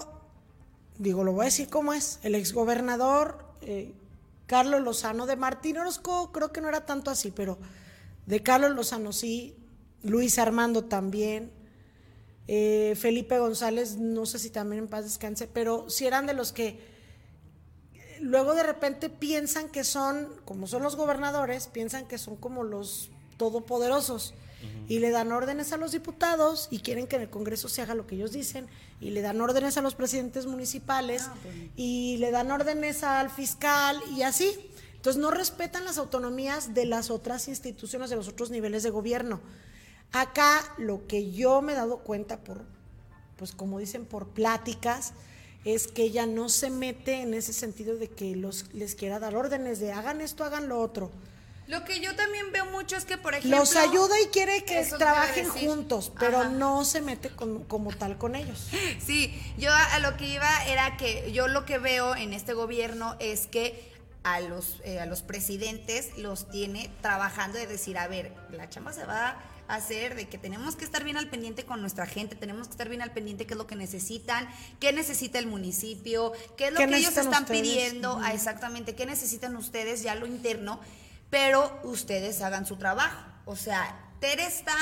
digo, 0.97 1.23
lo 1.23 1.31
voy 1.31 1.41
a 1.43 1.45
decir 1.45 1.69
como 1.69 1.93
es, 1.93 2.19
el 2.23 2.33
exgobernador 2.35 3.45
eh, 3.61 3.93
Carlos 4.47 4.81
Lozano 4.81 5.25
de 5.27 5.35
Martín 5.35 5.77
Orozco, 5.77 6.31
creo 6.31 6.51
que 6.51 6.59
no 6.59 6.69
era 6.69 6.85
tanto 6.85 7.11
así, 7.11 7.31
pero 7.31 7.57
de 8.25 8.41
Carlos 8.41 8.71
Lozano 8.71 9.11
sí, 9.11 9.55
Luis 10.03 10.39
Armando 10.39 10.85
también, 10.85 11.51
eh, 12.47 12.95
Felipe 12.97 13.39
González, 13.39 13.95
no 13.97 14.25
sé 14.25 14.37
si 14.39 14.49
también 14.49 14.83
en 14.83 14.89
paz 14.89 15.05
descanse, 15.05 15.47
pero 15.47 15.89
sí 15.89 16.05
eran 16.05 16.25
de 16.25 16.33
los 16.33 16.51
que 16.51 16.67
eh, 17.93 18.17
luego 18.19 18.53
de 18.53 18.63
repente 18.63 19.09
piensan 19.09 19.69
que 19.69 19.83
son, 19.83 20.27
como 20.43 20.67
son 20.67 20.83
los 20.83 20.95
gobernadores, 20.95 21.67
piensan 21.67 22.05
que 22.07 22.17
son 22.17 22.35
como 22.35 22.63
los 22.63 23.09
todopoderosos. 23.37 24.33
Y 24.87 24.99
le 24.99 25.11
dan 25.11 25.33
órdenes 25.33 25.73
a 25.73 25.77
los 25.77 25.91
diputados 25.91 26.69
y 26.71 26.79
quieren 26.79 27.05
que 27.05 27.17
en 27.17 27.23
el 27.23 27.29
Congreso 27.29 27.67
se 27.67 27.81
haga 27.81 27.95
lo 27.95 28.07
que 28.07 28.15
ellos 28.15 28.31
dicen. 28.31 28.67
Y 29.01 29.09
le 29.09 29.21
dan 29.21 29.41
órdenes 29.41 29.75
a 29.75 29.81
los 29.81 29.93
presidentes 29.93 30.45
municipales 30.45 31.29
y 31.75 32.15
le 32.19 32.31
dan 32.31 32.49
órdenes 32.49 33.03
al 33.03 33.29
fiscal 33.29 34.01
y 34.15 34.21
así. 34.21 34.51
Entonces 35.03 35.21
no 35.21 35.31
respetan 35.31 35.83
las 35.83 35.97
autonomías 35.97 36.73
de 36.73 36.85
las 36.85 37.09
otras 37.09 37.49
instituciones, 37.49 38.09
de 38.09 38.15
los 38.15 38.29
otros 38.29 38.51
niveles 38.51 38.83
de 38.83 38.89
gobierno. 38.89 39.41
Acá 40.13 40.63
lo 40.77 41.07
que 41.07 41.29
yo 41.33 41.61
me 41.61 41.73
he 41.73 41.75
dado 41.75 41.97
cuenta 41.97 42.37
por, 42.39 42.61
pues 43.35 43.51
como 43.51 43.79
dicen, 43.79 44.05
por 44.05 44.29
pláticas, 44.29 45.11
es 45.65 45.87
que 45.89 46.03
ella 46.03 46.25
no 46.25 46.47
se 46.47 46.69
mete 46.69 47.15
en 47.19 47.33
ese 47.33 47.51
sentido 47.51 47.97
de 47.97 48.07
que 48.11 48.37
los, 48.37 48.73
les 48.73 48.95
quiera 48.95 49.19
dar 49.19 49.35
órdenes 49.35 49.81
de 49.81 49.91
hagan 49.91 50.21
esto, 50.21 50.45
hagan 50.45 50.69
lo 50.69 50.79
otro. 50.79 51.11
Lo 51.67 51.83
que 51.83 51.99
yo 51.99 52.15
también 52.15 52.53
veo 52.53 52.65
mucho 52.67 52.95
es 52.95 53.03
que, 53.03 53.17
por 53.17 53.33
ejemplo. 53.33 53.59
Los 53.59 53.75
ayuda 53.75 54.15
y 54.21 54.27
quiere 54.27 54.63
que 54.63 54.85
trabajen 54.97 55.49
juntos, 55.49 56.13
pero 56.17 56.39
Ajá. 56.39 56.49
no 56.49 56.85
se 56.85 57.01
mete 57.01 57.27
con- 57.29 57.65
como 57.65 57.91
tal 57.91 58.17
con 58.17 58.35
ellos. 58.37 58.69
Sí, 59.05 59.33
yo 59.57 59.69
a 59.69 59.95
a 59.95 59.99
lo 59.99 60.15
que 60.15 60.27
iba 60.33 60.65
era 60.65 60.95
que 60.95 61.33
yo 61.33 61.49
lo 61.49 61.65
que 61.65 61.77
veo 61.77 62.15
en 62.15 62.31
este 62.31 62.53
gobierno 62.53 63.17
es 63.19 63.47
que 63.47 63.91
a 64.23 64.39
los, 64.39 64.79
eh, 64.83 64.99
a 64.99 65.05
los 65.05 65.21
presidentes 65.21 66.17
los 66.17 66.49
tiene 66.49 66.89
trabajando 67.01 67.57
de 67.57 67.67
decir, 67.67 67.97
a 67.97 68.07
ver, 68.07 68.33
la 68.51 68.69
chamba 68.69 68.93
se 68.93 69.05
va 69.05 69.37
a 69.67 69.75
hacer 69.75 70.15
de 70.15 70.27
que 70.27 70.37
tenemos 70.37 70.75
que 70.75 70.85
estar 70.85 71.03
bien 71.03 71.17
al 71.17 71.29
pendiente 71.29 71.65
con 71.65 71.81
nuestra 71.81 72.05
gente, 72.05 72.35
tenemos 72.35 72.67
que 72.67 72.71
estar 72.71 72.89
bien 72.89 73.01
al 73.01 73.11
pendiente 73.11 73.45
qué 73.45 73.53
es 73.53 73.57
lo 73.57 73.67
que 73.67 73.75
necesitan, 73.75 74.47
qué 74.79 74.93
necesita 74.93 75.39
el 75.39 75.47
municipio, 75.47 76.31
qué 76.57 76.67
es 76.67 76.73
lo 76.73 76.79
¿Qué 76.79 76.87
que 76.87 76.97
ellos 76.97 77.17
están 77.17 77.43
ustedes? 77.43 77.61
pidiendo, 77.61 78.19
ah, 78.23 78.33
exactamente, 78.33 78.95
qué 78.95 79.05
necesitan 79.05 79.55
ustedes, 79.55 80.03
ya 80.03 80.15
lo 80.15 80.25
interno, 80.25 80.79
pero 81.29 81.79
ustedes 81.83 82.41
hagan 82.41 82.65
su 82.65 82.77
trabajo. 82.77 83.25
O 83.45 83.55
sea, 83.55 83.99
Tere 84.19 84.45
está 84.45 84.75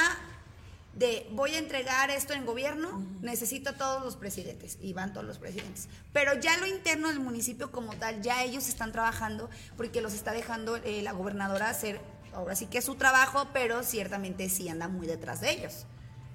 de 0.93 1.27
voy 1.31 1.55
a 1.55 1.57
entregar 1.57 2.09
esto 2.09 2.33
en 2.33 2.45
gobierno, 2.45 3.05
necesito 3.21 3.71
a 3.71 3.73
todos 3.73 4.03
los 4.03 4.15
presidentes, 4.15 4.77
y 4.81 4.93
van 4.93 5.13
todos 5.13 5.25
los 5.25 5.37
presidentes. 5.37 5.87
Pero 6.13 6.39
ya 6.39 6.57
lo 6.57 6.67
interno 6.67 7.07
del 7.07 7.19
municipio 7.19 7.71
como 7.71 7.93
tal, 7.95 8.21
ya 8.21 8.43
ellos 8.43 8.67
están 8.67 8.91
trabajando 8.91 9.49
porque 9.77 10.01
los 10.01 10.13
está 10.13 10.31
dejando 10.33 10.77
eh, 10.77 11.01
la 11.01 11.13
gobernadora 11.13 11.69
hacer, 11.69 12.01
ahora 12.33 12.55
sí 12.55 12.65
que 12.67 12.79
es 12.79 12.85
su 12.85 12.95
trabajo, 12.95 13.47
pero 13.53 13.83
ciertamente 13.83 14.49
sí 14.49 14.67
anda 14.69 14.87
muy 14.87 15.07
detrás 15.07 15.41
de 15.41 15.51
ellos. 15.51 15.85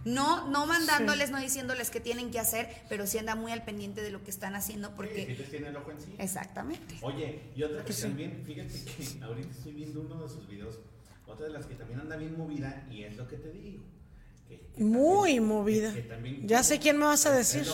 No, 0.06 0.48
no 0.48 0.66
mandándoles, 0.66 1.32
no 1.32 1.40
diciéndoles 1.40 1.90
qué 1.90 1.98
tienen 1.98 2.30
que 2.30 2.38
hacer, 2.38 2.68
pero 2.88 3.08
sí 3.08 3.18
anda 3.18 3.34
muy 3.34 3.50
al 3.50 3.64
pendiente 3.64 4.02
de 4.02 4.12
lo 4.12 4.22
que 4.22 4.30
están 4.30 4.54
haciendo 4.54 4.94
porque... 4.94 5.26
les 5.36 5.50
tiene 5.50 5.66
el 5.66 5.76
ojo 5.76 5.90
encima. 5.90 6.22
Exactamente. 6.22 6.94
Oye, 7.02 7.50
y 7.56 7.64
otra 7.64 7.84
que 7.84 7.92
también, 7.92 8.44
fíjate 8.46 8.72
que 8.84 9.24
ahorita 9.24 9.50
estoy 9.50 9.72
viendo 9.72 10.02
uno 10.02 10.22
de 10.22 10.28
sus 10.28 10.46
videos, 10.46 10.78
otra 11.26 11.46
de 11.46 11.52
las 11.52 11.66
que 11.66 11.74
también 11.74 11.98
anda 11.98 12.14
bien 12.16 12.38
movida, 12.38 12.86
y 12.88 13.02
es 13.02 13.16
lo 13.16 13.26
que 13.26 13.36
te 13.36 13.50
digo. 13.50 13.82
Que- 14.48 14.60
que 14.74 14.82
Muy 14.84 15.30
también- 15.36 15.44
movida. 15.46 15.94
que 15.94 16.02
también- 16.02 16.46
Ya 16.48 16.62
sé 16.62 16.78
quién 16.78 16.98
me 16.98 17.04
vas 17.06 17.24
a 17.26 17.32
decir. 17.32 17.66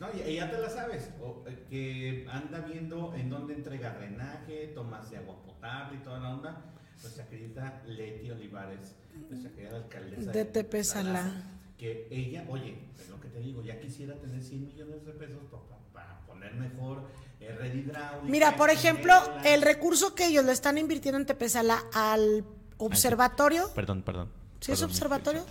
no, 0.00 0.06
y, 0.26 0.34
ya 0.36 0.50
te 0.50 0.58
la 0.58 0.70
sabes, 0.70 1.10
o, 1.22 1.44
eh, 1.46 1.64
que 1.68 2.26
anda 2.30 2.60
viendo 2.60 3.14
en 3.14 3.28
dónde 3.30 3.54
entrega 3.54 3.94
drenaje, 3.94 4.68
tomas 4.74 5.10
de 5.10 5.18
agua 5.18 5.36
potable 5.42 5.98
y 5.98 6.04
toda 6.04 6.18
la 6.20 6.34
onda. 6.34 6.64
Nuestra 7.02 7.26
querida 7.28 7.82
Leti 7.86 8.30
Olivares, 8.30 8.94
nuestra 9.30 9.50
querida 9.52 9.76
alcaldesa 9.76 10.32
De 10.32 10.44
Tepesalá. 10.44 11.32
Que 11.78 12.06
ella, 12.10 12.44
oye, 12.50 12.76
es 13.00 13.08
lo 13.08 13.18
que 13.20 13.28
te 13.28 13.40
digo, 13.40 13.62
ya 13.62 13.80
quisiera 13.80 14.14
tener 14.16 14.42
100 14.42 14.66
millones 14.66 15.06
de 15.06 15.12
pesos 15.12 15.42
pa- 15.50 15.62
pa- 15.62 15.78
para, 15.94 16.20
poner 16.26 16.52
mejor 16.54 17.04
eh, 17.40 17.52
red 17.58 17.74
hidráulica. 17.74 18.30
Mira, 18.30 18.54
por 18.56 18.68
ejemplo, 18.68 19.14
el 19.46 19.62
recurso 19.62 20.14
que 20.14 20.26
ellos 20.26 20.44
le 20.44 20.52
están 20.52 20.76
invirtiendo 20.76 21.18
en 21.18 21.24
Tepezala 21.24 21.82
al 21.94 22.44
observatorio, 22.76 23.70
Perdón, 23.74 24.02
perdón. 24.02 24.28
¿Sí 24.60 24.72
es 24.72 24.78
Perdón, 24.80 24.90
observatorio? 24.90 25.46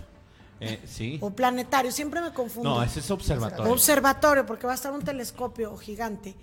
Eh, 0.62 0.82
sí. 0.86 1.18
o 1.22 1.30
planetario, 1.32 1.92
siempre 1.92 2.22
me 2.22 2.34
confundo. 2.34 2.70
No, 2.70 2.84
ese 2.84 3.00
es 3.00 3.10
observatorio. 3.12 3.72
Observatorio, 3.72 4.46
porque 4.46 4.68
va 4.68 4.74
a 4.74 4.76
estar 4.76 4.92
un 4.92 5.02
telescopio 5.02 5.76
gigante. 5.78 6.36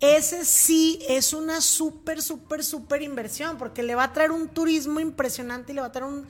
Ese 0.00 0.46
sí 0.46 0.98
es 1.08 1.34
una 1.34 1.60
súper, 1.60 2.22
súper, 2.22 2.64
súper 2.64 3.02
inversión, 3.02 3.58
porque 3.58 3.82
le 3.82 3.94
va 3.94 4.04
a 4.04 4.12
traer 4.12 4.30
un 4.30 4.48
turismo 4.48 4.98
impresionante 4.98 5.72
y 5.72 5.74
le 5.74 5.82
va 5.82 5.88
a 5.88 5.92
traer 5.92 6.10
un. 6.10 6.26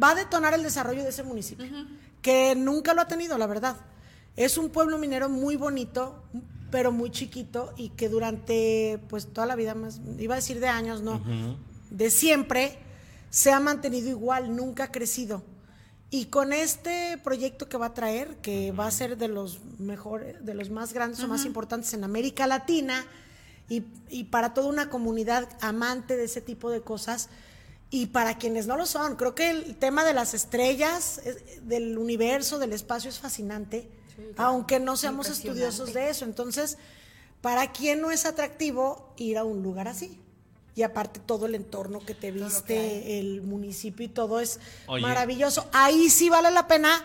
va 0.00 0.10
a 0.10 0.14
detonar 0.16 0.54
el 0.54 0.62
desarrollo 0.62 1.02
de 1.02 1.10
ese 1.10 1.22
municipio, 1.22 1.66
que 2.20 2.54
nunca 2.56 2.94
lo 2.94 3.00
ha 3.00 3.08
tenido, 3.08 3.38
la 3.38 3.46
verdad. 3.46 3.76
Es 4.36 4.58
un 4.58 4.70
pueblo 4.70 4.98
minero 4.98 5.28
muy 5.28 5.56
bonito, 5.56 6.24
pero 6.72 6.90
muy 6.90 7.10
chiquito 7.10 7.72
y 7.76 7.90
que 7.90 8.08
durante, 8.08 8.98
pues, 9.08 9.32
toda 9.32 9.46
la 9.46 9.54
vida 9.54 9.74
más, 9.74 10.00
iba 10.18 10.34
a 10.34 10.36
decir 10.36 10.58
de 10.58 10.68
años, 10.68 11.02
no, 11.02 11.22
de 11.90 12.10
siempre, 12.10 12.78
se 13.30 13.52
ha 13.52 13.60
mantenido 13.60 14.08
igual, 14.08 14.56
nunca 14.56 14.84
ha 14.84 14.90
crecido. 14.90 15.44
Y 16.14 16.26
con 16.26 16.52
este 16.52 17.16
proyecto 17.24 17.68
que 17.70 17.78
va 17.78 17.86
a 17.86 17.94
traer, 17.94 18.36
que 18.42 18.70
va 18.70 18.86
a 18.86 18.90
ser 18.90 19.16
de 19.16 19.28
los 19.28 19.60
mejores, 19.78 20.44
de 20.44 20.52
los 20.52 20.68
más 20.68 20.92
grandes 20.92 21.18
o 21.24 21.26
más 21.26 21.46
importantes 21.46 21.94
en 21.94 22.04
América 22.04 22.46
Latina, 22.46 23.06
y, 23.68 23.82
y 24.10 24.24
para 24.24 24.52
toda 24.52 24.68
una 24.68 24.90
comunidad 24.90 25.48
amante 25.62 26.16
de 26.18 26.24
ese 26.24 26.42
tipo 26.42 26.68
de 26.70 26.82
cosas, 26.82 27.30
y 27.88 28.06
para 28.06 28.36
quienes 28.36 28.66
no 28.66 28.76
lo 28.76 28.84
son, 28.84 29.16
creo 29.16 29.34
que 29.34 29.48
el 29.50 29.76
tema 29.76 30.04
de 30.04 30.12
las 30.12 30.34
estrellas, 30.34 31.18
es- 31.24 31.66
del 31.66 31.96
universo, 31.96 32.58
del 32.58 32.74
espacio 32.74 33.08
es 33.08 33.18
fascinante, 33.18 33.88
aunque 34.36 34.80
no 34.80 34.96
seamos 34.98 35.26
estudiosos 35.48 35.94
de 35.94 36.10
eso. 36.10 36.24
Entonces, 36.26 36.76
¿para 37.40 37.72
quién 37.72 38.02
no 38.02 38.10
es 38.10 38.26
atractivo 38.26 39.14
ir 39.16 39.38
a 39.38 39.44
un 39.44 39.62
lugar 39.62 39.88
así? 39.88 40.20
Y 40.74 40.82
aparte 40.84 41.20
todo 41.20 41.46
el 41.46 41.54
entorno 41.54 42.00
que 42.00 42.14
te 42.14 42.30
viste, 42.32 42.64
que 42.64 43.18
el 43.20 43.42
municipio 43.42 44.06
y 44.06 44.08
todo 44.08 44.40
es 44.40 44.58
Oye. 44.86 45.02
maravilloso. 45.02 45.68
Ahí 45.72 46.08
sí 46.08 46.30
vale 46.30 46.50
la 46.50 46.66
pena 46.66 47.04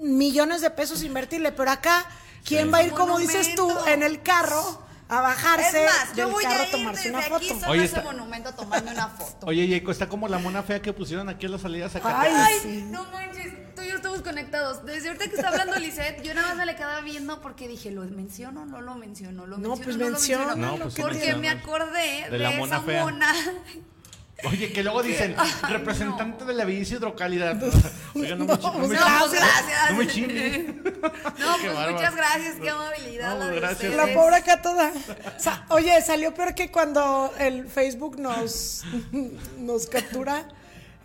millones 0.00 0.60
de 0.60 0.70
pesos 0.70 1.02
invertirle, 1.02 1.52
pero 1.52 1.70
acá, 1.70 2.04
¿quién 2.44 2.64
Sí. 2.66 2.70
va 2.70 2.78
a 2.78 2.82
ir, 2.82 2.92
como 2.92 3.18
dices 3.18 3.54
tú, 3.54 3.70
en 3.86 4.02
el 4.02 4.22
carro 4.22 4.82
a 5.08 5.20
bajarse 5.20 5.84
Es 5.84 5.90
más, 5.90 6.08
yo 6.16 6.24
del 6.26 6.32
voy 6.34 6.44
carro 6.44 6.62
a 6.62 6.64
ir 6.66 6.70
tomarse 6.72 7.02
desde 7.10 7.10
una 7.28 7.36
aquí 7.36 7.48
foto? 7.48 7.60
solo 7.60 7.72
Oye, 7.72 7.84
ese 7.84 7.96
está- 7.98 8.02
monumento 8.12 8.48
a 8.50 8.56
tomarme 8.56 8.90
una 8.90 9.08
foto. 9.08 9.46
Oye, 9.46 9.66
Yeiko, 9.66 9.90
está 9.90 10.08
como 10.08 10.28
la 10.28 10.38
mona 10.38 10.62
fea 10.62 10.82
que 10.82 10.92
pusieron 10.92 11.28
aquí 11.28 11.46
en 11.46 11.52
la 11.52 11.58
salida 11.58 11.86
a 11.86 11.90
sacar. 11.90 12.16
Ay, 12.18 12.32
Ay, 12.34 12.54
sí. 12.62 12.82
no 12.90 13.04
manches, 13.04 13.52
tú 13.74 13.82
y 13.82 13.88
yo 13.88 13.96
estamos 13.96 14.22
conectados. 14.22 14.84
Desde 14.84 15.08
ahorita 15.08 15.28
que 15.28 15.36
está 15.36 15.48
hablando 15.48 15.76
Lisette, 15.78 16.22
yo 16.22 16.34
nada 16.34 16.48
más 16.48 16.56
me 16.56 16.66
le 16.66 16.76
quedaba 16.76 17.00
viendo 17.00 17.40
porque 17.40 17.68
dije, 17.68 17.90
¿lo 17.90 18.02
menciono 18.02 18.62
o 18.62 18.66
no 18.66 18.80
lo 18.80 18.94
menciono? 18.94 19.46
¿Lo 19.46 19.58
No, 19.58 19.76
menciono 19.76 19.84
pues 19.84 19.96
o 19.96 19.98
no 19.98 20.04
lo 20.06 20.10
menciónalo, 20.12 20.56
menciono? 20.56 20.76
No, 20.78 20.82
pues 20.84 20.94
porque 20.94 21.34
me 21.36 21.48
acordé 21.48 22.24
De 22.24 22.30
de, 22.30 22.38
la 22.38 22.50
mona 22.52 22.76
esa 22.76 22.84
fea. 22.84 23.02
mona. 23.04 23.32
Oye, 24.50 24.72
que 24.72 24.82
luego 24.82 25.02
dicen, 25.02 25.34
Ay, 25.38 25.50
representante 25.70 26.44
de 26.44 26.54
la 26.54 26.64
belleza 26.64 26.96
hidrocálida. 26.96 27.58
Oiga, 28.14 28.34
no, 28.36 28.44
me, 28.44 28.54
No, 28.54 28.56
no 28.56 28.78
me 28.78 28.86
pues 28.88 29.00
No, 29.00 29.18
pues 29.20 29.32
gracias. 29.32 29.90
No 29.90 29.96
me 29.96 30.06
chingue. 30.06 30.80
No, 31.38 31.56
pues 31.60 31.90
muchas 31.92 32.16
gracias, 32.16 32.56
qué 32.62 32.70
amabilidad. 32.70 33.38
No, 33.38 33.44
la 33.46 33.52
gracias. 33.54 33.94
La 33.94 34.12
pobre 34.14 34.36
acá 34.36 34.62
toda. 34.62 34.90
Sa- 35.38 35.64
oye, 35.68 36.00
salió 36.02 36.32
peor 36.34 36.54
que 36.54 36.70
cuando 36.70 37.32
el 37.38 37.68
Facebook 37.68 38.18
nos, 38.18 38.82
nos 39.58 39.86
captura 39.86 40.46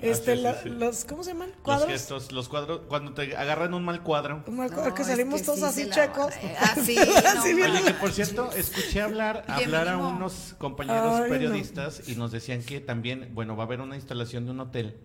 este, 0.02 0.32
Ah, 0.32 0.36
sí, 0.36 0.42
lo- 0.42 0.54
sí, 0.54 0.60
sí. 0.64 0.70
los, 0.70 1.06
¿cómo 1.06 1.24
se 1.24 1.32
llaman? 1.32 1.50
Los 1.50 1.58
¿Cuadros? 1.62 1.90
gestos, 1.90 2.32
los 2.32 2.48
cuadros, 2.50 2.82
cuando 2.88 3.14
te 3.14 3.36
agarran 3.36 3.74
un 3.74 3.84
mal 3.84 4.02
cuadro. 4.04 4.44
Un 4.48 4.56
mal 4.58 4.70
No, 4.70 4.76
cuadro 4.76 4.94
que 4.96 5.02
es 5.02 5.08
salimos 5.08 5.42
que 5.42 5.46
todos 5.46 5.60
sí 5.60 5.66
así 5.84 5.90
checos. 5.90 6.34
eh, 6.42 6.56
así, 6.60 6.98
Así 6.98 7.50
no 7.50 7.56
bien- 7.56 7.72
Oye, 7.72 7.84
que 7.84 7.94
por 7.96 8.12
cierto, 8.12 8.52
escuché 8.56 9.02
hablar, 9.02 9.44
hablar 9.48 9.88
a 9.90 9.98
unos 9.98 10.56
compañeros 10.58 11.16
Ay, 11.16 11.24
no. 11.24 11.28
periodistas 11.30 12.08
y 12.08 12.16
nos 12.16 12.32
decían 12.32 12.64
que 12.64 12.80
también, 12.80 13.30
bueno, 13.34 13.56
va 13.58 13.64
a 13.64 13.66
haber 13.66 13.82
una 13.82 13.96
instalación 13.96 14.46
de 14.46 14.52
un 14.52 14.60
hotel, 14.62 14.98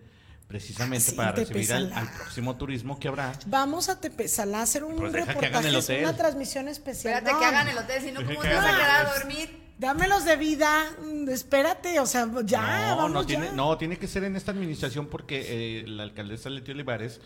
precisamente 0.47 1.05
Ah, 1.07 1.09
sí, 1.11 1.15
para 1.15 1.31
recibir 1.33 1.73
al, 1.73 1.91
próximo 2.17 2.55
turismo 2.55 2.99
que 2.99 3.07
habrá. 3.07 3.33
Vamos 3.47 3.89
a 3.89 3.99
Tepezalá 3.99 4.59
a 4.59 4.61
hacer 4.61 4.83
un 4.83 4.95
Pues 4.95 5.11
reportaje, 5.11 5.99
una 6.03 6.15
transmisión 6.15 6.67
especial. 6.67 7.15
Espérate 7.15 7.33
No, 7.33 7.39
que 7.39 7.45
hagan 7.45 7.67
el 7.67 7.77
hotel, 7.77 8.01
si 8.01 8.11
no, 8.11 8.23
¿cómo 8.25 8.39
te 8.41 8.53
vas 8.53 8.65
a 8.65 8.77
quedar 8.77 9.05
a 9.07 9.13
dormir? 9.19 9.64
Dámelos 9.77 10.23
de 10.23 10.37
vida, 10.37 10.85
mm, 11.03 11.29
espérate, 11.29 11.99
o 11.99 12.05
sea, 12.05 12.29
ya, 12.45 12.89
no, 12.91 12.97
vamos 12.97 13.11
no 13.11 13.21
ya. 13.23 13.27
tiene, 13.27 13.51
no, 13.53 13.77
tiene 13.77 13.97
que 13.97 14.07
ser 14.07 14.23
en 14.23 14.35
esta 14.37 14.51
administración 14.51 15.07
porque 15.07 15.81
eh, 15.81 15.87
la 15.87 16.03
alcaldesa 16.03 16.49
Leti 16.49 16.71
Olivares 16.71 17.19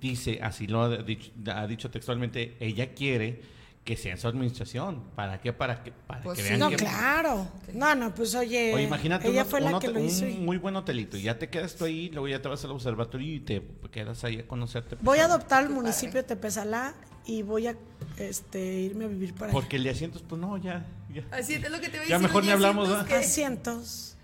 dice, 0.00 0.38
así 0.42 0.66
lo 0.66 0.82
ha 0.82 0.96
dicho, 0.98 1.30
ha 1.54 1.66
dicho 1.66 1.90
textualmente, 1.90 2.56
ella 2.60 2.94
quiere 2.94 3.42
que 3.84 3.96
sea 3.96 4.12
en 4.12 4.18
su 4.18 4.28
administración. 4.28 5.02
¿Para 5.16 5.40
qué? 5.40 5.52
Para 5.52 5.82
que, 5.82 5.92
para 5.92 6.22
Pues 6.22 6.36
que 6.36 6.42
sí. 6.42 6.48
vean 6.50 6.60
No, 6.60 6.68
que... 6.70 6.76
claro. 6.76 7.48
No, 7.72 7.94
no, 7.94 8.14
pues 8.14 8.34
oye, 8.34 8.72
Oye, 8.74 8.84
imagínate 8.84 9.28
ella 9.28 9.44
un, 9.44 9.48
fue 9.48 9.62
un 9.62 9.72
la 9.72 9.78
que 9.78 9.88
lo 9.88 9.98
hizo. 10.00 10.24
un 10.26 10.30
y- 10.30 10.34
muy 10.36 10.58
buen 10.58 10.76
hotelito 10.76 11.16
y 11.16 11.22
ya 11.22 11.38
te 11.38 11.48
quedas 11.48 11.74
tú 11.74 11.86
ahí, 11.86 12.08
luego 12.10 12.28
ya 12.28 12.40
te 12.42 12.48
vas 12.48 12.62
al 12.64 12.70
observatorio 12.70 13.34
y 13.34 13.40
te 13.40 13.62
quedas 13.90 14.22
ahí 14.24 14.38
a 14.40 14.46
conocerte. 14.46 14.96
Voy 15.00 15.18
a 15.20 15.24
adoptar 15.24 15.64
el 15.64 15.70
municipio 15.70 16.20
de 16.20 16.22
Tepezalá 16.22 16.94
y 17.28 17.42
voy 17.42 17.66
a 17.68 17.76
este, 18.16 18.58
irme 18.58 19.04
a 19.04 19.08
vivir 19.08 19.34
para 19.34 19.46
allá. 19.46 19.52
Porque 19.52 19.76
el 19.76 19.84
de 19.84 19.90
asientos, 19.90 20.24
pues 20.26 20.40
no, 20.40 20.56
ya. 20.56 20.84
ya. 21.12 21.22
Así 21.30 21.54
es 21.54 21.70
lo 21.70 21.80
que 21.80 21.88
te 21.90 21.98
voy 21.98 22.06
a 22.06 22.08
Ya 22.08 22.16
decir. 22.16 22.22
mejor 22.22 22.42
oye, 22.42 22.46
ni 22.46 22.52
hablamos, 22.52 23.04
que- 23.04 23.14
Asientos. 23.14 24.16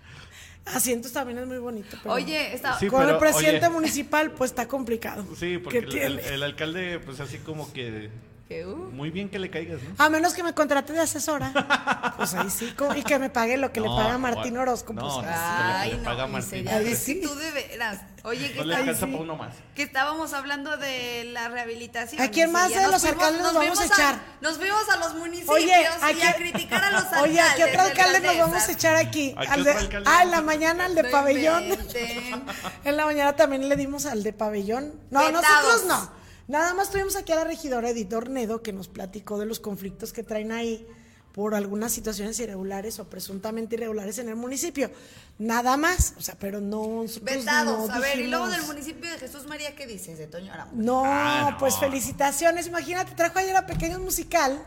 Asientos 0.65 1.13
también 1.13 1.37
es 1.37 1.45
muy 1.45 1.59
bonito. 1.59 1.95
Pero 2.01 2.15
Oye, 2.15 2.55
está... 2.55 2.79
Sí, 2.79 2.87
con 2.87 3.07
el 3.07 3.19
presidente 3.19 3.67
oye. 3.67 3.75
municipal, 3.75 4.31
pues 4.31 4.49
está 4.49 4.67
complicado. 4.67 5.23
Sí, 5.37 5.59
porque 5.59 5.77
el 5.79 6.41
alcalde, 6.41 6.99
pues 6.99 7.19
así 7.19 7.37
como 7.37 7.71
que. 7.71 8.09
Que, 8.47 8.63
uh, 8.65 8.75
Muy 8.75 9.09
bien 9.09 9.29
que 9.29 9.39
le 9.39 9.49
caigas, 9.49 9.79
¿no? 9.81 9.95
A 10.03 10.07
menos 10.09 10.33
que 10.33 10.43
me 10.43 10.53
contrate 10.53 10.93
de 10.93 10.99
asesora. 11.01 11.51
Pues 12.17 12.33
ahí 12.33 12.49
sí, 12.49 12.73
y 12.95 13.03
que 13.03 13.19
me 13.19 13.29
pague 13.29 13.57
lo 13.57 13.73
que 13.73 13.81
le 13.81 13.87
No, 13.89 13.97
paga 13.97 14.17
Martín 14.17 14.55
Orozco. 14.57 14.93
no, 14.93 15.01
pues, 15.01 15.13
no. 15.15 15.21
ahí 15.21 15.27
Ay, 15.27 15.89
que 15.89 15.89
le- 15.89 15.91
que 15.91 15.97
le 15.97 16.03
paga 16.05 16.27
no, 16.27 16.31
Martín. 16.33 16.67
Ahí 16.69 16.95
sí. 16.95 17.19
que 17.19 17.27
tú 17.27 17.35
de 17.35 17.51
veras. 17.51 17.99
Oye, 18.23 18.51
¿qué 18.53 18.59
No 18.59 18.63
le 18.65 18.93
para 18.95 19.05
uno 19.17 19.35
más. 19.35 19.53
Que 19.75 19.83
estábamos 19.83 20.33
hablando 20.33 20.77
de 20.77 21.25
la 21.25 21.49
rehabilitación. 21.49 22.21
¿A 22.21 22.29
quién 22.29 22.51
más 22.53 22.69
de 22.69 22.75
los 22.87 23.01
fuimos- 23.01 23.05
alcaldes 23.23 23.41
nos 23.41 23.53
vamos 23.53 23.81
a 23.81 23.85
echar? 23.85 24.15
nos 24.39 24.57
fuimos 24.57 24.89
a 24.89 24.97
los 24.97 25.15
municipios 25.15 25.55
Oye, 25.55 25.73
¿a 25.75 26.11
y 26.13 26.21
a 26.21 26.35
criticar 26.35 26.83
a 26.85 26.91
los 26.91 27.03
alcaldes. 27.03 27.23
Oye, 27.31 27.41
¿a 27.41 27.55
qué 27.55 27.63
otro 27.65 27.81
alcalde 27.81 28.19
nos 28.21 28.37
vamos 28.37 28.69
a 28.69 28.71
echar 28.71 28.95
aquí? 28.95 29.35
¿A 29.37 29.41
qué 29.41 29.47
Al 29.51 29.63
de- 29.65 29.71
alcalde 29.71 30.09
ah, 30.09 30.23
en 30.23 30.31
la 30.31 30.41
mañana 30.41 30.85
al 30.85 30.95
de 30.95 31.03
No 31.03 31.11
pabellón. 31.11 31.63
en 32.85 32.97
la 32.97 33.05
mañana 33.05 33.35
también 33.35 33.67
le 33.67 33.75
dimos 33.75 34.05
al 34.05 34.23
de 34.23 34.31
pabellón. 34.31 34.93
No, 35.11 35.29
nosotros 35.31 35.85
no. 35.87 36.24
Nada 36.47 36.73
más 36.73 36.91
tuvimos 36.91 37.15
aquí 37.15 37.31
a 37.31 37.35
la 37.35 37.43
regidora 37.43 37.89
Edith 37.89 38.13
Ornedo 38.13 38.61
que 38.61 38.71
nos 38.73 38.87
platicó 38.87 39.39
de 39.39 39.45
los 39.45 39.59
conflictos 39.59 40.13
que 40.13 40.23
traen 40.23 40.51
ahí 40.51 40.87
por 41.33 41.53
algunas 41.53 41.91
situaciones 41.91 42.39
irregulares 42.39 42.97
o 42.99 43.09
presuntamente 43.09 43.75
irregulares 43.75 44.19
en 44.19 44.29
el 44.29 44.37
municipio. 44.37 44.89
Nada 45.37 45.75
más, 45.75 46.13
o 46.17 46.21
sea, 46.21 46.35
pero 46.39 46.61
no. 46.61 47.03
Vetados. 47.23 47.89
no 47.89 47.93
a 47.93 47.99
ver, 47.99 48.19
y 48.19 48.27
luego 48.27 48.47
del 48.47 48.61
municipio 48.63 49.11
de 49.11 49.17
Jesús 49.17 49.45
María, 49.45 49.75
¿qué 49.75 49.85
dices 49.85 50.17
de 50.17 50.27
Toño? 50.27 50.53
No, 50.73 51.03
Ah, 51.05 51.49
no. 51.51 51.57
pues 51.57 51.77
felicitaciones. 51.77 52.67
Imagínate, 52.67 53.15
trajo 53.15 53.39
ayer 53.39 53.53
a 53.57 53.65
Pequeños 53.65 53.99
Musical. 53.99 54.63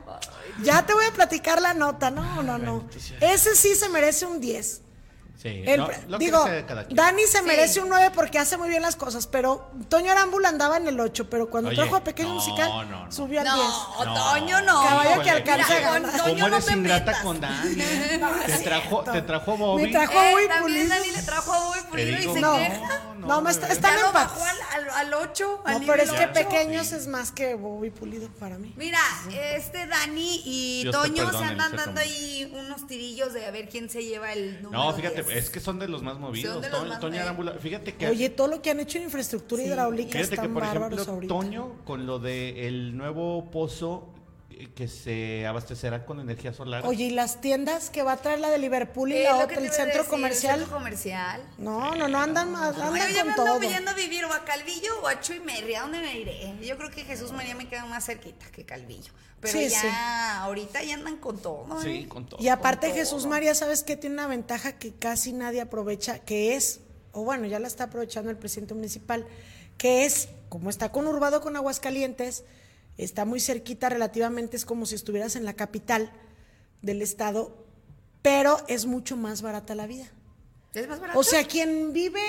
Ya 0.62 0.84
te 0.84 0.92
voy 0.92 1.06
a 1.06 1.12
platicar 1.12 1.62
la 1.62 1.72
nota. 1.72 2.10
No, 2.10 2.42
no, 2.42 2.58
no. 2.58 2.86
Ese 3.20 3.54
sí 3.56 3.74
se 3.74 3.88
merece 3.88 4.26
un 4.26 4.38
10. 4.38 4.82
Sí, 5.40 5.62
El 5.64 5.78
no, 5.78 5.88
lo 6.08 6.18
que 6.18 6.24
digo, 6.24 6.44
cada 6.66 6.84
quien. 6.84 6.96
Dani 6.96 7.22
se 7.22 7.38
Sí. 7.38 7.44
merece 7.44 7.80
un 7.80 7.88
9 7.88 8.10
porque 8.12 8.40
hace 8.40 8.56
muy 8.56 8.68
bien 8.68 8.82
las 8.82 8.96
cosas, 8.96 9.28
pero 9.28 9.70
Toño 9.88 10.10
Arámbula 10.10 10.48
andaba 10.48 10.78
en 10.78 10.88
el 10.88 10.98
8, 10.98 11.30
pero 11.30 11.48
cuando 11.48 11.68
Oye, 11.70 11.76
trajo 11.76 11.94
a 11.94 12.02
Pequeño 12.02 12.30
no, 12.30 12.34
Musical 12.34 12.68
no, 12.68 12.84
no. 13.04 13.12
subió 13.12 13.40
al 13.42 13.46
10. 13.46 13.56
No. 14.04 14.14
Toño 14.32 14.62
no. 14.62 14.82
Caballo 14.82 15.22
que 15.22 15.30
alcanza 15.30 15.76
a 15.76 15.80
ganar. 15.80 16.10
Toño 16.16 16.24
¿Cómo 16.34 16.48
no 16.48 16.56
eres 16.56 16.66
te 16.66 16.72
ingrata 16.72 17.04
metas. 17.06 17.22
con 17.22 17.40
Dani? 17.40 17.76
No, 18.18 18.30
te, 18.46 18.52
trajo, 18.64 19.04
te 19.04 19.22
trajo 19.22 19.56
Bobby. 19.56 19.82
Me 19.84 19.88
trajo 19.92 20.12
Eh, 20.12 20.30
muy 20.32 20.48
también 20.48 20.62
pulido. 20.62 20.88
Dani 20.88 21.10
le 21.12 21.22
trajo 21.22 21.52
a 21.52 21.58
Bobby 21.66 21.78
Pulido 21.88 22.18
y 22.18 22.22
se 22.34 22.40
No, 22.40 22.56
queja. 22.56 22.80
no, 23.18 23.40
me 23.40 23.50
está- 23.52 23.66
no, 23.68 23.72
están 23.72 23.94
empatados. 23.96 24.12
bajó 24.12 24.44
al, 24.44 24.56
al, 24.88 24.90
al 24.90 25.14
8, 25.14 25.62
al 25.64 25.80
No, 25.80 25.86
pero 25.86 26.02
es 26.02 26.10
que. 26.10 26.26
Pequeños 26.28 26.90
es 26.90 27.06
más 27.06 27.30
que 27.30 27.54
Bobby 27.54 27.90
Pulido 27.90 28.28
para 28.40 28.58
mí. 28.58 28.74
Mira, 28.76 28.98
este 29.54 29.86
Dani 29.86 30.42
y 30.44 30.82
Dios 30.82 30.94
Toño 30.96 31.30
se 31.30 31.44
andan 31.44 31.76
dando 31.76 32.00
ahí 32.00 32.52
unos 32.58 32.88
tirillos 32.88 33.32
de 33.34 33.46
a 33.46 33.52
ver 33.52 33.68
quién 33.68 33.88
se 33.88 34.02
lleva 34.04 34.32
el 34.32 34.60
número 34.62 34.82
No, 34.82 34.92
fíjate, 34.94 35.22
10. 35.22 35.27
Es 35.30 35.50
que 35.50 35.60
son 35.60 35.78
de 35.78 35.88
los 35.88 36.02
más 36.02 36.18
movidos. 36.18 36.52
Son 36.54 36.62
de 36.62 36.68
los 36.70 36.78
Toño- 36.80 36.88
más 36.88 37.00
Toño. 37.00 37.20
Arámbula, 37.20 37.52
fíjate 37.54 37.94
que. 37.94 38.08
Oye, 38.08 38.28
todo 38.30 38.48
lo 38.48 38.62
que 38.62 38.70
han 38.70 38.80
hecho 38.80 38.98
en 38.98 39.04
infraestructura 39.04 39.62
Sí. 39.62 39.68
hidráulica 39.68 40.18
Fíjate 40.18 40.36
que, 40.38 40.48
por 40.48 40.62
ejemplo, 40.62 41.02
ahorita. 41.06 41.28
Toño, 41.34 41.72
con 41.84 42.06
lo 42.06 42.18
de 42.18 42.66
el 42.68 42.96
nuevo 42.96 43.50
pozo 43.50 44.08
que 44.74 44.88
se 44.88 45.46
abastecerá 45.46 46.04
con 46.04 46.20
energía 46.20 46.52
solar. 46.52 46.84
Oye, 46.86 47.04
¿y 47.04 47.10
las 47.10 47.40
tiendas 47.40 47.90
que 47.90 48.02
va 48.02 48.12
a 48.12 48.16
traer 48.16 48.40
la 48.40 48.50
de 48.50 48.58
Liverpool 48.58 49.12
y 49.12 49.16
Eh, 49.16 49.24
la 49.24 49.36
otra, 49.36 49.56
el 49.58 49.70
centro 49.70 49.84
decir, 49.86 50.00
el 50.00 50.06
comercial? 50.06 50.58
centro 50.60 50.76
comercial. 50.76 51.42
No, 51.58 51.94
no, 51.94 52.08
no, 52.08 52.18
andan, 52.20 52.50
más, 52.50 52.76
andan 52.78 53.08
yo 53.12 53.18
con 53.20 53.26
me 53.28 53.34
todo. 53.34 53.60
yendo 53.60 53.90
a 53.90 53.94
vivir 53.94 54.24
o 54.24 54.32
a 54.32 54.44
Calvillo 54.44 55.00
o 55.02 55.06
a 55.08 55.20
Chuy 55.20 55.40
Merri, 55.40 55.74
¿a 55.76 55.82
dónde 55.82 56.00
me 56.00 56.18
iré? 56.18 56.54
Yo 56.60 56.76
creo 56.76 56.90
que 56.90 57.04
Jesús 57.04 57.30
María 57.32 57.54
me 57.54 57.68
queda 57.68 57.84
más 57.86 58.04
cerquita 58.06 58.46
que 58.50 58.64
Calvillo. 58.64 59.12
Pero 59.40 59.56
Sí, 59.56 59.68
ya 59.68 59.80
sí. 59.80 59.86
ahorita 59.92 60.82
ya 60.82 60.94
andan 60.94 61.16
con 61.18 61.38
todo. 61.40 61.80
Sí, 61.80 61.90
¿eh? 61.90 62.08
con 62.08 62.26
todo. 62.26 62.42
Y 62.42 62.48
aparte 62.48 62.90
Jesús 62.92 63.22
todo. 63.22 63.30
María, 63.30 63.54
¿sabes 63.54 63.84
qué? 63.84 63.96
Tiene 63.96 64.14
una 64.14 64.26
ventaja 64.26 64.72
que 64.78 64.92
casi 64.94 65.32
nadie 65.32 65.60
aprovecha, 65.60 66.18
que 66.18 66.56
es, 66.56 66.80
o 67.12 67.22
bueno, 67.22 67.46
ya 67.46 67.60
la 67.60 67.68
está 67.68 67.84
aprovechando 67.84 68.30
el 68.30 68.36
presidente 68.36 68.74
municipal, 68.74 69.24
que 69.76 70.04
es, 70.04 70.28
como 70.48 70.70
está 70.70 70.90
conurbado 70.90 71.40
con 71.40 71.54
Aguascalientes, 71.54 72.42
está 72.98 73.24
muy 73.24 73.40
cerquita 73.40 73.88
relativamente, 73.88 74.56
es 74.56 74.64
como 74.66 74.84
si 74.84 74.94
estuvieras 74.94 75.34
en 75.36 75.44
la 75.46 75.54
capital 75.54 76.12
del 76.82 77.00
estado, 77.00 77.64
pero 78.22 78.58
es 78.68 78.84
mucho 78.86 79.16
más 79.16 79.40
barata 79.40 79.74
la 79.74 79.86
vida. 79.86 80.06
¿Es 80.74 80.86
más 80.88 81.00
barato? 81.00 81.18
O 81.18 81.22
sea, 81.24 81.44
quien 81.44 81.92
vive 81.94 82.20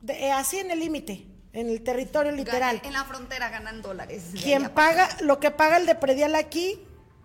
de- 0.00 0.30
así 0.32 0.58
en 0.58 0.70
el 0.70 0.80
límite, 0.80 1.26
en 1.52 1.68
el 1.68 1.82
territorio 1.82 2.32
literal, 2.32 2.80
En 2.84 2.92
la 2.92 3.04
frontera 3.04 3.48
ganan 3.50 3.82
dólares. 3.82 4.22
quien 4.42 4.70
paga, 4.70 5.08
lo 5.20 5.38
que 5.40 5.50
paga 5.50 5.76
el 5.76 5.86
de 5.86 5.94
predial 5.94 6.34
aquí, 6.34 6.80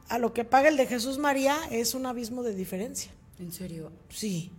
a 0.08 0.18
lo 0.18 0.34
que 0.34 0.44
paga 0.44 0.70
el 0.70 0.78
de 0.78 0.88
Jesús 0.88 1.18
María, 1.18 1.58
es 1.72 1.94
un 1.94 2.06
abismo 2.06 2.44
de 2.44 2.54
diferencia. 2.56 3.12
¿En 3.40 3.52
serio? 3.52 3.92
Sí. 4.10 4.52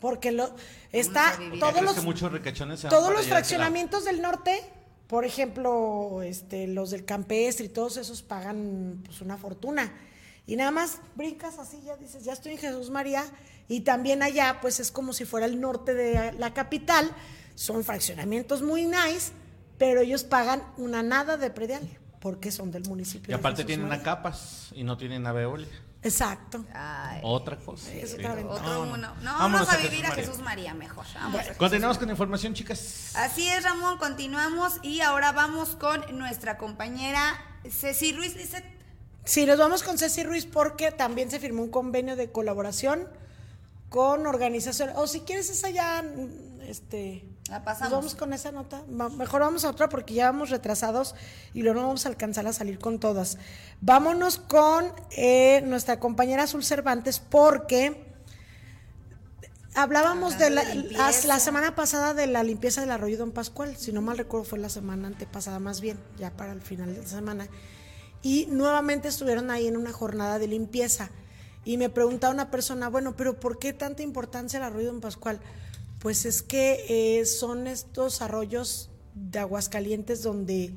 Porque 0.00 0.32
lo 0.32 0.54
está 0.90 1.38
todos 1.60 1.80
los 1.82 1.94
todos 2.88 3.12
los 3.12 3.26
fraccionamientos 3.26 4.04
del 4.04 4.20
norte, 4.20 4.60
por 5.12 5.26
ejemplo, 5.26 6.22
este 6.22 6.66
los 6.66 6.90
del 6.90 7.04
campestre 7.04 7.66
y 7.66 7.68
todos 7.68 7.98
esos 7.98 8.22
pagan 8.22 9.02
pues 9.04 9.20
una 9.20 9.36
fortuna. 9.36 9.92
Y 10.46 10.56
nada 10.56 10.70
más 10.70 11.00
brincas 11.16 11.58
así, 11.58 11.82
ya 11.84 11.98
dices, 11.98 12.24
ya 12.24 12.32
estoy 12.32 12.52
en 12.52 12.58
Jesús 12.58 12.88
María 12.88 13.22
y 13.68 13.80
también 13.80 14.22
allá 14.22 14.60
pues 14.62 14.80
es 14.80 14.90
como 14.90 15.12
si 15.12 15.26
fuera 15.26 15.44
el 15.44 15.60
norte 15.60 15.92
de 15.92 16.32
la 16.38 16.54
capital, 16.54 17.10
son 17.54 17.84
fraccionamientos 17.84 18.62
muy 18.62 18.86
nice, 18.86 19.32
pero 19.76 20.00
ellos 20.00 20.24
pagan 20.24 20.62
una 20.78 21.02
nada 21.02 21.36
de 21.36 21.50
predial 21.50 21.86
porque 22.18 22.50
son 22.50 22.70
del 22.70 22.84
municipio. 22.88 23.26
Y 23.28 23.32
de 23.32 23.34
aparte 23.34 23.56
Jesús 23.56 23.66
tienen 23.66 23.88
María. 23.88 24.00
a 24.00 24.04
capas 24.04 24.72
y 24.74 24.82
no 24.82 24.96
tienen 24.96 25.26
a 25.26 25.32
Veolia. 25.32 25.68
Exacto. 26.02 26.64
Ay, 26.74 27.20
Otra 27.22 27.56
cosa. 27.56 27.92
Es 27.92 28.14
otra 28.14 28.32
otro 28.32 28.62
No, 28.62 28.82
uno. 28.82 29.14
no. 29.22 29.38
Vamos 29.38 29.68
a 29.68 29.74
a 29.74 29.76
vivir 29.76 30.04
Jesús 30.04 30.04
a 30.04 30.08
María. 30.08 30.24
Jesús 30.24 30.38
María 30.42 30.74
mejor. 30.74 31.06
Vamos 31.14 31.40
a 31.40 31.42
Jesús 31.44 31.56
Continuamos 31.58 31.98
con 31.98 32.10
información, 32.10 32.54
chicas. 32.54 33.12
Así 33.14 33.48
es, 33.48 33.62
Ramón, 33.62 33.98
continuamos 33.98 34.80
y 34.82 35.00
ahora 35.00 35.32
vamos 35.32 35.76
con 35.76 36.18
nuestra 36.18 36.58
compañera 36.58 37.40
Ceci 37.70 38.12
Ruiz 38.12 38.34
Lisset. 38.34 38.64
Sí, 39.24 39.46
nos 39.46 39.58
vamos 39.58 39.84
con 39.84 39.96
Ceci 39.98 40.24
Ruiz 40.24 40.46
porque 40.46 40.90
también 40.90 41.30
se 41.30 41.38
firmó 41.38 41.62
un 41.62 41.70
convenio 41.70 42.16
de 42.16 42.32
colaboración 42.32 43.08
con 43.88 44.26
organizaciones. 44.26 44.96
O 44.98 45.06
si 45.06 45.20
quieres 45.20 45.50
esa 45.50 45.70
ya, 45.70 46.02
este... 46.66 47.24
La 47.52 47.62
pasamos. 47.62 47.90
Nos 47.90 47.98
vamos 47.98 48.14
con 48.14 48.32
esa 48.32 48.50
nota. 48.50 48.82
Mejor 48.88 49.42
vamos 49.42 49.66
a 49.66 49.68
otra 49.68 49.90
porque 49.90 50.14
ya 50.14 50.30
vamos 50.30 50.48
retrasados 50.48 51.14
y 51.52 51.60
luego 51.60 51.80
no 51.80 51.86
vamos 51.86 52.06
a 52.06 52.08
alcanzar 52.08 52.46
a 52.46 52.54
salir 52.54 52.78
con 52.78 52.98
todas. 52.98 53.36
Vámonos 53.82 54.38
con 54.38 54.90
eh, 55.10 55.60
nuestra 55.66 56.00
compañera 56.00 56.44
Azul 56.44 56.64
Cervantes 56.64 57.20
porque 57.20 58.06
hablábamos 59.74 60.38
de 60.38 60.48
la, 60.48 60.64
de 60.64 61.26
la 61.26 61.38
semana 61.40 61.74
pasada 61.74 62.14
de 62.14 62.26
la 62.26 62.42
limpieza 62.42 62.80
del 62.80 62.90
arroyo 62.90 63.18
Don 63.18 63.32
Pascual. 63.32 63.76
Si 63.76 63.92
no 63.92 64.00
mal 64.00 64.16
recuerdo 64.16 64.46
fue 64.46 64.58
la 64.58 64.70
semana 64.70 65.08
antepasada 65.08 65.58
más 65.58 65.82
bien, 65.82 66.00
ya 66.18 66.30
para 66.30 66.52
el 66.52 66.62
final 66.62 66.94
de 66.94 67.02
la 67.02 67.06
semana. 67.06 67.48
Y 68.22 68.46
nuevamente 68.46 69.08
estuvieron 69.08 69.50
ahí 69.50 69.66
en 69.66 69.76
una 69.76 69.92
jornada 69.92 70.38
de 70.38 70.46
limpieza. 70.46 71.10
Y 71.66 71.76
me 71.76 71.90
preguntaba 71.90 72.32
una 72.32 72.50
persona, 72.50 72.88
bueno, 72.88 73.14
pero 73.14 73.38
¿por 73.38 73.58
qué 73.58 73.74
tanta 73.74 74.02
importancia 74.02 74.56
el 74.56 74.62
arroyo 74.62 74.86
Don 74.86 75.02
Pascual? 75.02 75.38
Pues 76.02 76.26
es 76.26 76.42
que 76.42 76.84
eh, 77.20 77.24
son 77.26 77.68
estos 77.68 78.22
arroyos 78.22 78.90
de 79.14 79.38
Aguascalientes 79.38 80.24
donde 80.24 80.74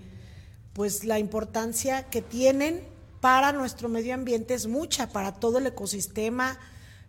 pues 0.73 1.03
la 1.03 1.17
importancia 1.17 2.03
que 2.11 2.21
tienen 2.21 2.87
para 3.21 3.51
nuestro 3.51 3.89
medio 3.89 4.13
ambiente 4.13 4.53
es 4.53 4.67
mucha, 4.67 5.09
para 5.09 5.31
todo 5.33 5.57
el 5.57 5.65
ecosistema, 5.65 6.59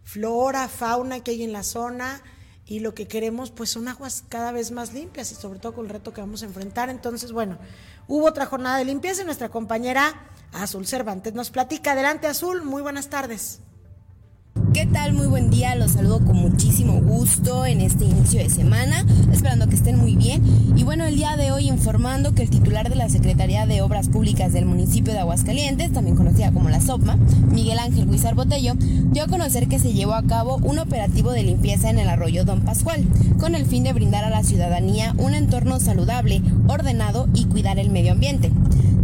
flora, 0.03 0.67
fauna 0.69 1.21
que 1.21 1.33
hay 1.33 1.43
en 1.43 1.53
la 1.53 1.63
zona 1.63 2.23
y 2.65 2.81
lo 2.81 2.95
que 2.95 3.07
queremos 3.07 3.51
pues 3.51 3.69
son 3.69 3.87
aguas 3.87 4.25
cada 4.31 4.51
vez 4.51 4.71
más 4.71 4.95
limpias 4.95 5.31
y 5.33 5.35
sobre 5.35 5.59
todo 5.59 5.75
con 5.75 5.85
el 5.85 5.91
reto 5.91 6.15
que 6.15 6.23
vamos 6.23 6.43
a 6.43 6.47
enfrentar. 6.47 6.89
Entonces, 6.89 7.33
bueno, 7.33 7.59
hubo 8.09 8.25
otra 8.25 8.47
jornada 8.47 8.79
de 8.79 8.87
limpieza 8.87 9.21
y 9.21 9.25
nuestra 9.27 9.51
compañera 9.51 10.31
Azul 10.55 10.87
Cervantes 10.87 11.35
nos 11.35 11.51
platica. 11.51 11.93
Adelante 11.93 12.29
Azul, 12.29 12.63
muy 12.63 12.81
buenas 12.81 13.11
tardes. 13.11 13.61
¿Qué 14.77 14.85
tal? 14.85 15.15
Muy 15.15 15.27
buen 15.27 15.49
día, 15.49 15.75
los 15.75 15.93
saludo 15.93 16.23
con 16.23 16.37
muchísimo 16.37 17.01
gusto 17.01 17.65
en 17.65 17.81
este 17.81 18.05
inicio 18.05 18.41
de 18.41 18.51
semana, 18.51 19.07
esperando 19.33 19.69
que 19.69 19.75
estén 19.75 19.97
muy 19.97 20.17
bien. 20.17 20.43
Y 20.77 20.85
bueno, 20.85 21.07
el 21.07 21.17
día 21.17 21.35
de 21.39 21.51
hoy 21.51 21.67
informando 21.67 22.35
que 22.35 22.43
el 22.43 22.51
titular 22.51 22.91
de 22.91 22.95
la 22.95 23.09
Secretaría 23.09 23.65
de 23.65 23.81
Obras 23.81 24.11
Públicas 24.11 24.53
del 24.53 24.67
municipio 24.67 25.15
de 25.15 25.21
Aguascalientes, 25.21 25.95
también 25.95 26.15
conocida 26.15 26.53
como 26.53 26.69
la 26.69 26.83
SOPMA, 26.83 27.17
Miguel 27.51 27.79
Ángel 27.79 28.07
Huizar 28.07 28.35
Botello, 28.35 28.75
dio 28.77 29.23
a 29.25 29.29
conocer 29.29 29.67
que 29.67 29.79
se 29.79 29.95
llevó 29.95 30.13
a 30.13 30.25
cabo 30.25 30.59
un 30.59 30.79
operativo 30.79 31.33
de 31.33 31.45
limpieza 31.45 31.89
en 31.89 31.99
el 31.99 32.11
arroyo 32.11 32.45
Don 32.45 32.61
Pascual, 32.61 33.03
con 33.41 33.55
el 33.55 33.65
fin 33.65 33.83
de 33.83 33.95
brindar 33.95 34.25
a 34.25 34.31
la 34.31 34.43
ciudadanía 34.43 35.15
un 35.17 35.33
entorno 35.33 35.81
saludable, 35.81 36.43
ordenado 36.69 37.29
y 37.33 37.47
cuidar 37.47 37.79
el 37.79 37.89
medio 37.89 38.13
ambiente. 38.13 38.53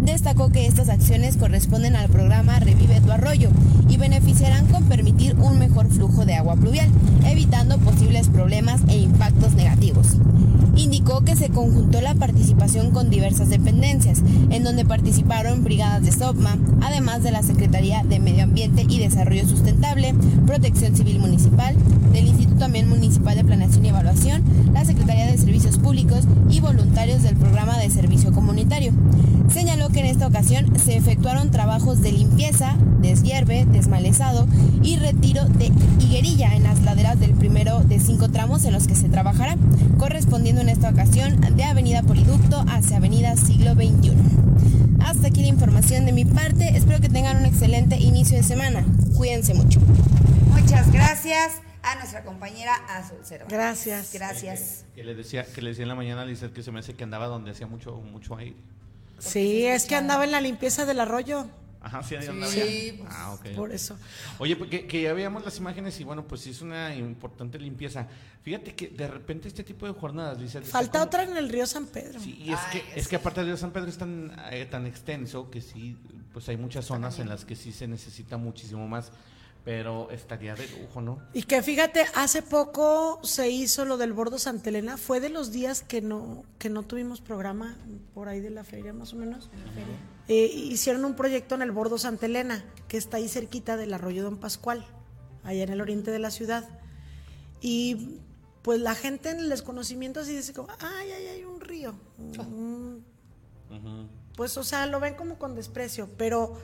Destacó 0.03 0.51
que 0.51 0.67
estas 0.67 0.89
acciones 0.89 1.37
corresponden 1.37 1.95
al 1.95 2.09
programa 2.09 2.59
Revive 2.59 3.01
tu 3.01 3.13
Arroyo 3.13 3.51
y 3.89 3.99
beneficiarán 3.99 4.67
con 4.67 4.83
permitir 4.85 5.37
un 5.37 5.61
mejor 5.63 5.89
flujo 5.89 6.25
de 6.27 6.35
agua 6.35 6.57
pluvial, 6.57 6.91
evitando 7.25 7.79
posibles 7.79 8.29
problemas 8.29 8.81
e 8.89 8.99
impactos 8.99 9.55
negativos. 9.55 10.17
Indicó 10.75 11.21
que 11.21 11.37
se 11.37 11.51
conjuntó 11.51 12.01
la 12.01 12.15
participación 12.17 12.91
con 12.91 13.11
diversas 13.11 13.49
dependencias, 13.49 14.23
en 14.51 14.65
donde 14.65 14.85
participaron 14.85 15.63
brigadas 15.63 16.03
de 16.03 16.11
SOPMA, 16.11 16.59
además 16.81 17.23
de 17.23 17.31
la 17.31 17.43
Secretaría 17.43 18.03
de 18.03 18.19
Medio 18.19 18.43
Ambiente 18.43 18.85
y 18.89 18.99
Desarrollo 18.99 19.47
Sustentable, 19.47 20.15
Protección 20.47 20.97
Civil 20.97 21.21
Municipal, 21.21 21.77
del 22.13 22.27
Instituto 22.27 22.59
también 22.59 22.89
Municipal 22.89 23.37
de 23.37 23.45
Planeación 23.45 23.85
y 23.85 23.89
Evaluación, 23.89 24.43
la 24.73 24.85
Secretaría 24.85 25.27
de 25.27 25.39
Servicios 25.39 25.79
Públicos 25.79 26.25
y 26.51 26.61
voluntarios 26.61 27.23
del 27.23 27.37
programa 27.37 27.79
de 27.79 27.91
servicio 27.91 28.33
comunitario. 28.33 28.93
Señaló 29.49 29.91
que 29.91 30.01
en 30.01 30.07
esta 30.07 30.27
ocasión 30.27 30.79
se 30.79 30.97
efectuaron 30.97 31.51
trabajos 31.51 32.01
de 32.01 32.13
limpieza, 32.13 32.77
deshierve, 33.01 33.67
desmalezado 33.67 34.47
y 34.83 34.97
retiro 34.97 35.45
de 35.59 35.73
higuerilla 35.99 36.55
en 36.55 36.63
las 36.65 36.83
laderas 36.83 37.19
del 37.21 37.33
primero 37.35 37.81
de 37.81 38.01
cinco 38.01 38.29
tramos 38.29 38.65
en 38.65 38.73
los 38.73 38.87
que 38.87 38.95
se 38.95 39.09
trabajará, 39.09 39.57
correspondiendo 39.99 40.61
en 40.63 40.69
esta 40.69 40.91
ocasión 40.91 41.41
de 41.41 41.65
Avenida 41.65 42.03
Poliducto 42.03 42.65
hacia 42.69 42.97
Avenida 42.97 43.37
Siglo 43.37 43.75
XXI. 43.75 44.13
Hasta 45.05 45.29
aquí 45.29 45.43
la 45.43 45.49
información 45.49 46.07
de 46.07 46.13
mi 46.13 46.25
parte, 46.25 46.77
espero 46.77 47.01
que 47.01 47.09
tengan 47.09 47.39
un 47.39 47.47
excelente 47.47 47.97
inicio 47.97 48.37
de 48.37 48.43
semana. 48.43 48.85
Cuídense 49.17 49.55
mucho. 49.55 49.81
Muchas 50.51 50.91
gracias 50.93 51.61
a 51.83 51.97
nuestra 51.97 52.23
compañera 52.25 52.75
Azul 52.89 53.19
Cervantes. 53.25 53.57
Gracias. 53.57 54.13
Gracias. 54.13 54.85
Que 54.95 55.05
le 55.05 55.15
decía, 55.15 55.45
que 55.45 55.61
le 55.63 55.71
decía 55.71 55.83
en 55.83 55.89
la 55.89 55.95
mañana 55.95 56.23
a 56.23 56.25
Lizeth 56.25 56.53
que 56.53 56.63
se 56.63 56.71
me 56.71 56.81
hace 56.81 56.95
que 56.95 57.05
andaba 57.05 57.27
donde 57.27 57.51
hacía 57.51 57.67
mucho, 57.67 57.97
mucho 57.97 58.37
aire. 58.37 58.57
Sí, 59.19 59.67
es 59.67 59.87
que 59.87 59.95
andaba 59.95 60.25
en 60.25 60.33
la 60.33 60.41
limpieza 60.41 60.85
del 60.85 61.01
arroyo. 61.01 61.47
Ajá, 61.83 62.03
sí, 62.03 62.15
ahí 62.15 62.27
andaba 62.27 62.53
Sí, 62.53 62.93
ya. 62.97 63.03
pues, 63.05 63.11
Ah. 63.13 63.37
Por 63.57 63.73
eso. 63.73 63.99
Oye, 64.39 64.55
pues 64.57 64.71
que, 64.71 64.87
que 64.87 65.03
ya 65.03 65.13
veamos 65.13 65.45
las 65.45 65.59
imágenes 65.59 65.99
y 66.01 66.05
bueno, 66.05 66.25
pues 66.27 66.41
sí 66.43 66.51
es 66.51 66.63
una 66.63 66.95
importante 66.95 67.59
limpieza. 67.59 68.07
Fíjate 68.43 68.75
que 68.75 68.89
de 68.89 69.07
repente 69.09 69.49
este 69.49 69.65
tipo 69.65 69.87
de 69.87 69.93
jornadas, 69.93 70.41
está 70.41 70.61
Falta 70.63 70.93
como- 70.93 71.05
otra 71.05 71.23
en 71.25 71.37
el 71.37 71.49
río 71.49 71.67
San 71.67 71.87
Pedro. 71.87 72.21
Sí, 72.21 72.37
y 72.45 72.53
es 72.53 72.61
que, 72.73 72.85
es 72.95 73.09
que 73.09 73.17
aparte 73.17 73.45
de 73.45 73.57
San 73.57 73.73
Pedro 73.73 73.89
es 73.89 73.99
tan, 73.99 74.33
eh, 74.51 74.67
tan 74.71 74.87
extenso 74.87 75.51
que 75.51 75.61
sí, 75.61 75.97
pues 76.33 76.49
hay 76.49 76.57
muchas 76.57 76.85
zonas 76.85 77.19
en 77.19 77.29
las 77.29 77.45
que 77.45 77.57
sí 77.57 77.73
se 77.73 77.87
necesita 77.89 78.37
muchísimo 78.37 78.87
más, 78.89 79.13
pero 79.65 80.11
estaría 80.11 80.55
de 80.55 80.67
lujo, 80.69 81.01
¿no? 81.01 81.23
Y 81.33 81.45
que 81.45 81.63
fíjate, 81.63 82.05
hace 82.15 82.43
poco 82.43 83.21
se 83.23 83.49
hizo 83.51 83.85
lo 83.85 83.97
del 83.97 84.13
Bordo 84.13 84.39
Santa 84.39 84.71
Elena. 84.71 84.97
Fue 84.97 85.21
de 85.21 85.29
los 85.29 85.53
días 85.53 85.83
que 85.83 86.01
no, 86.01 86.43
que 86.59 86.69
no 86.69 86.83
tuvimos 86.83 87.21
programa 87.21 87.77
por 88.15 88.29
ahí 88.29 88.41
de 88.41 88.51
la 88.51 88.65
feria, 88.65 88.93
más 88.93 89.13
o 89.13 89.17
menos. 89.17 89.51
Eh, 90.29 90.47
hicieron 90.53 91.05
un 91.05 91.15
proyecto 91.15 91.55
en 91.55 91.63
el 91.63 91.71
Bordo 91.71 91.99
Santa 91.99 92.27
Elena, 92.27 92.65
que 92.89 92.97
está 92.97 93.19
ahí 93.19 93.29
cerquita 93.29 93.77
del 93.77 93.95
arroyo 93.95 94.25
Don 94.25 94.39
Pascual, 94.39 94.85
allá 95.45 95.63
en 95.63 95.71
el 95.71 95.81
oriente 95.81 96.11
de 96.11 96.19
la 96.19 96.31
ciudad. 96.31 96.69
Y 97.61 98.19
pues 98.63 98.81
la 98.81 98.95
gente 98.95 99.31
en 99.31 99.39
el 99.39 99.49
desconocimiento 99.49 100.21
así 100.21 100.35
dice 100.35 100.53
como, 100.53 100.69
ay, 100.81 101.11
ay, 101.11 101.27
hay 101.27 101.45
un 101.45 101.61
río. 101.61 101.95
Mm, 102.19 102.97
Pues, 104.37 104.57
o 104.57 104.65
sea, 104.65 104.87
lo 104.87 104.99
ven 104.99 105.15
como 105.15 105.39
con 105.39 105.55
desprecio, 105.55 106.09
pero 106.17 106.57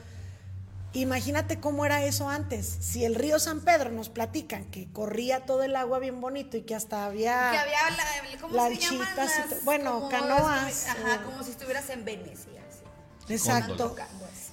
imagínate 0.93 1.59
cómo 1.59 1.85
era 1.85 2.03
eso 2.03 2.29
antes. 2.29 2.65
Si 2.81 3.05
el 3.05 3.15
río 3.15 3.39
San 3.39 3.61
Pedro 3.61 3.91
nos 3.91 4.09
platican 4.09 4.65
que 4.71 4.91
corría 4.91 5.45
todo 5.45 5.63
el 5.63 5.75
agua 5.75 5.99
bien 5.99 6.19
bonito 6.21 6.57
y 6.57 6.61
que 6.63 6.75
hasta 6.75 7.05
había... 7.05 7.51
Que 7.51 7.57
había 7.57 7.89
la, 7.91 8.39
¿cómo 8.41 8.53
se 8.53 8.57
Lanchitas 8.57 8.91
llaman? 8.91 9.13
y 9.13 9.17
Las- 9.17 9.49
to- 9.49 9.55
bueno, 9.65 9.91
como 9.95 10.09
canoas, 10.09 10.87
Ajá, 10.87 11.23
como 11.23 11.43
si 11.43 11.51
estuvieras 11.51 11.89
en 11.89 12.05
Venecia. 12.05 12.61
así. 12.67 13.33
Exacto. 13.33 13.95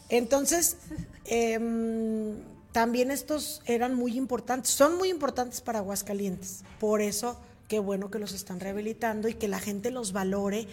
Entonces, 0.08 0.76
em, 1.24 2.34
también 2.72 3.10
estos 3.10 3.62
eran 3.66 3.94
muy 3.94 4.16
importantes, 4.16 4.70
son 4.70 4.96
muy 4.96 5.08
importantes 5.08 5.60
para 5.60 5.78
Aguascalientes. 5.80 6.62
Por 6.78 7.00
eso, 7.00 7.40
qué 7.68 7.78
bueno 7.78 8.10
que 8.10 8.18
los 8.18 8.32
están 8.32 8.60
rehabilitando 8.60 9.28
y 9.28 9.34
que 9.34 9.48
la 9.48 9.58
gente 9.58 9.90
los 9.90 10.12
valore. 10.12 10.68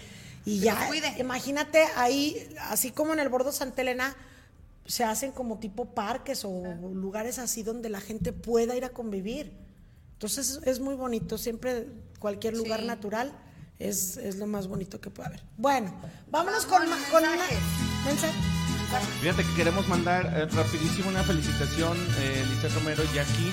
Y 0.46 0.60
Que 0.60 0.66
ya, 0.66 0.90
imagínate 1.20 1.86
ahí, 1.96 2.54
así 2.70 2.92
como 2.92 3.14
en 3.14 3.20
el 3.20 3.30
Bordo 3.30 3.52
Santa 3.54 3.82
Elena, 3.82 4.16
se 4.86 5.04
hacen 5.04 5.32
como 5.32 5.60
tipo 5.60 5.86
parques 5.94 6.44
o 6.46 6.52
lugares 6.94 7.40
así 7.40 7.64
donde 7.64 7.90
la 7.90 8.02
gente 8.02 8.34
pueda 8.34 8.76
ir 8.76 8.86
a 8.86 8.90
convivir. 8.90 9.54
Entonces 10.14 10.60
es 10.66 10.80
muy 10.80 10.96
bonito, 10.96 11.38
siempre 11.38 11.88
cualquier 12.20 12.56
lugar 12.56 12.82
Sí. 12.82 12.86
natural 12.88 13.34
es, 13.80 14.18
es 14.18 14.36
lo 14.38 14.48
más 14.48 14.68
bonito 14.68 15.00
que 15.02 15.10
puede 15.10 15.28
haber. 15.30 15.44
Bueno, 15.58 15.94
vámonos 16.30 16.66
Vamos 16.68 16.80
con, 16.80 16.90
ma- 16.90 17.10
con 17.12 17.24
una- 17.24 17.32
mensajes. 17.32 17.60
mensaje. 18.06 18.34
Fíjate 19.22 19.44
que 19.44 19.54
queremos 19.56 19.88
mandar 19.88 20.26
eh, 20.38 20.46
rapidísimo 20.46 21.10
una 21.10 21.24
felicitación, 21.24 21.98
eh, 22.20 22.46
Lizeth 22.50 22.74
Romero 22.76 23.04
y 23.14 23.18
aquí 23.18 23.52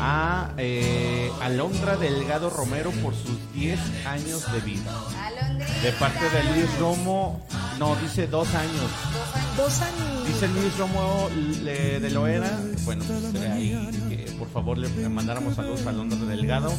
a 0.00 0.50
eh, 0.56 1.30
Alondra 1.42 1.96
Delgado 1.96 2.50
Romero 2.50 2.90
por 3.02 3.14
sus 3.14 3.36
10 3.54 3.78
años 4.06 4.50
de 4.52 4.60
vida. 4.60 4.90
Alondrita. 5.26 5.80
De 5.82 5.92
parte 5.92 6.24
de 6.30 6.44
Luis 6.54 6.78
Romo, 6.78 7.46
no, 7.78 7.94
dice 7.96 8.26
dos 8.26 8.48
años. 8.54 8.90
Dos 9.56 9.80
años. 9.82 10.26
Dice 10.26 10.48
Luis 10.48 10.76
Romo 10.78 11.28
le- 11.62 12.00
de 12.00 12.10
Loera, 12.10 12.50
bueno, 12.84 13.04
pues, 13.32 13.42
ahí 13.50 13.90
que 14.08 14.30
por 14.38 14.48
favor 14.50 14.78
le 14.78 14.88
mandáramos 15.08 15.56
saludos 15.56 15.84
a 15.86 15.90
Alondra 15.90 16.18
Delgado, 16.28 16.72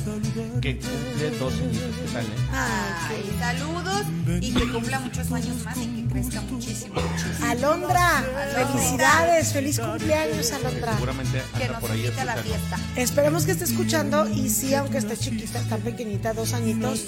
que 0.61 0.77
cumple 0.79 1.31
dos 1.37 1.53
añitos, 1.53 1.95
¿qué 1.97 2.11
tal, 2.13 2.25
eh? 2.25 2.29
Ay, 2.53 3.35
saludos 3.39 4.01
y 4.41 4.53
que 4.53 4.71
cumpla 4.71 4.99
muchos 4.99 5.31
años 5.31 5.55
más 5.65 5.77
y 5.77 5.85
que 5.87 6.07
crezca 6.13 6.41
muchísimo, 6.41 6.95
muchísimo. 6.95 7.45
Alondra, 7.47 8.17
Alondra. 8.19 8.67
felicidades, 8.67 9.53
feliz 9.53 9.79
cumpleaños, 9.79 10.51
Alondra. 10.53 10.93
Seguramente 10.93 11.43
Que 11.57 11.63
anda 11.63 11.73
nos 11.73 11.81
por 11.81 11.91
ahí 11.91 12.07
a 12.19 12.25
la 12.25 12.35
fiesta. 12.37 12.77
Esperemos 13.11 13.43
que 13.43 13.51
esté 13.51 13.65
escuchando 13.65 14.25
y 14.29 14.47
sí, 14.47 14.73
aunque 14.73 14.99
esté 14.99 15.17
chiquita, 15.17 15.59
tan 15.63 15.81
pequeñita, 15.81 16.31
dos 16.33 16.53
añitos, 16.53 17.07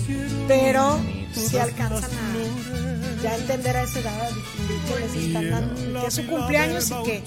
pero 0.50 1.00
sí 1.34 1.58
alcanzan 1.58 2.12
a 2.12 3.24
ya 3.24 3.38
entender 3.38 3.78
a 3.78 3.84
esa 3.84 4.00
edad 4.02 4.30
que 4.86 5.00
les 5.00 5.16
están 5.28 5.50
dando, 5.50 6.02
que 6.02 6.08
es 6.08 6.14
su 6.14 6.28
cumpleaños 6.28 6.92
y 6.92 7.04
que, 7.06 7.24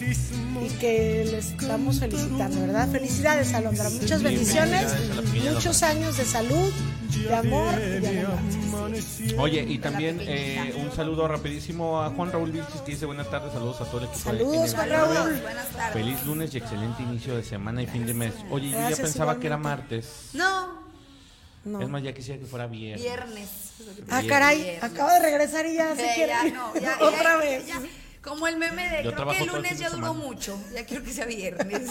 y 0.67 0.69
que 0.79 1.25
les 1.25 1.53
estamos 1.53 2.01
felicitando, 2.01 2.61
¿verdad? 2.61 2.87
Felicidades, 2.91 3.55
Alondra, 3.55 3.89
muchas 3.89 4.23
bendiciones, 4.23 4.95
muchos 5.51 5.83
años 5.83 6.19
de 6.19 6.27
salud, 6.27 6.71
de 7.15 7.35
amor 7.35 7.73
y 7.79 8.01
de 8.01 8.27
abundancia. 8.27 8.66
Oye, 9.39 9.65
y 9.69 9.79
también 9.79 10.19
eh, 10.23 10.75
un 10.77 10.91
saludo 10.93 11.27
rapidísimo 11.29 12.03
a 12.03 12.11
Juan 12.11 12.31
Raúl 12.33 12.51
Vilchis 12.53 12.81
que 12.83 12.93
dice 12.93 13.07
buenas 13.07 13.31
tardes, 13.31 13.53
saludos 13.53 13.81
a 13.81 13.85
todo 13.85 13.99
el 13.99 14.05
equipo. 14.09 14.31
de 14.33 14.39
Saludos, 14.39 14.75
Juan 14.75 14.89
NB9. 14.89 14.93
Raúl. 15.15 15.41
Buenas 15.43 15.69
tardes. 15.69 15.93
Feliz 15.93 16.27
lunes 16.27 16.55
y 16.55 16.59
excelente 16.59 17.03
inicio 17.03 17.37
de 17.37 17.43
semana 17.43 17.83
y 17.83 17.87
fin 17.87 18.07
de 18.07 18.15
mes. 18.15 18.35
Oye, 18.51 18.71
yo 18.71 18.79
ya 18.91 18.97
pensaba 18.97 19.39
que 19.39 19.47
era 19.47 19.57
martes. 19.57 20.31
No, 20.35 20.85
No. 21.65 21.81
Es 21.83 21.89
más, 21.89 22.03
ya 22.03 22.13
quisiera 22.15 22.39
que 22.41 22.47
fuera 22.47 22.67
viernes. 22.67 23.03
viernes. 23.03 23.49
Ah, 24.09 24.23
caray, 24.29 24.63
Viernes. 24.63 24.85
acabo 24.85 25.11
de 25.11 25.19
regresar 25.21 25.67
y 25.67 25.75
ya 25.75 25.95
se 25.97 26.15
quiere 26.15 26.33
ya 26.33 26.45
no, 26.53 26.75
ya, 26.81 26.97
otra 27.01 27.23
ya, 27.23 27.37
vez. 27.39 27.67
ya. 27.67 27.83
Como 28.23 28.47
el 28.49 28.57
meme 28.57 28.89
de 28.89 29.05
Yo 29.05 29.13
creo 29.15 29.29
que 29.29 29.39
el 29.39 29.47
lunes 29.49 29.73
de 29.79 29.85
ya 29.85 29.91
duró 29.91 30.13
mucho. 30.15 30.59
Ya 30.75 30.85
quiero 30.85 31.05
que 31.05 31.13
sea 31.13 31.27
viernes. 31.27 31.83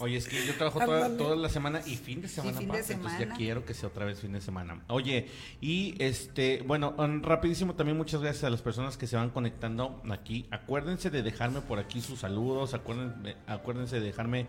Oye, 0.00 0.16
es 0.16 0.28
que 0.28 0.44
yo 0.46 0.54
trabajo 0.54 0.80
toda, 0.80 1.06
Ándale. 1.06 1.16
toda 1.16 1.36
la 1.36 1.48
semana 1.48 1.80
y 1.86 1.96
fin 1.96 2.22
de 2.22 2.28
semana 2.28 2.58
fin 2.58 2.68
de 2.70 2.78
entonces 2.78 3.18
ya 3.18 3.28
quiero 3.34 3.64
que 3.64 3.74
sea 3.74 3.88
otra 3.88 4.04
vez 4.04 4.20
fin 4.20 4.32
de 4.32 4.40
semana. 4.40 4.82
Oye, 4.88 5.28
y 5.60 5.94
este, 5.98 6.62
bueno, 6.66 6.94
um, 6.98 7.22
rapidísimo 7.22 7.74
también 7.74 7.96
muchas 7.96 8.20
gracias 8.20 8.44
a 8.44 8.50
las 8.50 8.62
personas 8.62 8.96
que 8.96 9.06
se 9.06 9.16
van 9.16 9.30
conectando 9.30 10.02
aquí. 10.10 10.46
Acuérdense 10.50 11.10
de 11.10 11.22
dejarme 11.22 11.60
por 11.60 11.78
aquí 11.78 12.00
sus 12.00 12.20
saludos, 12.20 12.74
acuérdense, 12.74 13.36
acuérdense 13.46 14.00
de 14.00 14.06
dejarme 14.06 14.46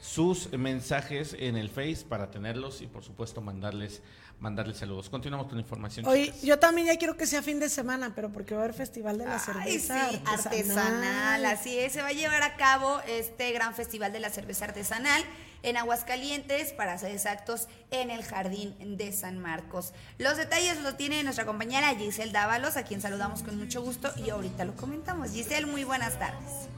sus 0.00 0.52
mensajes 0.52 1.34
en 1.38 1.56
el 1.56 1.70
Face 1.70 2.04
para 2.08 2.30
tenerlos 2.30 2.82
y 2.82 2.86
por 2.86 3.02
supuesto 3.02 3.40
mandarles 3.40 4.02
mandarles 4.40 4.76
saludos. 4.78 5.08
Continuamos 5.08 5.46
con 5.46 5.56
la 5.56 5.62
información. 5.62 6.06
Oye, 6.06 6.26
chicas. 6.26 6.42
yo 6.42 6.58
también 6.58 6.86
ya 6.88 6.96
quiero 6.96 7.16
que 7.16 7.26
sea 7.26 7.42
fin 7.42 7.60
de 7.60 7.68
semana, 7.68 8.12
pero 8.14 8.30
porque 8.30 8.54
va 8.54 8.60
a 8.60 8.64
haber 8.64 8.76
festival 8.76 9.18
de 9.18 9.26
la 9.26 9.34
Ay, 9.34 9.40
sí, 9.40 9.46
cerveza 9.46 10.06
artesanal. 10.06 10.44
artesanal. 10.44 11.46
Así 11.46 11.78
es, 11.78 11.92
se 11.92 12.02
va 12.02 12.08
a 12.08 12.12
llevar 12.12 12.42
a 12.42 12.56
cabo 12.56 13.00
este 13.06 13.52
gran 13.52 13.74
festival 13.74 14.12
de 14.12 14.20
la 14.20 14.30
cerveza 14.30 14.66
artesanal 14.66 15.22
en 15.62 15.78
Aguascalientes, 15.78 16.74
para 16.74 16.98
ser 16.98 17.10
exactos, 17.12 17.68
en 17.90 18.10
el 18.10 18.22
Jardín 18.22 18.76
de 18.98 19.12
San 19.12 19.38
Marcos. 19.38 19.94
Los 20.18 20.36
detalles 20.36 20.78
los 20.82 20.96
tiene 20.98 21.22
nuestra 21.24 21.46
compañera 21.46 21.94
Giselle 21.94 22.32
Dávalos, 22.32 22.76
a 22.76 22.82
quien 22.82 23.00
saludamos 23.00 23.42
con 23.42 23.58
mucho 23.58 23.80
gusto 23.80 24.12
y 24.16 24.28
ahorita 24.28 24.66
lo 24.66 24.76
comentamos. 24.76 25.30
Giselle, 25.30 25.64
muy 25.64 25.84
buenas 25.84 26.18
tardes. 26.18 26.68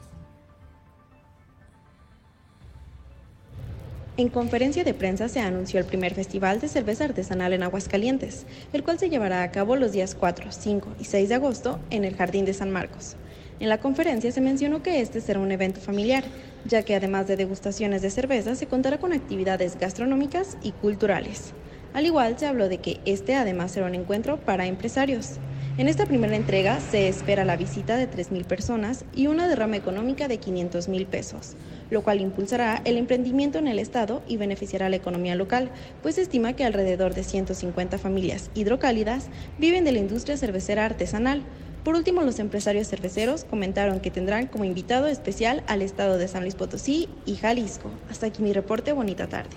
En 4.17 4.29
conferencia 4.29 4.83
de 4.83 4.95
prensa 4.95 5.29
se 5.29 5.41
anunció 5.41 5.79
el 5.79 5.85
primer 5.85 6.15
festival 6.15 6.59
de 6.59 6.67
cerveza 6.67 7.05
artesanal 7.05 7.53
en 7.53 7.61
Aguascalientes, 7.61 8.47
el 8.73 8.83
cual 8.83 8.97
se 8.97 9.11
llevará 9.11 9.43
a 9.43 9.51
cabo 9.51 9.75
los 9.75 9.91
días 9.91 10.15
4, 10.15 10.51
5 10.51 10.95
y 10.99 11.03
6 11.03 11.29
de 11.29 11.35
agosto 11.35 11.79
en 11.91 12.03
el 12.03 12.15
Jardín 12.15 12.43
de 12.43 12.55
San 12.55 12.71
Marcos. 12.71 13.15
En 13.59 13.69
la 13.69 13.79
conferencia 13.79 14.31
se 14.31 14.41
mencionó 14.41 14.81
que 14.81 15.01
este 15.01 15.21
será 15.21 15.39
un 15.39 15.51
evento 15.51 15.81
familiar, 15.81 16.23
ya 16.65 16.81
que 16.81 16.95
además 16.95 17.27
de 17.27 17.35
degustaciones 17.35 18.01
de 18.01 18.09
cerveza 18.09 18.55
se 18.55 18.65
contará 18.65 18.97
con 18.97 19.13
actividades 19.13 19.77
gastronómicas 19.77 20.57
y 20.63 20.71
culturales. 20.71 21.53
Al 21.93 22.07
igual 22.07 22.39
se 22.39 22.47
habló 22.47 22.69
de 22.69 22.79
que 22.79 22.99
este 23.05 23.35
además 23.35 23.73
será 23.73 23.85
un 23.85 23.93
encuentro 23.93 24.37
para 24.37 24.65
empresarios. 24.65 25.33
En 25.77 25.87
esta 25.87 26.07
primera 26.07 26.35
entrega 26.35 26.79
se 26.79 27.07
espera 27.07 27.45
la 27.45 27.55
visita 27.55 27.97
de 27.97 28.09
3.000 28.09 28.45
personas 28.45 29.05
y 29.15 29.27
una 29.27 29.47
derrama 29.47 29.77
económica 29.77 30.27
de 30.27 30.39
500 30.39 30.87
mil 30.87 31.05
pesos, 31.05 31.53
lo 31.91 32.01
cual 32.01 32.19
impulsará 32.19 32.81
el 32.83 32.97
emprendimiento 32.97 33.59
en 33.59 33.67
el 33.67 33.77
estado 33.77 34.23
y 34.27 34.37
beneficiará 34.37 34.87
a 34.87 34.89
la 34.89 34.95
economía 34.95 35.35
local, 35.35 35.69
pues 36.01 36.15
se 36.15 36.23
estima 36.23 36.53
que 36.53 36.65
alrededor 36.65 37.13
de 37.13 37.23
150 37.23 37.99
familias 37.99 38.49
hidrocálidas 38.55 39.27
viven 39.59 39.83
de 39.83 39.91
la 39.91 39.99
industria 39.99 40.35
cervecera 40.35 40.83
artesanal. 40.83 41.43
Por 41.83 41.95
último, 41.95 42.23
los 42.23 42.39
empresarios 42.39 42.87
cerveceros 42.87 43.43
comentaron 43.43 43.99
que 43.99 44.09
tendrán 44.09 44.47
como 44.47 44.65
invitado 44.65 45.05
especial 45.05 45.63
al 45.67 45.83
estado 45.83 46.17
de 46.17 46.27
San 46.27 46.41
Luis 46.41 46.55
Potosí 46.55 47.07
y 47.27 47.35
Jalisco. 47.35 47.91
Hasta 48.09 48.25
aquí 48.25 48.41
mi 48.41 48.51
reporte, 48.51 48.93
bonita 48.93 49.27
tarde. 49.27 49.55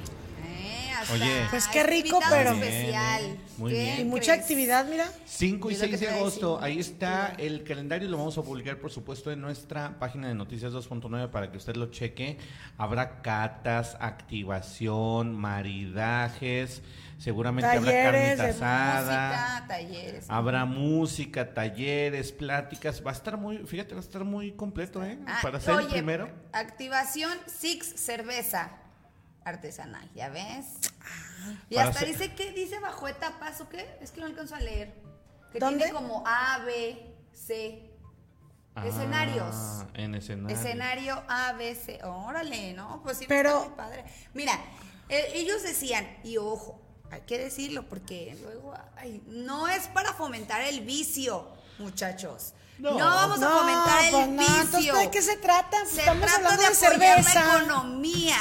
Hasta 1.00 1.14
Oye. 1.14 1.46
Pues 1.50 1.66
qué 1.68 1.82
rico, 1.82 2.16
invitado 2.16 2.34
pero- 2.36 2.50
especial. 2.52 3.22
Bien, 3.22 3.38
muy 3.58 3.72
¿Qué 3.72 3.82
bien. 3.82 4.00
Y 4.00 4.04
mucha 4.04 4.32
actividad, 4.34 4.86
mira. 4.86 5.06
5 5.26 5.70
y 5.70 5.74
Es 5.74 5.80
lo 5.80 5.86
que 5.88 5.98
6 5.98 6.00
de 6.10 6.16
agosto, 6.16 6.58
ahí 6.62 6.78
está 6.78 7.34
el 7.38 7.64
calendario, 7.64 8.08
lo 8.08 8.18
vamos 8.18 8.36
a 8.38 8.42
publicar 8.42 8.78
por 8.78 8.90
supuesto 8.90 9.30
en 9.30 9.40
nuestra 9.40 9.98
página 9.98 10.28
de 10.28 10.34
Noticias 10.34 10.72
2.9 10.72 11.30
para 11.30 11.50
que 11.50 11.56
usted 11.58 11.76
lo 11.76 11.86
cheque. 11.90 12.38
Habrá 12.78 13.22
catas, 13.22 13.96
activación, 14.00 15.34
maridajes, 15.34 16.82
seguramente 17.18 17.68
habrá 17.68 17.80
Talleres 17.90 18.36
carnita 18.36 18.42
de 18.44 18.50
asada. 18.50 19.28
Música, 19.30 19.64
talleres. 19.68 20.24
Habrá 20.28 20.64
música, 20.64 21.54
talleres, 21.54 22.32
pláticas, 22.32 23.02
va 23.06 23.10
a 23.10 23.14
estar 23.14 23.36
muy, 23.36 23.58
fíjate, 23.58 23.94
va 23.94 24.00
a 24.00 24.04
estar 24.04 24.24
muy 24.24 24.52
completo, 24.52 25.04
¿eh? 25.04 25.18
Ah, 25.26 25.38
Para 25.42 25.60
ser 25.60 25.78
el 25.80 25.86
primero. 25.86 26.30
Activación 26.52 27.32
Six 27.46 27.94
Cerveza 27.96 28.70
artesanal, 29.44 30.08
¿ya 30.14 30.28
ves? 30.28 30.66
y 31.70 31.74
Para 31.76 31.88
hasta 31.90 32.04
dice 32.04 32.34
que 32.34 32.52
dice 32.52 32.78
bajo 32.80 33.08
etapas 33.08 33.60
o 33.60 33.68
qué? 33.68 33.96
Es 34.00 34.10
que 34.10 34.20
no 34.20 34.26
alcanzo 34.26 34.54
a 34.54 34.60
leer. 34.60 34.94
Que 35.52 35.58
¿Dónde? 35.58 35.78
tiene 35.84 35.92
como 35.92 36.22
A, 36.26 36.58
B, 36.64 37.14
C. 37.32 37.86
Escenarios. 38.84 39.54
Ah, 39.54 39.86
en 39.94 40.14
escenario. 40.14 40.56
Escenario 40.56 41.24
A, 41.28 41.52
B, 41.54 41.74
C. 41.74 42.00
Órale, 42.04 42.72
¿no? 42.72 43.02
Pues 43.02 43.18
sí, 43.18 43.24
Pero- 43.28 43.56
está 43.56 43.66
muy 43.68 43.76
padre. 43.76 44.04
Mira, 44.32 44.52
eh, 45.08 45.32
ellos 45.34 45.62
decían, 45.62 46.06
y 46.22 46.36
ojo, 46.36 46.80
hay 47.10 47.22
que 47.22 47.38
decirlo 47.38 47.88
porque 47.88 48.38
luego, 48.42 48.72
ay, 48.96 49.22
no 49.26 49.66
es 49.68 49.88
para 49.88 50.12
fomentar 50.12 50.60
el 50.62 50.80
vicio, 50.82 51.48
muchachos. 51.78 52.54
No, 52.80 52.92
No. 52.92 52.98
vamos 52.98 53.42
a 53.42 53.48
fomentar 53.50 54.04
el 54.04 54.10
pues 54.10 54.28
no, 54.28 54.60
entonces. 54.62 54.94
¿de 54.98 55.10
qué 55.10 55.22
se 55.22 55.36
trata? 55.36 55.76
Pues 55.80 55.90
Se 55.90 56.00
Estamos 56.00 56.22
trata 56.26 56.36
hablando 56.36 56.62
de 56.62 56.68
de, 56.68 56.86
apoyar 56.86 57.16
la 57.18 57.22
cerveza. 57.22 57.58
economía. 57.58 58.36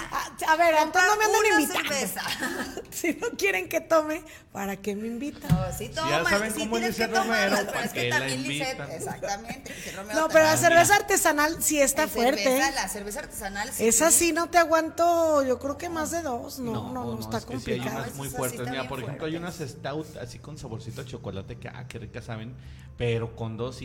A 0.48 0.56
ver, 0.56 0.76
entonces 0.82 1.12
no 1.12 1.18
me 1.18 1.28
una 1.28 1.62
invitando. 1.62 1.90
cerveza. 1.90 2.22
si 2.92 3.14
no 3.16 3.28
quieren 3.38 3.68
que 3.70 3.82
tome, 3.82 4.24
¿para 4.52 4.78
qué 4.78 4.96
me 4.96 5.08
invitan? 5.08 5.50
No, 5.50 5.78
sí 5.78 5.90
toman, 5.90 6.26
saben 6.26 6.54
sí 6.54 6.60
cómo 6.62 6.76
que 6.78 6.92
tomarlas, 6.92 7.26
Romero, 7.28 7.56
pero 7.58 7.72
¿para 7.74 7.86
es 7.86 7.92
que 7.94 8.10
también 8.10 8.40
invitan? 8.40 8.92
exactamente. 8.92 9.76
Romero 9.96 10.20
No, 10.22 10.28
pero 10.30 10.46
la 10.46 10.58
cerveza 10.58 10.96
artesanal 10.96 11.62
sí 11.62 11.80
está 11.82 12.08
fuerte. 12.08 12.44
cerveza, 12.44 12.70
¿eh? 12.70 12.74
la 12.76 12.88
cerveza 12.88 13.20
artesanal 13.20 13.70
sí. 13.74 13.88
Esa 13.88 14.12
sí 14.12 14.32
no 14.32 14.50
te 14.50 14.58
aguanto, 14.58 15.44
yo 15.44 15.60
creo 15.60 15.78
que 15.78 15.90
más 15.90 16.12
de 16.12 16.22
dos. 16.22 16.60
No, 16.60 16.94
no, 16.94 17.06
no, 17.16 17.20
está 17.20 17.38
es 17.40 17.46
que 17.46 17.60
sí 17.60 17.72
hay 17.72 17.78
complicado. 17.80 18.04
unas 18.04 18.16
muy 18.16 18.30
fuertes. 18.30 18.70
Mira, 18.70 18.88
por 18.88 19.00
ejemplo, 19.02 19.26
hay 19.26 19.36
unas 19.36 19.58
stout 19.58 20.18
así 20.18 20.40
con 20.40 20.58
saborcito 20.58 21.02
a 21.02 21.06
chocolate 21.06 21.58
que, 21.58 21.68
ah, 21.68 21.86
qué 21.88 22.00
ricas 22.00 22.26
saben, 22.26 22.56
pero 22.98 23.36
con 23.36 23.58
dos, 23.58 23.82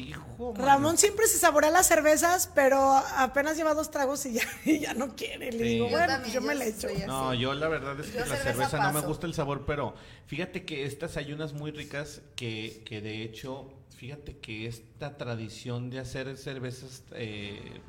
mano. 0.53 0.65
Ramón 0.65 0.99
siempre 0.99 1.27
se 1.27 1.39
saborea 1.39 1.71
las 1.71 1.87
cervezas, 1.87 2.51
pero 2.55 2.79
apenas 3.17 3.57
lleva 3.57 3.75
dos 3.75 3.91
tragos 3.91 4.25
y 4.27 4.35
ya, 4.35 4.43
y 4.65 4.81
ya 4.81 4.95
no 4.95 5.15
quiere. 5.17 5.51
Le 5.53 5.59
Sí. 5.59 5.65
digo, 5.65 5.87
Yo 5.87 5.91
bueno, 5.93 6.07
también, 6.07 6.23
pues 6.23 6.33
yo 6.35 6.41
me 6.43 6.55
la 6.55 6.65
echo. 6.67 6.89
No, 7.07 7.35
yo 7.35 7.55
la 7.55 7.69
verdad 7.69 7.99
es 8.01 8.07
que 8.09 8.13
Yo 8.19 8.21
la 8.21 8.27
cerveza 8.37 8.69
cerveza 8.69 8.79
no 8.93 8.93
me 8.93 9.07
gusta 9.07 9.27
el 9.27 9.35
sabor, 9.35 9.65
pero 9.67 9.95
fíjate 10.27 10.65
que 10.65 10.85
estas 10.85 11.17
hay 11.17 11.33
unas 11.33 11.53
muy 11.53 11.71
ricas 11.71 12.23
que, 12.37 12.83
que 12.85 13.01
de 13.01 13.23
hecho, 13.23 13.73
fíjate 13.97 14.39
que 14.39 14.67
esta 14.67 15.17
tradición 15.17 15.91
de 15.91 16.01
hacer 16.01 16.37
cervezas 16.37 17.03
eh, 17.13 17.81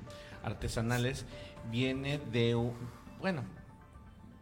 artesanales 0.44 1.26
viene 1.72 2.20
de, 2.32 2.56
un- 2.56 2.76
bueno, 3.20 3.44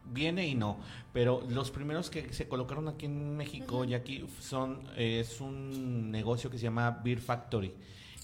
viene 0.06 0.46
y 0.46 0.54
no, 0.54 0.78
pero 1.14 1.42
los 1.48 1.70
primeros 1.70 2.10
que 2.10 2.32
se 2.34 2.46
colocaron 2.46 2.88
aquí 2.88 3.06
en 3.06 3.36
México 3.36 3.84
y 3.84 3.94
aquí 3.94 4.26
son, 4.40 4.82
eh, 4.96 5.20
es 5.20 5.40
un 5.40 6.10
negocio 6.10 6.50
que 6.50 6.58
se 6.58 6.64
llama 6.64 6.90
Beer 7.02 7.20
Factory. 7.20 7.72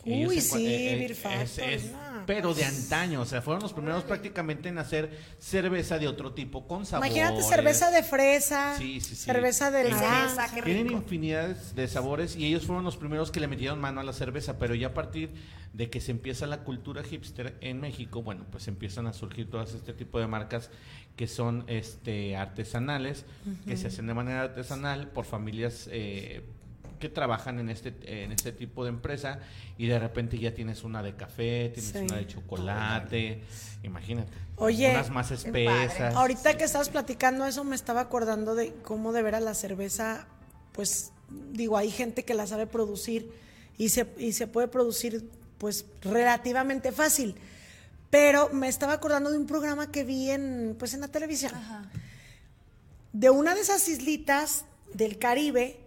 Uy, 0.04 0.40
sí, 0.40 0.66
eh, 0.66 0.92
eh, 0.92 0.96
Beer 0.96 1.10
es- 1.12 1.18
Factory, 1.18 1.74
es- 1.74 1.92
no. 1.92 1.98
pero 2.26 2.54
de 2.54 2.64
antaño, 2.64 3.20
o 3.22 3.26
sea, 3.26 3.42
fueron 3.42 3.62
los 3.62 3.72
primeros 3.72 4.04
prácticamente 4.04 4.68
en 4.68 4.78
hacer 4.78 5.10
cerveza 5.38 5.98
de 5.98 6.08
otro 6.08 6.32
tipo, 6.32 6.66
con 6.66 6.86
sabores. 6.86 7.12
Imagínate 7.14 7.42
cerveza 7.42 7.90
de 7.90 8.02
fresa, 8.02 8.76
Sí, 8.78 9.00
sí, 9.00 9.14
sí. 9.14 9.24
cerveza 9.24 9.70
de 9.70 9.90
naranja. 9.90 10.48
Tienen 10.64 10.90
infinidad 10.92 11.48
de 11.56 11.88
sabores 11.88 12.36
y 12.36 12.46
ellos 12.46 12.64
fueron 12.66 12.84
los 12.84 12.96
primeros 12.96 13.30
que 13.30 13.40
le 13.40 13.48
metieron 13.48 13.80
mano 13.80 14.00
a 14.00 14.04
la 14.04 14.12
cerveza, 14.12 14.58
pero 14.58 14.74
ya 14.74 14.88
a 14.88 14.94
partir 14.94 15.30
de 15.72 15.88
que 15.90 16.00
se 16.00 16.10
empieza 16.10 16.46
la 16.46 16.64
cultura 16.64 17.02
hipster 17.04 17.56
en 17.60 17.80
México, 17.80 18.22
bueno, 18.22 18.44
pues 18.50 18.66
empiezan 18.68 19.06
a 19.06 19.12
surgir 19.12 19.48
todas 19.50 19.72
este 19.74 19.92
tipo 19.92 20.18
de 20.18 20.26
marcas 20.26 20.70
que 21.16 21.26
son 21.26 21.64
este 21.68 22.36
artesanales, 22.36 23.24
que 23.66 23.76
se 23.76 23.88
hacen 23.88 24.06
de 24.06 24.14
manera 24.14 24.42
artesanal 24.42 25.08
por 25.08 25.26
familias 25.26 25.88
eh, 25.92 26.42
que 27.00 27.08
trabajan 27.08 27.58
en 27.58 27.68
este 27.70 27.92
en 28.22 28.30
este 28.30 28.52
tipo 28.52 28.84
de 28.84 28.90
empresa 28.90 29.40
y 29.76 29.88
de 29.88 29.98
repente 29.98 30.38
ya 30.38 30.54
tienes 30.54 30.84
una 30.84 31.02
de 31.02 31.16
café, 31.16 31.70
tienes 31.74 31.90
Sí. 31.92 31.98
una 31.98 32.16
de 32.18 32.26
chocolate, 32.28 33.42
imagínate. 33.82 34.30
Oye, 34.56 34.90
unas 34.90 35.10
más 35.10 35.30
espesas. 35.32 36.14
Ahorita 36.14 36.56
que 36.56 36.64
estabas 36.64 36.90
platicando 36.90 37.46
eso, 37.46 37.64
me 37.64 37.74
estaba 37.74 38.02
acordando 38.02 38.54
de 38.54 38.72
cómo 38.84 39.12
de 39.12 39.22
veras 39.22 39.42
la 39.42 39.54
cerveza, 39.54 40.26
pues 40.72 41.10
digo, 41.52 41.76
hay 41.76 41.90
gente 41.90 42.24
que 42.24 42.34
la 42.34 42.46
sabe 42.46 42.66
producir 42.66 43.32
y 43.78 43.88
se, 43.88 44.06
y 44.18 44.32
se 44.32 44.46
puede 44.46 44.68
producir 44.68 45.28
pues 45.58 45.86
relativamente 46.02 46.92
fácil. 46.92 47.34
Pero 48.10 48.50
me 48.52 48.68
estaba 48.68 48.92
acordando 48.94 49.30
de 49.30 49.38
un 49.38 49.46
programa 49.46 49.90
que 49.90 50.04
vi 50.04 50.30
en, 50.30 50.74
pues, 50.78 50.94
en 50.94 51.00
la 51.00 51.08
televisión. 51.08 51.52
De 53.12 53.30
una 53.30 53.54
de 53.54 53.60
esas 53.62 53.88
islitas 53.88 54.64
del 54.94 55.18
Caribe, 55.18 55.79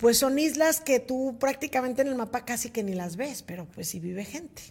pues 0.00 0.18
son 0.18 0.38
islas 0.38 0.80
que 0.80 0.98
tú 1.00 1.36
prácticamente 1.38 2.02
en 2.02 2.08
el 2.08 2.14
mapa 2.14 2.44
casi 2.44 2.70
que 2.70 2.82
ni 2.82 2.94
las 2.94 3.16
ves, 3.16 3.42
pero 3.42 3.66
pues 3.66 3.88
sí 3.88 4.00
vive 4.00 4.24
gente. 4.24 4.62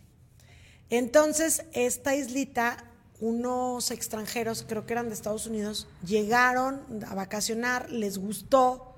Entonces, 0.90 1.66
esta 1.74 2.16
islita, 2.16 2.86
unos 3.20 3.92
extranjeros, 3.92 4.66
creo 4.68 4.86
que 4.86 4.94
eran 4.94 5.08
de 5.10 5.14
Estados 5.14 5.46
Unidos, 5.46 5.88
llegaron 6.04 6.82
a 7.08 7.14
vacacionar, 7.14 7.92
les 7.92 8.18
gustó, 8.18 8.96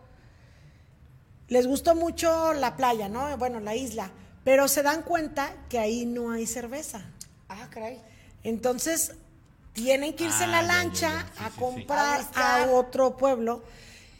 les 1.49 1.67
gustó 1.67 1.95
mucho 1.95 2.53
la 2.53 2.77
playa, 2.77 3.09
¿no? 3.09 3.35
Bueno, 3.37 3.59
la 3.59 3.75
isla, 3.75 4.11
pero 4.45 4.69
se 4.69 4.83
dan 4.83 5.01
cuenta 5.03 5.53
que 5.67 5.79
ahí 5.79 6.05
no 6.05 6.31
hay 6.31 6.47
cerveza. 6.47 7.01
Ah, 7.49 7.67
caray. 7.69 8.01
Entonces, 8.43 9.13
tienen 9.73 10.15
que 10.15 10.25
irse 10.25 10.45
en 10.45 10.51
Ah, 10.51 10.61
la 10.61 10.61
ya, 10.61 10.67
ya, 10.67 10.73
lancha 10.83 11.09
ya. 11.09 11.21
Sí, 11.25 11.43
a 11.43 11.47
sí, 11.47 11.53
sí. 11.53 11.59
comprar 11.59 12.21
a 12.35 12.67
otro 12.71 13.17
pueblo. 13.17 13.63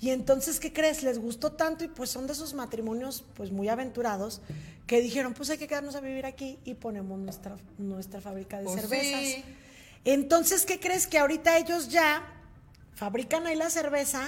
Y 0.01 0.09
entonces, 0.09 0.59
¿qué 0.59 0.73
crees? 0.73 1.03
Les 1.03 1.19
gustó 1.19 1.51
tanto 1.51 1.83
y 1.83 1.87
pues 1.87 2.09
son 2.09 2.25
de 2.25 2.33
esos 2.33 2.55
matrimonios 2.55 3.23
pues 3.35 3.51
muy 3.51 3.69
aventurados 3.69 4.41
que 4.87 4.99
dijeron, 4.99 5.35
pues 5.35 5.51
hay 5.51 5.59
que 5.59 5.67
quedarnos 5.67 5.95
a 5.95 6.01
vivir 6.01 6.25
aquí 6.25 6.57
y 6.65 6.73
ponemos 6.73 7.19
nuestra, 7.19 7.55
nuestra 7.77 8.19
fábrica 8.19 8.57
de 8.57 8.63
Pues 8.65 8.81
cervezas. 8.81 9.21
sí. 9.21 9.45
Entonces, 10.03 10.65
¿qué 10.65 10.79
crees? 10.79 11.05
Que 11.05 11.19
ahorita 11.19 11.55
ellos 11.59 11.89
ya 11.89 12.23
fabrican 12.95 13.45
ahí 13.45 13.55
la 13.55 13.69
cerveza, 13.69 14.27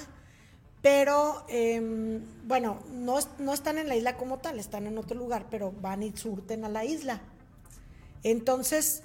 pero 0.83 1.43
em, 1.49 2.21
bueno, 2.45 2.79
no, 2.91 3.17
no 3.39 3.53
están 3.53 3.79
en 3.79 3.87
la 3.87 3.95
isla 3.95 4.15
como 4.15 4.37
tal, 4.37 4.59
están 4.59 4.85
en 4.85 4.97
otro 4.99 5.17
lugar, 5.17 5.47
pero 5.49 5.71
van 5.71 6.03
y 6.03 6.15
surten 6.15 6.65
a 6.65 6.69
la 6.69 6.85
isla. 6.85 7.21
Entonces, 8.21 9.01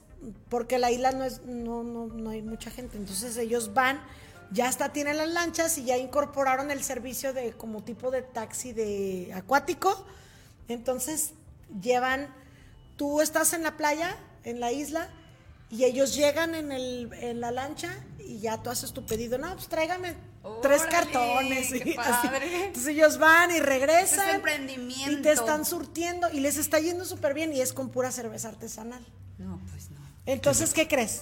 porque 0.50 0.78
la 0.78 0.90
isla 0.90 1.12
no 1.12 1.24
es, 1.24 1.42
no, 1.46 1.82
no, 1.82 2.06
no 2.08 2.30
hay 2.30 2.42
mucha 2.42 2.70
gente. 2.70 2.98
Entonces 2.98 3.36
ellos 3.38 3.72
van, 3.72 4.00
ya 4.50 4.68
hasta 4.68 4.92
tienen 4.92 5.16
las 5.16 5.28
lanchas 5.28 5.76
y 5.78 5.84
ya 5.84 5.96
incorporaron 5.96 6.70
el 6.70 6.82
servicio 6.82 7.32
de 7.32 7.52
como 7.52 7.82
tipo 7.82 8.10
de 8.10 8.22
taxi 8.22 8.72
de 8.72 9.32
acuático. 9.34 10.06
Entonces 10.68 11.32
llevan, 11.82 12.34
tú 12.96 13.20
estás 13.20 13.52
en 13.52 13.62
la 13.62 13.76
playa, 13.76 14.16
en 14.44 14.60
la 14.60 14.72
isla, 14.72 15.08
y 15.70 15.84
ellos 15.84 16.14
llegan 16.14 16.54
en, 16.54 16.72
el, 16.72 17.10
en 17.12 17.40
la 17.40 17.50
lancha 17.50 17.94
y 18.18 18.38
ya 18.38 18.62
tú 18.62 18.70
haces 18.70 18.92
tu 18.92 19.04
pedido. 19.04 19.36
No, 19.36 19.52
pues 19.54 19.68
tráigame 19.68 20.16
tres 20.62 20.82
cartones. 20.82 21.70
y 21.72 21.96
así. 21.98 22.28
Entonces 22.42 22.86
ellos 22.86 23.18
van 23.18 23.50
y 23.50 23.60
regresan. 23.60 24.28
Es 24.28 24.34
emprendimiento. 24.36 25.18
Y 25.18 25.22
te 25.22 25.32
están 25.32 25.66
surtiendo 25.66 26.30
y 26.30 26.40
les 26.40 26.56
está 26.56 26.78
yendo 26.78 27.04
súper 27.04 27.34
bien 27.34 27.52
y 27.52 27.60
es 27.60 27.74
con 27.74 27.90
pura 27.90 28.10
cerveza 28.10 28.48
artesanal. 28.48 29.04
No, 29.36 29.60
pues 29.70 29.90
no. 29.90 30.00
Entonces, 30.24 30.72
¿qué 30.72 30.88
crees? 30.88 31.20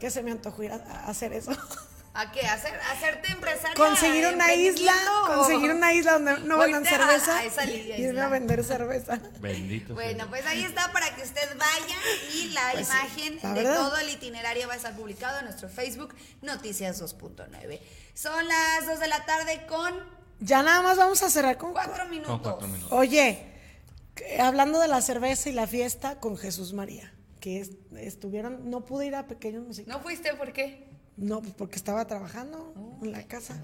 Que 0.00 0.10
se 0.10 0.22
me 0.22 0.30
antojó 0.30 0.62
ir 0.62 0.72
a, 0.72 0.76
a 0.76 1.08
hacer 1.08 1.32
eso. 1.32 1.52
¿A 2.14 2.30
qué? 2.30 2.42
¿Hacer, 2.42 2.78
¿Hacerte 2.92 3.32
empresaria? 3.32 3.74
Conseguir 3.74 4.26
una 4.26 4.52
isla, 4.52 4.92
conseguir 5.26 5.70
una 5.70 5.94
isla 5.94 6.12
donde 6.12 6.40
no 6.40 6.58
vendan 6.58 6.84
cerveza 6.84 7.38
a 7.38 7.44
esa 7.44 7.64
y 7.64 7.90
irme 7.96 8.20
a 8.20 8.28
vender 8.28 8.62
cerveza. 8.64 9.18
Bendito. 9.40 9.94
Bueno, 9.94 10.26
pues 10.28 10.44
ahí 10.44 10.62
está 10.62 10.92
para 10.92 11.14
que 11.16 11.22
usted 11.22 11.56
vaya 11.56 11.96
y 12.34 12.50
la 12.50 12.72
Pues 12.72 12.86
sí, 12.86 12.92
imagen 12.92 13.38
la 13.42 13.54
de 13.54 13.62
verdad. 13.62 13.76
todo 13.78 13.96
el 13.96 14.10
itinerario 14.10 14.68
va 14.68 14.74
a 14.74 14.76
estar 14.76 14.94
publicado 14.94 15.38
en 15.38 15.46
nuestro 15.46 15.70
Facebook 15.70 16.14
Noticias 16.42 17.00
2.9. 17.00 17.80
Son 18.14 18.46
las 18.46 18.86
2 18.86 19.00
de 19.00 19.08
la 19.08 19.24
tarde 19.24 19.64
con 19.66 19.94
Ya 20.40 20.62
nada 20.62 20.82
más 20.82 20.98
vamos 20.98 21.22
a 21.22 21.30
cerrar 21.30 21.56
con 21.56 21.72
4 21.72 22.04
minutos. 22.08 22.30
Con 22.30 22.40
cuatro 22.40 22.68
minutos. 22.68 22.92
Oye, 22.92 23.46
hablando 24.38 24.80
de 24.80 24.88
la 24.88 25.00
cerveza 25.00 25.48
y 25.48 25.52
la 25.52 25.66
fiesta 25.66 26.20
con 26.20 26.36
Jesús 26.36 26.74
María, 26.74 27.10
que 27.40 27.60
es- 27.60 27.70
estuvieron, 27.96 28.68
no 28.68 28.84
pude 28.84 29.06
ir 29.06 29.14
a 29.14 29.26
pequeños 29.26 29.64
musicales. 29.64 29.96
¿No 29.96 30.02
fuiste 30.02 30.34
por 30.34 30.52
qué? 30.52 30.91
No, 31.16 31.40
pues 31.42 31.54
porque 31.54 31.76
estaba 31.76 32.06
trabajando 32.06 32.72
Oh, 32.76 33.04
en 33.04 33.12
la 33.12 33.22
casa. 33.24 33.60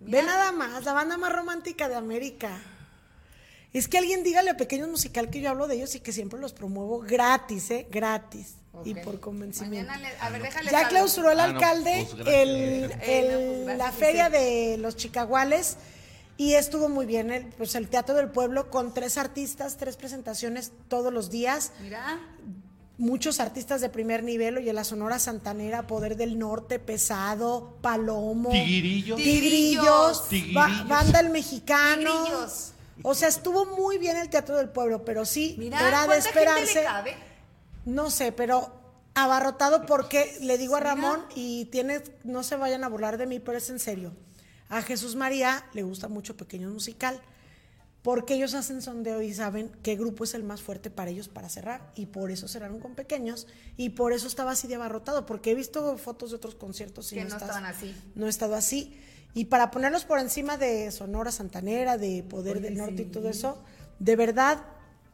Ve 0.00 0.22
nada 0.22 0.52
más, 0.52 0.84
la 0.84 0.92
banda 0.92 1.16
más 1.16 1.32
romántica 1.32 1.88
de 1.88 1.94
América. 1.94 2.58
Es 3.72 3.86
que 3.86 3.98
alguien 3.98 4.24
dígale 4.24 4.50
a 4.50 4.56
Pequeños 4.56 4.88
Musical 4.88 5.30
que 5.30 5.40
yo 5.40 5.50
hablo 5.50 5.68
de 5.68 5.76
ellos 5.76 5.94
y 5.94 6.00
que 6.00 6.12
siempre 6.12 6.40
los 6.40 6.52
promuevo 6.52 7.00
gratis, 7.00 7.70
¿eh? 7.70 7.86
Gratis. 7.90 8.54
Y 8.84 8.94
por 8.94 9.20
convencimiento. 9.20 9.92
Le- 9.98 10.16
a 10.20 10.30
ver, 10.30 10.42
déjale 10.42 10.70
Ya 10.70 10.88
clausuró 10.88 11.30
el 11.30 11.40
Ah, 11.40 11.46
no, 11.48 11.54
alcalde 11.54 12.06
pues, 12.10 12.26
el, 12.28 12.90
Eh, 13.02 13.58
no, 13.60 13.64
pues, 13.66 13.78
la 13.78 13.92
feria 13.92 14.26
sí. 14.26 14.32
de 14.32 14.76
los 14.78 14.96
chicaguales 14.96 15.76
y 16.36 16.54
estuvo 16.54 16.88
muy 16.88 17.04
bien 17.06 17.30
el, 17.30 17.46
pues, 17.46 17.74
el 17.74 17.88
Teatro 17.88 18.14
del 18.14 18.28
Pueblo 18.30 18.70
con 18.70 18.94
tres 18.94 19.18
artistas, 19.18 19.76
tres 19.76 19.96
presentaciones 19.96 20.72
todos 20.88 21.12
los 21.12 21.30
días 21.30 21.72
Mira, 21.82 22.18
muchos 23.00 23.40
artistas 23.40 23.80
de 23.80 23.88
primer 23.88 24.22
nivel, 24.22 24.58
oye, 24.58 24.72
la 24.72 24.84
Sonora 24.84 25.18
Santanera, 25.18 25.86
Poder 25.86 26.16
del 26.16 26.38
Norte, 26.38 26.78
Pesado, 26.78 27.76
Palomo, 27.80 28.50
Tigrillos. 28.50 29.16
Tigrillos, 29.16 30.28
Tigrillos. 30.28 30.54
Ba- 30.54 30.84
Banda 30.86 31.20
El 31.20 31.30
Mexicano. 31.30 32.24
Tigrillos. 32.24 32.72
O 33.02 33.14
sea, 33.14 33.28
estuvo 33.28 33.64
muy 33.64 33.96
bien 33.98 34.16
el 34.18 34.28
Teatro 34.28 34.56
del 34.56 34.68
Pueblo, 34.68 35.04
pero 35.04 35.24
sí, 35.24 35.56
mira, 35.58 35.80
era 35.88 36.02
de 36.02 36.06
¿cuánta 36.06 36.14
gente 36.22 36.28
esperarse. 36.38 36.74
le 36.80 36.84
cabe? 36.84 37.14
No 37.86 38.10
sé, 38.10 38.30
pero 38.32 38.70
abarrotado 39.14 39.86
porque 39.86 40.36
le 40.42 40.58
digo 40.58 40.76
a. 40.76 40.80
Ramón 40.80 41.24
y 41.34 41.64
tiene, 41.66 42.02
no 42.24 42.42
se 42.42 42.56
vayan 42.56 42.84
a 42.84 42.88
burlar 42.88 43.16
de 43.16 43.26
mí, 43.26 43.40
pero 43.40 43.56
es 43.58 43.70
en 43.70 43.78
serio. 43.78 44.12
A 44.68 44.82
Jesús 44.82 45.16
María 45.16 45.64
le 45.72 45.82
gusta 45.82 46.08
mucho 46.08 46.36
Pequeño 46.36 46.68
Musical 46.70 47.20
porque 48.02 48.34
ellos 48.34 48.54
hacen 48.54 48.80
sondeo 48.80 49.20
y 49.20 49.34
saben 49.34 49.70
qué 49.82 49.94
grupo 49.96 50.24
es 50.24 50.32
el 50.34 50.42
más 50.42 50.62
fuerte 50.62 50.88
para 50.90 51.10
ellos 51.10 51.28
para 51.28 51.48
cerrar 51.48 51.92
y 51.94 52.06
por 52.06 52.30
eso 52.30 52.48
cerraron 52.48 52.80
con 52.80 52.94
pequeños 52.94 53.46
y 53.76 53.90
por 53.90 54.12
eso 54.12 54.26
estaba 54.26 54.52
así 54.52 54.66
de 54.68 54.76
abarrotado 54.76 55.26
porque 55.26 55.50
he 55.50 55.54
visto 55.54 55.96
fotos 55.98 56.30
de 56.30 56.36
otros 56.36 56.54
conciertos 56.54 57.12
y 57.12 57.16
Que 57.16 57.22
no 57.22 57.26
estás- 57.28 57.42
estaban 57.42 57.64
así. 57.66 57.94
no 58.14 58.26
he 58.26 58.30
estado 58.30 58.54
así 58.54 58.98
y 59.34 59.44
para 59.46 59.70
ponerlos 59.70 60.04
por 60.04 60.18
encima 60.18 60.56
de 60.56 60.90
Sonora 60.90 61.30
Santanera 61.30 61.98
de 61.98 62.22
Poder 62.22 62.56
Oye, 62.56 62.62
del 62.70 62.78
Norte 62.78 63.02
y 63.02 63.06
todo 63.06 63.28
eso 63.28 63.62
de 63.98 64.16
verdad 64.16 64.64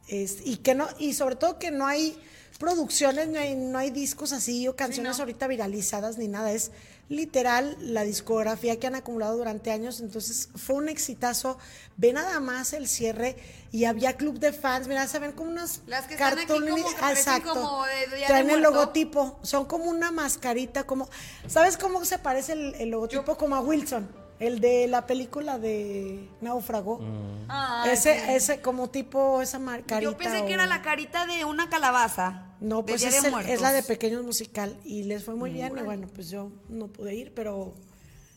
es, 0.09 0.47
y 0.47 0.59
que 0.59 0.75
no 0.77 0.87
y 0.99 1.15
sobre 1.15 1.35
todo 1.35 1.59
que 1.59 1.73
no 1.73 1.87
hay 1.87 2.17
producciones 2.57 3.29
no 3.29 3.39
hay, 3.39 3.55
no 3.55 3.79
hay 3.79 3.91
discos 3.91 4.33
así 4.33 4.67
o 4.69 4.77
canciones 4.77 5.17
no. 5.17 5.23
ahorita 5.23 5.47
viralizadas 5.47 6.19
ni 6.19 6.29
nada. 6.29 6.53
Es 6.53 6.71
literal 7.09 7.77
la 7.81 8.03
discografía 8.03 8.79
que 8.79 8.87
han 8.87 8.95
acumulado 8.95 9.37
durante 9.37 9.71
años. 9.71 10.01
Entonces 10.01 10.49
fue 10.55 10.77
un 10.77 10.89
exitazo. 10.89 11.59
Ve 11.97 12.13
nada 12.13 12.41
más 12.41 12.73
el 12.73 12.89
cierre 12.89 13.37
y 13.73 13.85
había 13.85 14.17
club 14.17 14.39
de 14.39 14.53
fans. 14.53 14.89
Mira 14.89 15.07
se 15.07 15.19
ven 15.19 15.33
como 15.33 15.51
unas 15.51 15.81
Las 15.87 16.07
que 16.07 16.15
están 16.15 16.39
aquí 16.39 16.47
como 16.47 16.77
que 16.77 16.83
parecen 17.01 17.35
exacto. 17.35 17.55
como 17.55 17.85
de 17.85 18.27
traen 18.27 18.51
el 18.51 18.61
logotipo. 18.61 19.39
Son 19.43 19.65
como 19.67 19.85
una 19.85 20.11
mascarita 20.11 20.85
como 20.85 21.09
sabes 21.47 21.77
cómo 21.77 22.05
se 22.05 22.19
parece 22.19 22.53
el, 22.53 22.75
el 22.77 22.91
logotipo 22.91 23.37
como 23.37 23.57
a 23.57 23.61
Wilson 23.61 24.26
el 24.39 24.61
de 24.61 24.87
la 24.87 25.07
película 25.07 25.59
de 25.59 26.29
Náufrago 26.41 27.01
Ay, 27.49 27.91
ese 27.93 28.15
sí. 28.19 28.25
ese 28.31 28.61
como 28.61 28.91
tipo 28.91 29.41
esa 29.41 29.59
mascarita 29.59 30.01
Yo 30.11 30.17
pensé 30.17 30.39
que 30.45 30.53
o- 30.53 30.55
era 30.55 30.67
la 30.67 30.83
carita 30.83 31.27
de 31.27 31.45
una 31.45 31.69
calabaza. 31.71 32.55
no, 32.61 32.85
pues 32.85 33.03
es, 33.03 33.23
de 33.23 33.29
el- 33.29 33.49
es 33.49 33.61
la 33.61 33.73
de. 33.73 33.83
Pequeños 33.83 34.23
Musical 34.25 34.77
y 34.85 35.05
les 35.05 35.25
fue 35.25 35.35
muy 35.35 35.51
bien 35.53 35.73
y 35.79 35.83
bueno, 35.83 36.07
pues 36.15 36.29
yo 36.31 36.51
no 36.69 36.89
pude 36.89 37.15
ir, 37.15 37.33
pero 37.35 37.75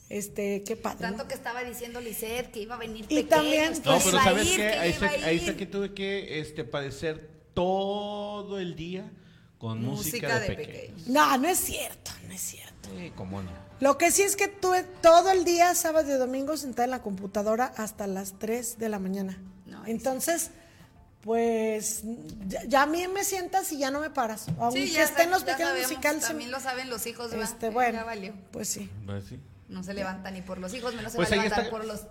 este, 0.10 0.64
qué 0.64 0.76
padre. 0.76 0.98
¿no? 1.02 1.08
Tanto 1.10 1.28
que 1.28 1.34
estaba 1.36 1.64
diciendo 1.64 2.02
Lisette 2.02 2.52
que 2.52 2.62
iba 2.62 2.76
a 2.76 2.78
venir 2.80 3.06
Y 3.10 3.24
pequeños, 3.24 3.30
también, 3.30 3.74
No, 3.74 3.92
pues, 3.94 4.06
iba 4.06 4.12
pero 4.12 4.24
¿sabes 4.24 4.48
ir, 4.48 4.56
qué? 4.58 4.62
que 4.64 4.68
Ahí 4.68 4.94
a 5.02 5.26
ahí 5.28 5.38
está 5.38 5.52
ir. 5.52 5.58
que 5.58 5.66
tuve 5.66 5.94
que 5.94 6.40
este, 6.40 6.64
padecer 6.64 7.30
todo 7.54 8.58
el 8.60 8.76
día 8.76 9.12
con 9.58 9.84
música, 9.84 10.40
de, 10.40 10.48
pequeños. 10.56 11.08
No, 11.08 11.38
no 11.38 11.48
es 11.50 11.60
cierto, 11.60 12.12
no 12.28 12.34
es 12.34 12.42
cierto. 12.42 12.90
Sí, 12.98 13.12
cómo 13.16 13.42
no. 13.44 13.52
Lo 13.80 13.98
que 13.98 14.12
sí 14.12 14.24
es 14.24 14.36
que 14.36 14.48
tuve 14.48 14.84
todo 15.02 15.32
el 15.32 15.46
día, 15.46 15.74
sábado 15.76 16.10
y 16.14 16.18
domingo, 16.18 16.58
sentada 16.58 16.84
en 16.86 16.92
la 16.92 17.02
computadora 17.02 17.74
hasta 17.78 18.08
las 18.08 18.34
3 18.40 18.78
de 18.78 18.90
la 18.90 19.00
mañana. 19.00 19.38
No, 19.66 19.86
Entonces, 19.86 20.52
pues 21.22 22.02
ya, 22.48 22.64
ya 22.66 22.84
a 22.84 22.86
mí 22.86 23.08
me 23.08 23.24
sientas 23.24 23.72
y 23.72 23.78
ya 23.78 23.92
no 23.92 24.00
me 24.00 24.10
paras. 24.10 24.48
Aunque 24.60 24.88
Sí, 24.88 24.94
ya, 24.94 25.04
estén 25.04 25.30
los 25.32 25.46
ya 25.46 25.58
pequeños 25.58 25.82
musicales. 25.82 26.24
También 26.24 26.52
lo 26.52 26.60
saben 26.60 26.90
los 26.90 27.06
hijos, 27.08 27.32
¿verdad? 27.32 27.50
Este, 27.50 27.68
Ya 27.68 27.72
bueno, 27.74 28.06
valió. 28.06 28.34
pues 28.52 28.70
sí. 28.70 28.90
Pues 29.06 29.26
sí. 29.26 29.40
No 29.70 29.84
se 29.84 29.94
levanta 29.94 30.32
ni 30.32 30.42
por 30.42 30.58
los 30.58 30.74
hijos, 30.74 30.96
menos 30.96 31.12
se 31.12 31.18
Pues 31.18 31.30
va 31.32 31.36
a 31.36 31.40
ahí 31.42 31.44
levantar 31.44 31.66
está. 31.66 31.78
por 31.78 31.86
los 31.86 32.06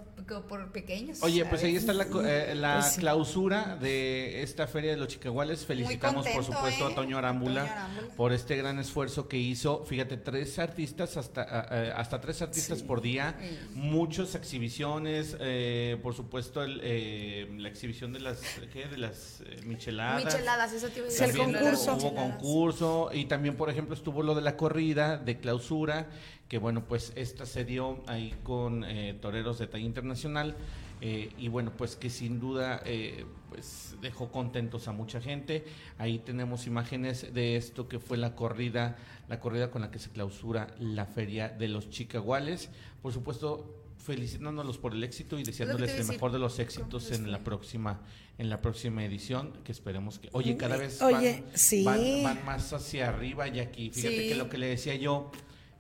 por 0.49 0.73
pequeños. 0.73 1.23
Oye, 1.23 1.45
pues 1.47 1.65
ahí 1.65 1.75
está 1.75 1.93
la, 1.95 2.05
co- 2.07 2.23
eh, 2.25 2.55
la 2.55 2.75
Pues 2.81 2.93
sí. 2.93 3.01
clausura 3.01 3.77
de 3.81 4.43
esta 4.43 4.67
Feria 4.67 4.91
de 4.91 4.97
los 4.99 5.09
Chicaguales. 5.09 5.65
Felicitamos, 5.65 6.29
por 6.29 6.45
supuesto, 6.45 6.89
¿eh? 6.89 6.93
a 6.93 6.95
Toño 6.95 7.17
Arámbula, 7.19 7.63
Toño 7.63 7.73
Arámbula. 7.73 8.09
por 8.15 8.33
este 8.33 8.55
gran 8.57 8.79
esfuerzo 8.79 9.27
que 9.27 9.39
hizo. 9.39 9.85
Fíjate, 9.87 10.19
tres 10.19 10.59
artistas, 10.59 11.17
hasta, 11.17 11.43
hasta 11.97 12.21
tres 12.21 12.43
artistas 12.43 12.83
por 12.83 13.01
día, 13.01 13.37
muchas 13.75 14.35
exhibiciones, 14.35 15.35
eh, 15.41 15.99
por 16.03 16.15
supuesto, 16.15 16.63
el, 16.63 16.81
eh, 16.85 17.49
la 17.57 17.69
exhibición 17.71 18.13
de 18.13 18.21
las, 18.21 18.41
¿qué? 18.73 18.87
De 18.87 18.99
las 18.99 19.41
eh, 19.41 19.61
micheladas. 19.65 20.25
Micheladas, 20.27 20.73
eso 20.75 20.89
te 20.91 20.99
iba 20.99 21.09
a 21.09 21.11
Sí, 21.11 21.25
el 21.25 21.27
decir. 21.31 21.41
También 21.43 21.63
concurso. 21.65 21.93
Hubo 21.95 22.03
Micheladas. 22.11 22.33
concurso 22.37 23.11
y 23.15 23.25
también, 23.25 23.57
por 23.57 23.71
ejemplo, 23.71 23.95
estuvo 23.95 24.23
lo 24.23 24.35
de 24.35 24.43
la 24.43 24.57
corrida 24.57 25.17
de 25.17 25.39
clausura, 25.41 26.09
que 26.49 26.59
bueno, 26.59 26.84
pues 26.84 27.12
esta 27.14 27.44
se 27.46 27.64
dio 27.64 28.03
ahí 28.07 28.34
con 28.42 28.84
eh, 28.84 29.14
toreros 29.20 29.59
de 29.59 29.66
talla 29.66 29.84
internacional 29.84 30.57
eh, 31.01 31.30
y 31.38 31.49
bueno, 31.49 31.72
pues 31.76 31.94
que 31.94 32.11
sin 32.11 32.40
duda 32.40 32.82
eh, 32.84 33.24
pues 33.51 33.94
dejó 34.01 34.32
contentos 34.32 34.88
a 34.88 34.92
mucha 34.92 35.20
gente. 35.20 35.64
Ahí 35.99 36.18
tenemos 36.18 36.66
imágenes 36.66 37.32
de 37.34 37.57
esto 37.57 37.86
que 37.86 37.99
fue 38.01 38.16
la 38.16 38.34
corrida, 38.34 38.96
la 39.28 39.38
corrida 39.40 39.70
con 39.70 39.82
la 39.82 39.90
que 39.90 39.99
se 39.99 40.11
clausura 40.11 40.74
la 40.80 41.07
feria 41.07 41.49
de 41.51 41.68
los 41.68 41.90
Chicaguales. 41.90 42.70
Por 43.03 43.12
supuesto, 43.12 43.74
felicitándolos 43.99 44.78
por 44.78 44.94
el 44.94 45.05
éxito 45.05 45.38
y 45.38 45.44
deseándoles 45.44 45.92
el 46.01 46.07
mejor 46.07 46.32
de 46.32 46.38
los 46.38 46.59
éxitos 46.59 47.11
en 47.12 47.30
la 47.30 47.40
próxima 47.44 48.01
en 48.38 48.49
la 48.49 48.62
próxima 48.62 49.05
edición 49.05 49.53
que 49.64 49.72
esperemos 49.72 50.20
que 50.20 50.28
oye 50.32 50.57
cada 50.57 50.76
vez 50.76 51.03
Oye, 51.03 51.42
van, 51.44 51.59
sí. 51.59 51.82
van, 51.84 52.01
van 52.22 52.44
más 52.46 52.72
hacia 52.72 53.09
arriba 53.09 53.49
y 53.49 53.59
aquí 53.59 53.90
fíjate 53.90 54.22
Sí. 54.22 54.28
que 54.28 54.34
lo 54.36 54.49
que 54.49 54.57
le 54.59 54.66
decía 54.68 54.94
yo 54.94 55.30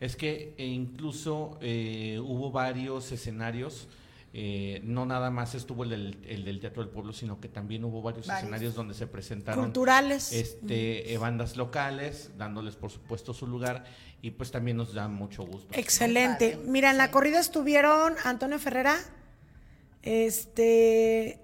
es 0.00 0.16
que 0.16 0.54
eh, 0.58 0.66
incluso 0.66 1.58
eh, 1.60 2.20
hubo 2.22 2.50
varios 2.50 3.10
escenarios 3.12 3.88
eh, 4.34 4.82
no 4.84 5.06
nada 5.06 5.30
más 5.30 5.54
estuvo 5.54 5.84
el 5.84 5.90
del, 5.90 6.18
el 6.28 6.44
del 6.44 6.60
Teatro 6.60 6.82
del 6.82 6.92
Pueblo, 6.92 7.14
sino 7.14 7.40
que 7.40 7.48
también 7.48 7.82
hubo 7.84 8.02
varios, 8.02 8.26
Varios. 8.26 8.42
escenarios 8.42 8.74
donde 8.74 8.92
se 8.92 9.06
presentaron 9.06 9.64
Culturales. 9.64 10.32
este, 10.32 11.12
eh, 11.12 11.18
bandas 11.18 11.56
locales, 11.56 12.30
dándoles 12.36 12.76
por 12.76 12.90
supuesto 12.90 13.32
su 13.32 13.46
lugar 13.46 13.84
y 14.20 14.32
pues 14.32 14.50
también 14.50 14.76
nos 14.76 14.92
da 14.92 15.08
mucho 15.08 15.44
gusto. 15.44 15.68
Excelente. 15.72 16.58
Mira, 16.66 16.90
en 16.90 16.98
la 16.98 17.06
sí. 17.06 17.12
corrida 17.12 17.40
estuvieron 17.40 18.14
Antonio 18.22 18.58
Ferrera, 18.58 18.98
este 20.02 21.40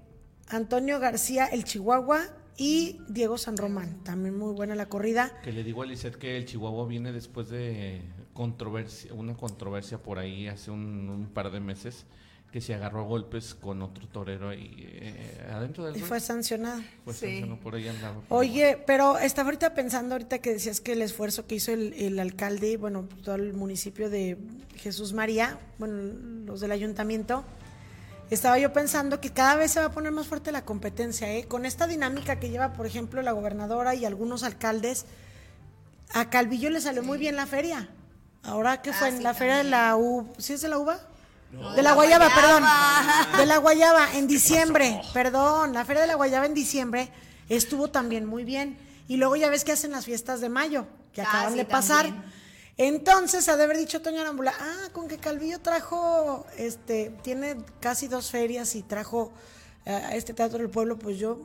Antonio 0.49 1.01
García, 1.01 1.47
el 1.47 1.65
Chihuahua, 1.65 2.21
y 2.57 3.01
Diego 3.09 3.39
San 3.39 3.57
Román. 3.57 4.03
También 4.05 4.37
muy 4.39 4.55
buena 4.55 4.75
la 4.75 4.87
corrida. 4.87 5.33
Que 5.43 5.53
le 5.53 5.65
digo 5.65 5.83
a 5.83 5.87
Lisette 5.87 6.17
que 6.17 6.37
el 6.37 6.45
Chihuahua 6.45 6.87
viene 6.87 7.13
después 7.13 7.49
de 7.49 8.03
controversia, 8.33 9.13
una 9.15 9.35
controversia 9.35 9.99
por 9.99 10.19
ahí 10.19 10.49
hace 10.49 10.71
un, 10.71 11.09
un 11.09 11.27
par 11.27 11.51
de 11.51 11.61
meses 11.61 12.07
que 12.55 12.61
se 12.61 12.73
agarró 12.73 13.01
a 13.01 13.03
golpes 13.03 13.53
con 13.53 13.83
otro 13.83 14.07
torero 14.07 14.51
ahí 14.51 14.71
eh, 14.79 15.45
adentro 15.51 15.87
del 15.87 15.97
Y 15.97 15.99
fue 15.99 16.21
sancionado. 16.21 16.81
Sí. 17.13 17.45
por 17.61 17.75
ahí 17.75 17.89
andaba. 17.89 18.23
Oye, 18.29 18.79
pero 18.87 19.19
estaba 19.19 19.49
ahorita 19.49 19.75
pensando, 19.75 20.15
ahorita 20.15 20.39
que 20.39 20.53
decías 20.53 20.81
que 20.81 20.93
el 20.93 21.03
esfuerzo 21.03 21.49
que 21.49 21.57
hizo 21.57 21.73
el, 21.73 21.93
el 21.95 22.17
alcalde 22.21 22.71
y 22.71 22.77
bueno, 22.77 23.09
todo 23.25 23.35
el 23.35 23.55
municipio 23.55 24.09
de 24.09 24.39
Jesús 24.77 25.15
María, 25.15 25.59
bueno, 25.81 25.97
los 26.47 26.61
del 26.61 26.71
ayuntamiento, 26.71 27.43
estaba 28.35 28.59
yo 28.59 28.73
pensando 28.73 29.21
que 29.21 29.33
cada 29.33 29.57
vez 29.57 29.71
se 29.73 29.81
va 29.81 29.87
a 29.87 29.91
poner 29.93 30.13
más 30.13 30.27
fuerte 30.27 30.53
la 30.53 30.65
competencia, 30.65 31.33
¿eh? 31.33 31.47
Con 31.47 31.65
esta 31.65 31.87
dinámica 31.87 32.39
que 32.39 32.51
lleva, 32.51 32.73
por 32.73 32.87
ejemplo, 32.87 33.23
la 33.23 33.33
gobernadora 33.33 33.95
y 33.95 34.05
algunos 34.05 34.43
alcaldes, 34.43 35.07
a 36.13 36.31
Calvillo 36.31 36.71
le 36.71 36.81
salió 36.81 37.03
muy 37.03 37.19
bien 37.19 37.37
la 37.37 37.47
feria. 37.47 37.89
Ahora 38.43 38.83
que 38.83 38.91
Ah, 38.91 38.95
fue 38.95 39.09
en 39.09 39.17
sí, 39.19 39.23
la 39.23 39.35
feria 39.35 39.57
de 39.57 39.65
la 39.65 39.97
U, 39.97 40.31
¿sí 40.39 40.53
es 40.53 40.61
de 40.61 40.69
la 40.69 40.79
uva? 40.79 40.99
No, 41.53 41.73
de 41.75 41.83
la 41.83 41.93
guayaba, 41.95 42.29
perdón. 42.35 42.65
De 43.39 43.47
la 43.47 43.59
guayaba 43.59 44.15
en 44.15 44.27
diciembre, 44.27 45.01
perdón. 45.13 45.73
La 45.73 45.85
feria 45.85 46.03
de 46.03 46.09
la 46.09 46.15
guayaba 46.17 46.47
en 46.47 46.53
diciembre 46.55 47.11
estuvo 47.49 47.89
también 47.89 48.27
muy 48.27 48.45
bien. 48.45 48.77
Y 49.09 49.17
luego 49.17 49.37
ya 49.37 49.49
ves 49.51 49.65
que 49.65 49.73
hacen 49.73 49.93
las 49.93 50.05
fiestas 50.05 50.41
de 50.41 50.49
mayo, 50.49 50.87
que 51.13 51.23
Ah, 51.23 51.29
acaban 51.29 51.53
sí, 51.53 51.59
de 51.59 51.65
pasar. 51.65 52.07
también. 52.07 52.33
Entonces, 52.77 53.49
ha 53.49 53.57
de 53.57 53.65
haber 53.65 53.77
dicho 53.79 54.03
Toño 54.03 54.21
Arambula, 54.21 54.53
ah, 54.59 54.89
con 54.93 55.07
que 55.07 55.19
Calvillo 55.19 55.61
trajo, 55.61 56.45
este, 56.59 57.11
tiene 57.23 57.57
casi 57.81 58.09
dos 58.09 58.31
ferias 58.31 58.75
y 58.75 58.83
trajo 58.83 59.33
eh, 59.87 59.91
a 59.93 60.17
este 60.17 60.35
Teatro 60.35 60.59
del 60.59 60.71
Pueblo, 60.71 60.99
pues 60.99 61.19
yo 61.19 61.39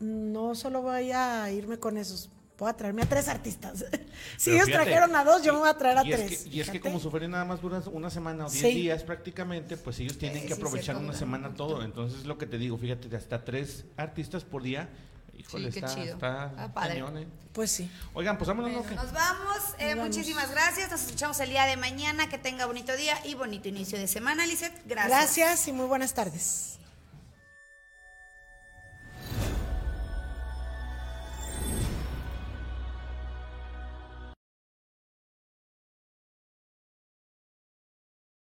no 0.00 0.54
solo 0.54 0.82
voy 0.82 1.10
a 1.12 1.50
irme 1.50 1.78
con 1.78 1.96
esos, 1.96 2.28
voy 2.58 2.68
a 2.68 2.74
traerme 2.74 3.02
a 3.02 3.06
tres 3.08 3.28
artistas. 3.28 3.78
si 4.36 4.50
Pero 4.50 4.56
ellos 4.56 4.66
fíjate, 4.66 4.72
trajeron 4.84 5.16
a 5.16 5.24
dos, 5.24 5.42
yo 5.42 5.54
me 5.54 5.60
voy 5.60 5.68
a 5.70 5.78
traer 5.78 5.96
a 5.98 6.04
y 6.06 6.12
es 6.12 6.26
tres. 6.26 6.42
que- 6.42 6.48
y 6.50 6.60
es 6.60 6.68
que 6.70 6.80
como 6.80 7.00
su 7.00 7.10
feria 7.10 7.28
nada 7.28 7.46
más 7.46 7.62
dura 7.62 7.82
una 7.90 8.10
semana 8.10 8.46
o 8.46 8.50
diez 8.50 8.62
Sí. 8.62 8.74
días 8.74 9.02
prácticamente, 9.04 9.78
pues 9.78 9.98
ellos 10.00 10.18
tienen 10.18 10.42
Eh, 10.42 10.46
que 10.46 10.52
aprovechar 10.52 10.96
una 10.96 11.14
semana 11.14 11.54
todo. 11.54 11.82
Entonces 11.82 12.26
lo 12.26 12.36
que 12.36 12.46
te 12.46 12.58
digo, 12.58 12.76
fíjate, 12.76 13.14
hasta 13.16 13.42
tres 13.42 13.86
artistas 13.96 14.44
por 14.44 14.62
día. 14.62 14.90
Híjole, 15.38 15.72
Sí, 15.72 15.80
qué 15.80 15.86
está, 15.86 15.94
chido. 15.94 16.14
está 16.14 16.52
Ah, 16.58 16.68
padre. 16.74 16.94
cañón, 16.94 17.16
¿eh? 17.18 17.26
Pues 17.52 17.70
sí. 17.72 17.90
Oigan, 18.14 18.36
pues 18.38 18.46
vámonos, 18.48 18.70
¿no? 18.72 18.82
Bueno, 18.82 19.02
nos 19.02 19.12
vamos. 19.12 19.56
Eh, 19.78 19.88
Nos 19.94 19.96
vamos. 19.98 20.16
Muchísimas 20.16 20.50
gracias. 20.50 20.90
Nos 20.90 21.02
escuchamos 21.02 21.40
el 21.40 21.50
día 21.50 21.64
de 21.66 21.76
mañana. 21.76 22.28
Que 22.28 22.38
tenga 22.38 22.66
bonito 22.66 22.96
día 22.96 23.18
y 23.24 23.34
bonito 23.34 23.68
inicio 23.68 23.98
de 23.98 24.06
semana, 24.06 24.46
Lizeth. 24.46 24.72
Gracias. 24.86 25.08
Gracias 25.36 25.68
y 25.68 25.72
muy 25.72 25.86
buenas 25.86 26.12
tardes. 26.14 26.77